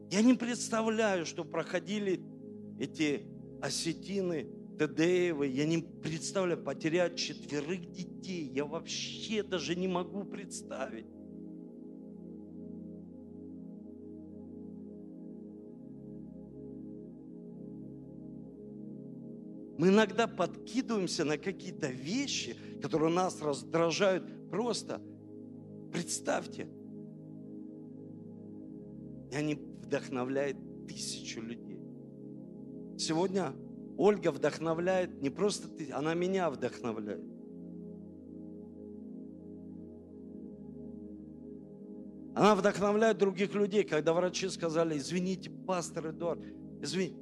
Я 0.09 0.21
не 0.21 0.33
представляю, 0.33 1.25
что 1.25 1.45
проходили 1.45 2.21
эти 2.79 3.23
осетины, 3.61 4.47
Тедеевы, 4.77 5.47
я 5.47 5.65
не 5.65 5.79
представляю, 5.79 6.63
потерять 6.63 7.15
четверых 7.15 7.91
детей, 7.91 8.49
я 8.53 8.65
вообще 8.65 9.43
даже 9.43 9.75
не 9.75 9.87
могу 9.87 10.23
представить. 10.23 11.05
Мы 19.77 19.87
иногда 19.87 20.27
подкидываемся 20.27 21.25
на 21.25 21.39
какие-то 21.39 21.87
вещи, 21.87 22.55
которые 22.83 23.11
нас 23.11 23.41
раздражают. 23.41 24.23
Просто 24.51 25.01
представьте, 25.91 26.67
они 29.33 29.55
вдохновляют 29.55 30.57
тысячу 30.87 31.41
людей. 31.41 31.70
Сегодня 33.01 33.51
Ольга 33.97 34.31
вдохновляет 34.31 35.23
не 35.23 35.31
просто 35.31 35.67
ты, 35.67 35.91
она 35.91 36.13
меня 36.13 36.51
вдохновляет. 36.51 37.25
Она 42.35 42.53
вдохновляет 42.53 43.17
других 43.17 43.55
людей, 43.55 43.83
когда 43.85 44.13
врачи 44.13 44.47
сказали, 44.49 44.99
извините, 44.99 45.49
пастор 45.49 46.11
Эдуард, 46.11 46.41
извините, 46.79 47.19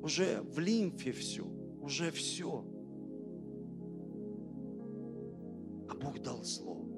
уже 0.00 0.40
в 0.44 0.58
лимфе 0.60 1.12
все, 1.12 1.44
уже 1.82 2.10
все. 2.10 2.64
А 5.90 5.94
Бог 5.94 6.22
дал 6.22 6.42
слово. 6.42 6.88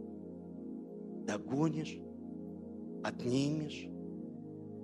Догонишь, 1.27 1.99
отнимешь, 3.03 3.89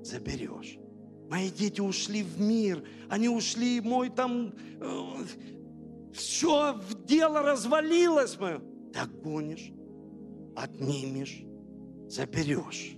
заберешь. 0.03 0.81
Мои 1.29 1.51
дети 1.51 1.81
ушли 1.81 2.23
в 2.23 2.41
мир, 2.41 2.85
они 3.09 3.29
ушли, 3.29 3.81
мой 3.81 4.11
там, 4.11 4.53
э, 4.81 5.05
все, 6.13 6.81
дело 7.07 7.43
развалилось 7.43 8.39
мое. 8.39 8.61
Догонишь, 8.93 9.73
отнимешь, 10.55 11.43
заберешь. 12.09 12.97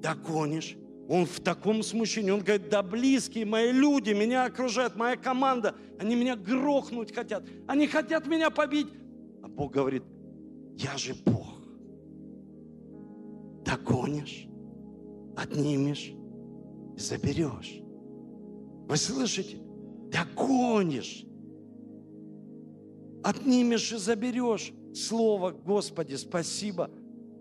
Догонишь. 0.00 0.76
Он 1.08 1.24
в 1.24 1.40
таком 1.40 1.82
смущении. 1.82 2.30
Он 2.30 2.40
говорит, 2.40 2.68
да 2.68 2.82
близкие 2.82 3.46
мои 3.46 3.72
люди 3.72 4.10
меня 4.10 4.44
окружают, 4.44 4.94
моя 4.94 5.16
команда, 5.16 5.74
они 5.98 6.14
меня 6.14 6.36
грохнуть 6.36 7.14
хотят. 7.14 7.44
Они 7.66 7.86
хотят 7.86 8.26
меня 8.26 8.50
побить. 8.50 8.88
А 9.42 9.48
Бог 9.48 9.72
говорит, 9.72 10.04
я 10.76 10.96
же 10.96 11.14
Бог. 11.24 11.58
Догонишь, 13.64 14.46
отнимешь, 15.36 16.12
заберешь. 16.98 17.80
Вы 18.88 18.96
слышите? 18.96 19.58
Догонишь. 20.10 21.24
Отнимешь 23.22 23.92
и 23.92 23.96
заберешь. 23.96 24.72
Слово, 24.94 25.50
Господи, 25.50 26.14
спасибо. 26.14 26.90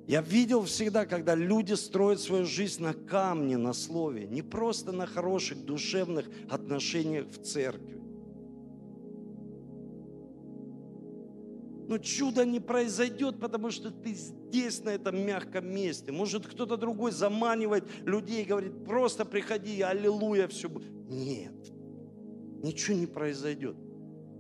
Я 0.08 0.22
видел 0.22 0.64
всегда, 0.64 1.06
когда 1.06 1.36
люди 1.36 1.74
строят 1.74 2.22
свою 2.22 2.46
жизнь 2.46 2.82
на 2.82 2.94
камне, 2.94 3.58
на 3.58 3.74
слове, 3.74 4.26
не 4.26 4.42
просто 4.42 4.92
на 4.94 5.06
хороших 5.06 5.66
душевных 5.66 6.30
отношениях 6.50 7.28
в 7.28 7.44
церкви. 7.44 7.97
Но 11.88 11.98
чудо 11.98 12.46
не 12.46 12.60
произойдет, 12.60 13.40
потому 13.40 13.72
что 13.72 13.92
ты 13.92 14.14
здесь, 14.14 14.84
на 14.84 14.90
этом 14.90 15.20
мягком 15.26 15.70
месте. 15.74 16.12
Может, 16.12 16.46
кто-то 16.46 16.76
другой 16.76 17.12
заманивает 17.12 17.86
людей, 18.06 18.44
говорит, 18.44 18.84
просто 18.86 19.24
приходи, 19.24 19.82
аллилуйя, 19.82 20.48
все 20.50 20.68
будет. 20.68 20.92
Нет, 21.10 21.54
ничего 22.62 22.98
не 22.98 23.06
произойдет. 23.06 23.78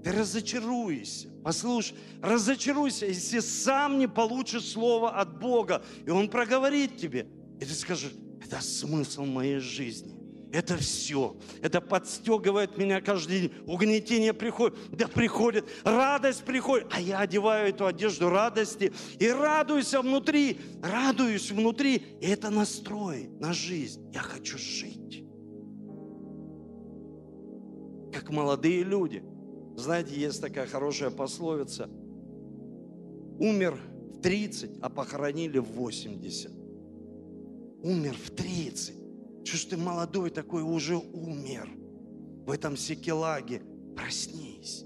Ты 0.03 0.11
разочаруешься. 0.11 1.29
Послушай, 1.43 1.95
разочаруйся, 2.21 3.05
если 3.05 3.39
сам 3.39 3.97
не 3.97 4.07
получишь 4.07 4.65
слово 4.65 5.11
от 5.11 5.39
Бога, 5.39 5.83
и 6.05 6.09
Он 6.09 6.29
проговорит 6.29 6.97
тебе. 6.97 7.27
И 7.61 7.65
ты 7.65 7.73
скажешь, 7.73 8.11
это 8.43 8.61
смысл 8.61 9.23
моей 9.23 9.59
жизни. 9.59 10.16
Это 10.51 10.77
все. 10.77 11.35
Это 11.61 11.81
подстегивает 11.81 12.77
меня 12.77 13.01
каждый 13.01 13.41
день. 13.41 13.53
Угнетение 13.65 14.33
приходит. 14.33 14.77
Да 14.91 15.07
приходит. 15.07 15.65
Радость 15.83 16.43
приходит. 16.43 16.87
А 16.91 17.01
я 17.01 17.19
одеваю 17.19 17.69
эту 17.69 17.85
одежду 17.85 18.29
радости 18.29 18.93
и 19.19 19.29
радуюсь 19.29 19.93
внутри. 19.93 20.59
Радуюсь 20.81 21.51
внутри. 21.51 21.95
И 22.21 22.27
это 22.27 22.49
настрой 22.49 23.29
на 23.39 23.51
жизнь. 23.51 24.09
Я 24.13 24.21
хочу 24.21 24.57
жить. 24.57 25.25
Как 28.13 28.29
молодые 28.29 28.83
люди. 28.83 29.23
Знаете, 29.75 30.15
есть 30.15 30.41
такая 30.41 30.65
хорошая 30.65 31.09
пословица. 31.09 31.89
Умер 33.39 33.77
в 34.15 34.21
30, 34.21 34.79
а 34.81 34.89
похоронили 34.89 35.59
в 35.59 35.71
80. 35.73 36.51
Умер 37.83 38.15
в 38.15 38.31
30 38.31 38.96
что 39.47 39.57
ж 39.57 39.65
ты 39.65 39.77
молодой 39.77 40.29
такой 40.29 40.61
уже 40.61 40.97
умер 40.97 41.69
в 42.45 42.51
этом 42.51 42.75
секелаге? 42.75 43.61
Проснись. 43.95 44.83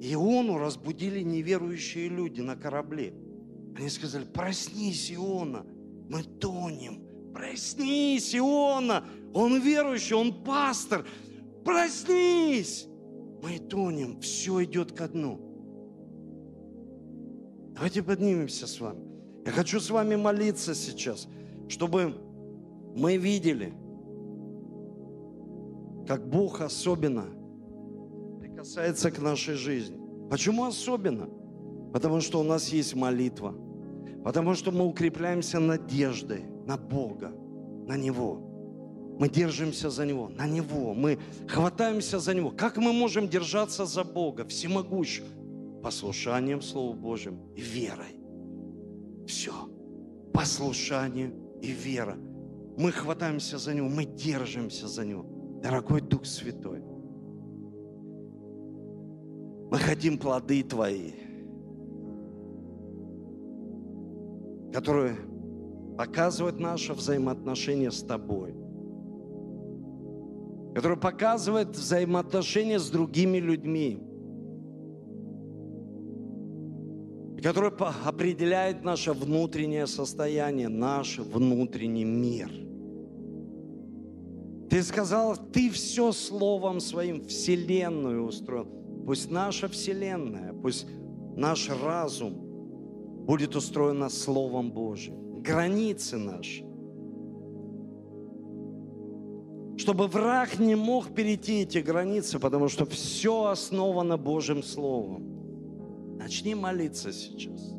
Иону 0.00 0.58
разбудили 0.58 1.20
неверующие 1.20 2.08
люди 2.08 2.40
на 2.40 2.56
корабле. 2.56 3.14
Они 3.76 3.88
сказали, 3.88 4.24
проснись, 4.24 5.12
Иона, 5.12 5.64
мы 6.08 6.24
тонем. 6.24 7.06
Проснись, 7.32 8.34
Иона, 8.34 9.04
он 9.32 9.60
верующий, 9.60 10.16
он 10.16 10.42
пастор. 10.42 11.06
Проснись, 11.64 12.86
мы 13.42 13.58
тонем, 13.58 14.20
все 14.20 14.64
идет 14.64 14.92
ко 14.92 15.06
дну. 15.06 15.38
Давайте 17.74 18.02
поднимемся 18.02 18.66
с 18.66 18.80
вами. 18.80 19.00
Я 19.46 19.52
хочу 19.52 19.78
с 19.78 19.90
вами 19.90 20.16
молиться 20.16 20.74
сейчас, 20.74 21.28
чтобы 21.68 22.29
мы 22.96 23.16
видели, 23.16 23.72
как 26.06 26.28
Бог 26.28 26.60
особенно 26.60 27.26
прикасается 28.40 29.10
к 29.10 29.20
нашей 29.20 29.54
жизни. 29.54 29.98
Почему 30.28 30.64
особенно? 30.64 31.28
Потому 31.92 32.20
что 32.20 32.40
у 32.40 32.42
нас 32.42 32.68
есть 32.68 32.94
молитва. 32.94 33.54
Потому 34.24 34.54
что 34.54 34.70
мы 34.70 34.86
укрепляемся 34.86 35.60
надеждой 35.60 36.44
на 36.66 36.76
Бога, 36.76 37.32
на 37.86 37.96
Него. 37.96 38.46
Мы 39.18 39.28
держимся 39.28 39.90
за 39.90 40.06
Него, 40.06 40.28
на 40.28 40.46
Него. 40.46 40.94
Мы 40.94 41.18
хватаемся 41.48 42.18
за 42.18 42.34
Него. 42.34 42.50
Как 42.50 42.76
мы 42.76 42.92
можем 42.92 43.28
держаться 43.28 43.86
за 43.86 44.04
Бога, 44.04 44.44
всемогущего? 44.46 45.26
Послушанием 45.82 46.60
Слову 46.60 46.94
Божьему 46.94 47.52
и 47.56 47.60
верой. 47.60 48.20
Все. 49.26 49.52
Послушание 50.32 51.32
и 51.62 51.68
вера. 51.68 52.16
Мы 52.80 52.92
хватаемся 52.92 53.58
за 53.58 53.74
Него, 53.74 53.90
мы 53.90 54.06
держимся 54.06 54.88
за 54.88 55.04
Него. 55.04 55.26
Дорогой 55.62 56.00
Дух 56.00 56.24
Святой, 56.24 56.80
мы 59.70 59.76
хотим 59.76 60.16
плоды 60.16 60.62
Твои, 60.62 61.12
которые 64.72 65.14
показывают 65.98 66.58
наше 66.58 66.94
взаимоотношение 66.94 67.90
с 67.90 68.02
Тобой, 68.02 68.54
которые 70.74 70.98
показывают 70.98 71.76
взаимоотношения 71.76 72.78
с 72.78 72.88
другими 72.88 73.36
людьми, 73.36 73.98
который 77.42 77.72
определяет 78.06 78.84
наше 78.84 79.12
внутреннее 79.12 79.86
состояние, 79.86 80.70
наш 80.70 81.18
внутренний 81.18 82.06
мир. 82.06 82.69
Ты 84.70 84.84
сказал, 84.84 85.36
ты 85.36 85.68
все 85.68 86.12
словом 86.12 86.78
своим 86.78 87.26
вселенную 87.26 88.24
устроил. 88.24 88.68
Пусть 89.04 89.28
наша 89.28 89.68
вселенная, 89.68 90.52
пусть 90.52 90.86
наш 91.36 91.68
разум 91.68 92.34
будет 93.26 93.56
устроена 93.56 94.08
Словом 94.08 94.70
Божьим. 94.70 95.42
Границы 95.42 96.16
наши. 96.16 96.64
Чтобы 99.76 100.06
враг 100.06 100.60
не 100.60 100.76
мог 100.76 101.14
перейти 101.14 101.62
эти 101.62 101.78
границы, 101.78 102.38
потому 102.38 102.68
что 102.68 102.84
все 102.84 103.46
основано 103.46 104.16
Божьим 104.16 104.62
Словом. 104.62 106.16
Начни 106.16 106.54
молиться 106.54 107.12
сейчас. 107.12 107.74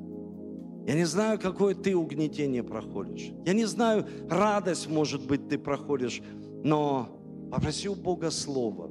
Я 0.88 0.96
не 0.96 1.06
знаю, 1.06 1.40
какое 1.40 1.76
ты 1.76 1.96
угнетение 1.96 2.64
проходишь. 2.64 3.32
Я 3.46 3.54
не 3.54 3.66
знаю, 3.66 4.08
радость, 4.30 4.90
может 4.90 5.26
быть, 5.26 5.48
ты 5.48 5.60
проходишь, 5.60 6.22
но 6.64 7.10
попроси 7.52 7.90
у 7.90 7.96
Бога 7.96 8.32
Слово. 8.32 8.90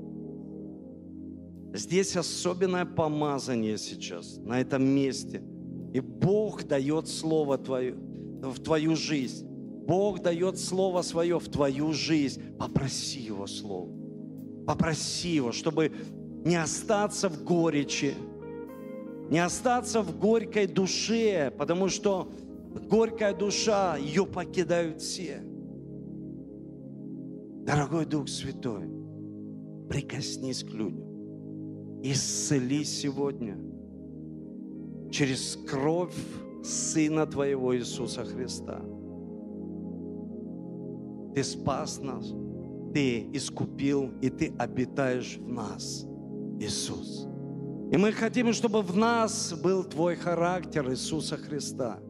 Здесь 1.72 2.16
особенное 2.16 2.84
помазание 2.84 3.78
сейчас, 3.78 4.38
на 4.38 4.60
этом 4.60 4.84
месте. 4.84 5.42
И 5.94 6.00
Бог 6.00 6.64
дает 6.64 7.08
Слово 7.08 7.58
твое, 7.58 7.94
в 7.94 8.58
твою 8.60 8.96
жизнь. 8.96 9.46
Бог 9.86 10.20
дает 10.20 10.58
Слово 10.58 11.02
Свое 11.02 11.38
в 11.38 11.48
твою 11.48 11.92
жизнь. 11.92 12.56
Попроси 12.58 13.20
Его 13.20 13.46
Слово. 13.46 13.88
Попроси 14.66 15.36
Его, 15.36 15.52
чтобы 15.52 15.92
не 16.44 16.56
остаться 16.56 17.28
в 17.28 17.44
горечи, 17.44 18.14
не 19.30 19.38
остаться 19.38 20.02
в 20.02 20.18
горькой 20.18 20.66
душе, 20.66 21.52
потому 21.56 21.88
что 21.88 22.28
горькая 22.88 23.34
душа, 23.34 23.96
ее 23.96 24.26
покидают 24.26 25.00
все. 25.00 25.42
Дорогой 27.70 28.04
Дух 28.04 28.28
Святой, 28.28 28.90
прикоснись 29.88 30.64
к 30.64 30.70
людям. 30.70 32.00
Исцели 32.02 32.82
сегодня 32.82 33.56
через 35.12 35.56
кровь 35.68 36.16
Сына 36.64 37.26
Твоего 37.26 37.76
Иисуса 37.76 38.24
Христа. 38.24 38.82
Ты 41.32 41.44
спас 41.44 42.00
нас, 42.00 42.34
Ты 42.92 43.28
искупил, 43.32 44.14
и 44.20 44.30
Ты 44.30 44.52
обитаешь 44.58 45.36
в 45.36 45.48
нас, 45.48 46.04
Иисус. 46.58 47.28
И 47.92 47.96
мы 47.96 48.10
хотим, 48.10 48.52
чтобы 48.52 48.82
в 48.82 48.96
нас 48.96 49.54
был 49.62 49.84
Твой 49.84 50.16
характер 50.16 50.90
Иисуса 50.90 51.36
Христа. 51.36 52.00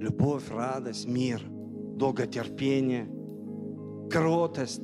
Любовь, 0.00 0.50
радость, 0.50 1.06
мир, 1.06 1.40
долготерпение, 1.48 3.08
кротость, 4.10 4.82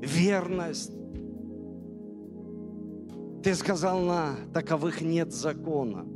верность. 0.00 0.92
Ты 3.42 3.54
сказал, 3.54 4.00
на 4.00 4.36
таковых 4.52 5.00
нет 5.02 5.32
закона. 5.32 6.06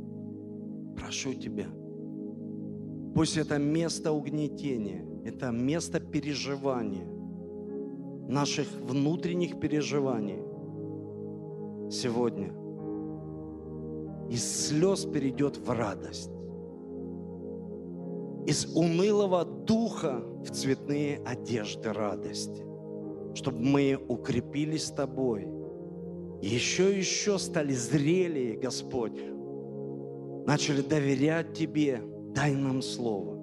Прошу 0.97 1.33
Тебя, 1.33 1.67
пусть 3.15 3.37
это 3.37 3.57
место 3.57 4.11
угнетения, 4.11 5.05
это 5.25 5.51
место 5.51 5.99
переживания, 5.99 7.07
наших 8.27 8.67
внутренних 8.81 9.59
переживаний 9.59 10.39
сегодня– 11.91 12.53
из 14.29 14.67
слез 14.67 15.05
перейдет 15.05 15.57
в 15.57 15.71
радость. 15.71 16.29
Из 18.47 18.65
унылого 18.75 19.45
духа 19.45 20.23
в 20.43 20.49
цветные 20.49 21.21
одежды 21.25 21.93
радости. 21.93 22.65
Чтобы 23.35 23.59
мы 23.59 23.99
укрепились 24.07 24.87
с 24.87 24.91
Тобой. 24.91 25.47
Еще 26.41 26.95
и 26.95 26.99
еще 26.99 27.37
стали 27.37 27.73
зрелее, 27.73 28.57
Господь. 28.57 29.19
Начали 30.45 30.81
доверять 30.81 31.53
Тебе. 31.53 32.01
Дай 32.33 32.53
нам 32.53 32.81
Слово. 32.81 33.37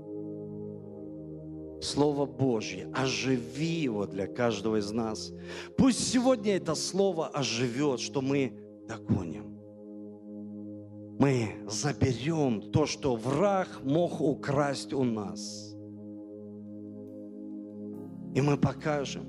Слово 1.82 2.24
Божье, 2.24 2.90
оживи 2.94 3.82
его 3.82 4.06
для 4.06 4.26
каждого 4.26 4.76
из 4.76 4.90
нас. 4.90 5.32
Пусть 5.76 6.08
сегодня 6.08 6.56
это 6.56 6.74
Слово 6.74 7.28
оживет, 7.28 8.00
что 8.00 8.22
мы 8.22 8.52
догоним 8.88 9.55
мы 11.18 11.54
заберем 11.66 12.70
то, 12.72 12.84
что 12.84 13.16
враг 13.16 13.68
мог 13.82 14.20
украсть 14.20 14.92
у 14.92 15.02
нас. 15.02 15.74
И 18.34 18.40
мы 18.42 18.58
покажем, 18.58 19.24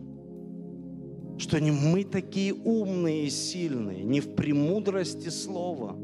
что 1.38 1.62
не 1.62 1.72
мы 1.72 2.04
такие 2.04 2.54
умные 2.54 3.28
и 3.28 3.30
сильные, 3.30 4.04
не 4.04 4.20
в 4.20 4.36
премудрости 4.36 5.30
слова, 5.30 5.96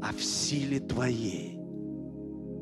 а 0.00 0.12
в 0.12 0.22
силе 0.22 0.78
Твоей, 0.78 1.58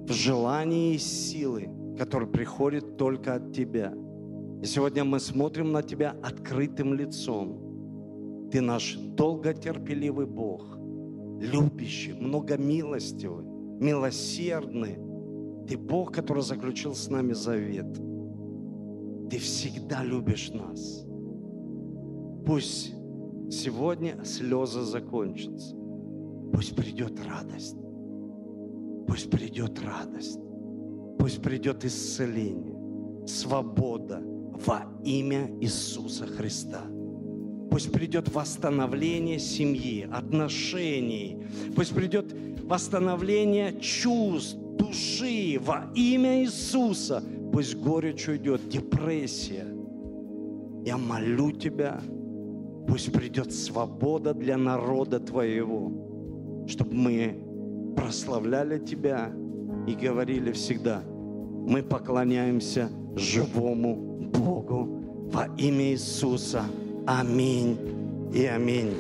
в 0.07 0.13
желании 0.13 0.95
и 0.95 0.99
силы, 0.99 1.69
которые 1.99 2.31
приходят 2.31 2.97
только 2.97 3.35
от 3.35 3.53
Тебя. 3.53 3.93
И 4.63 4.67
сегодня 4.67 5.05
мы 5.05 5.21
смотрим 5.21 5.73
на 5.73 5.83
Тебя 5.83 6.17
открытым 6.23 6.95
лицом. 6.95 8.49
Ты 8.51 8.63
наш 8.63 8.95
долготерпеливый 8.95 10.27
Бог– 10.27 10.79
любящий, 11.41 12.13
многомилостивый, 12.13 13.45
милосердный. 13.81 14.99
Ты 15.67 15.77
Бог, 15.77 16.13
который 16.13 16.43
заключил 16.43 16.95
с 16.95 17.09
нами 17.09 17.33
завет. 17.33 17.93
Ты 19.31 19.39
всегда 19.39 20.05
любишь 20.05 20.51
нас. 20.51 21.05
Пусть 22.45 22.93
сегодня 23.51 24.23
слезы 24.25 24.83
закончатся. 24.83 25.75
Пусть 26.53 26.77
придет 26.77 27.19
радость. 27.25 27.77
Пусть 29.07 29.31
придет 29.31 29.81
радость. 29.81 30.41
Пусть 31.19 31.43
придет 31.43 31.85
исцеление, 31.85 33.27
свобода 33.27 34.23
во 34.23 34.87
имя 35.05 35.51
Иисуса 35.61 36.27
Христа. 36.27 36.81
Пусть 37.71 37.93
придет 37.93 38.35
восстановление 38.35 39.39
семьи, 39.39 40.09
отношений. 40.13 41.39
Пусть 41.77 41.95
придет 41.95 42.35
восстановление 42.65 43.81
чувств, 43.81 44.57
души 44.77 45.59
во 45.61 45.91
имя 45.95 46.43
Иисуса. 46.43 47.23
Пусть 47.53 47.77
горечь 47.77 48.29
уйдет, 48.29 48.69
депрессия. 48.69 49.67
Я 50.85 50.97
молю 50.97 51.53
Тебя, 51.53 52.01
пусть 52.89 53.13
придет 53.13 53.53
свобода 53.53 54.35
для 54.35 54.57
народа 54.57 55.21
Твоего, 55.21 56.65
чтобы 56.67 56.95
мы 56.95 57.95
прославляли 57.97 58.79
Тебя 58.79 59.31
и 59.87 59.95
говорили 59.95 60.53
всегда, 60.53 61.03
мы 61.05 61.83
поклоняемся 61.83 62.89
живому 63.15 63.95
Богу 64.33 65.29
во 65.31 65.47
имя 65.59 65.93
Иисуса. 65.93 66.65
Аминь 67.19 67.77
и 68.33 68.47
аминь. 68.47 68.95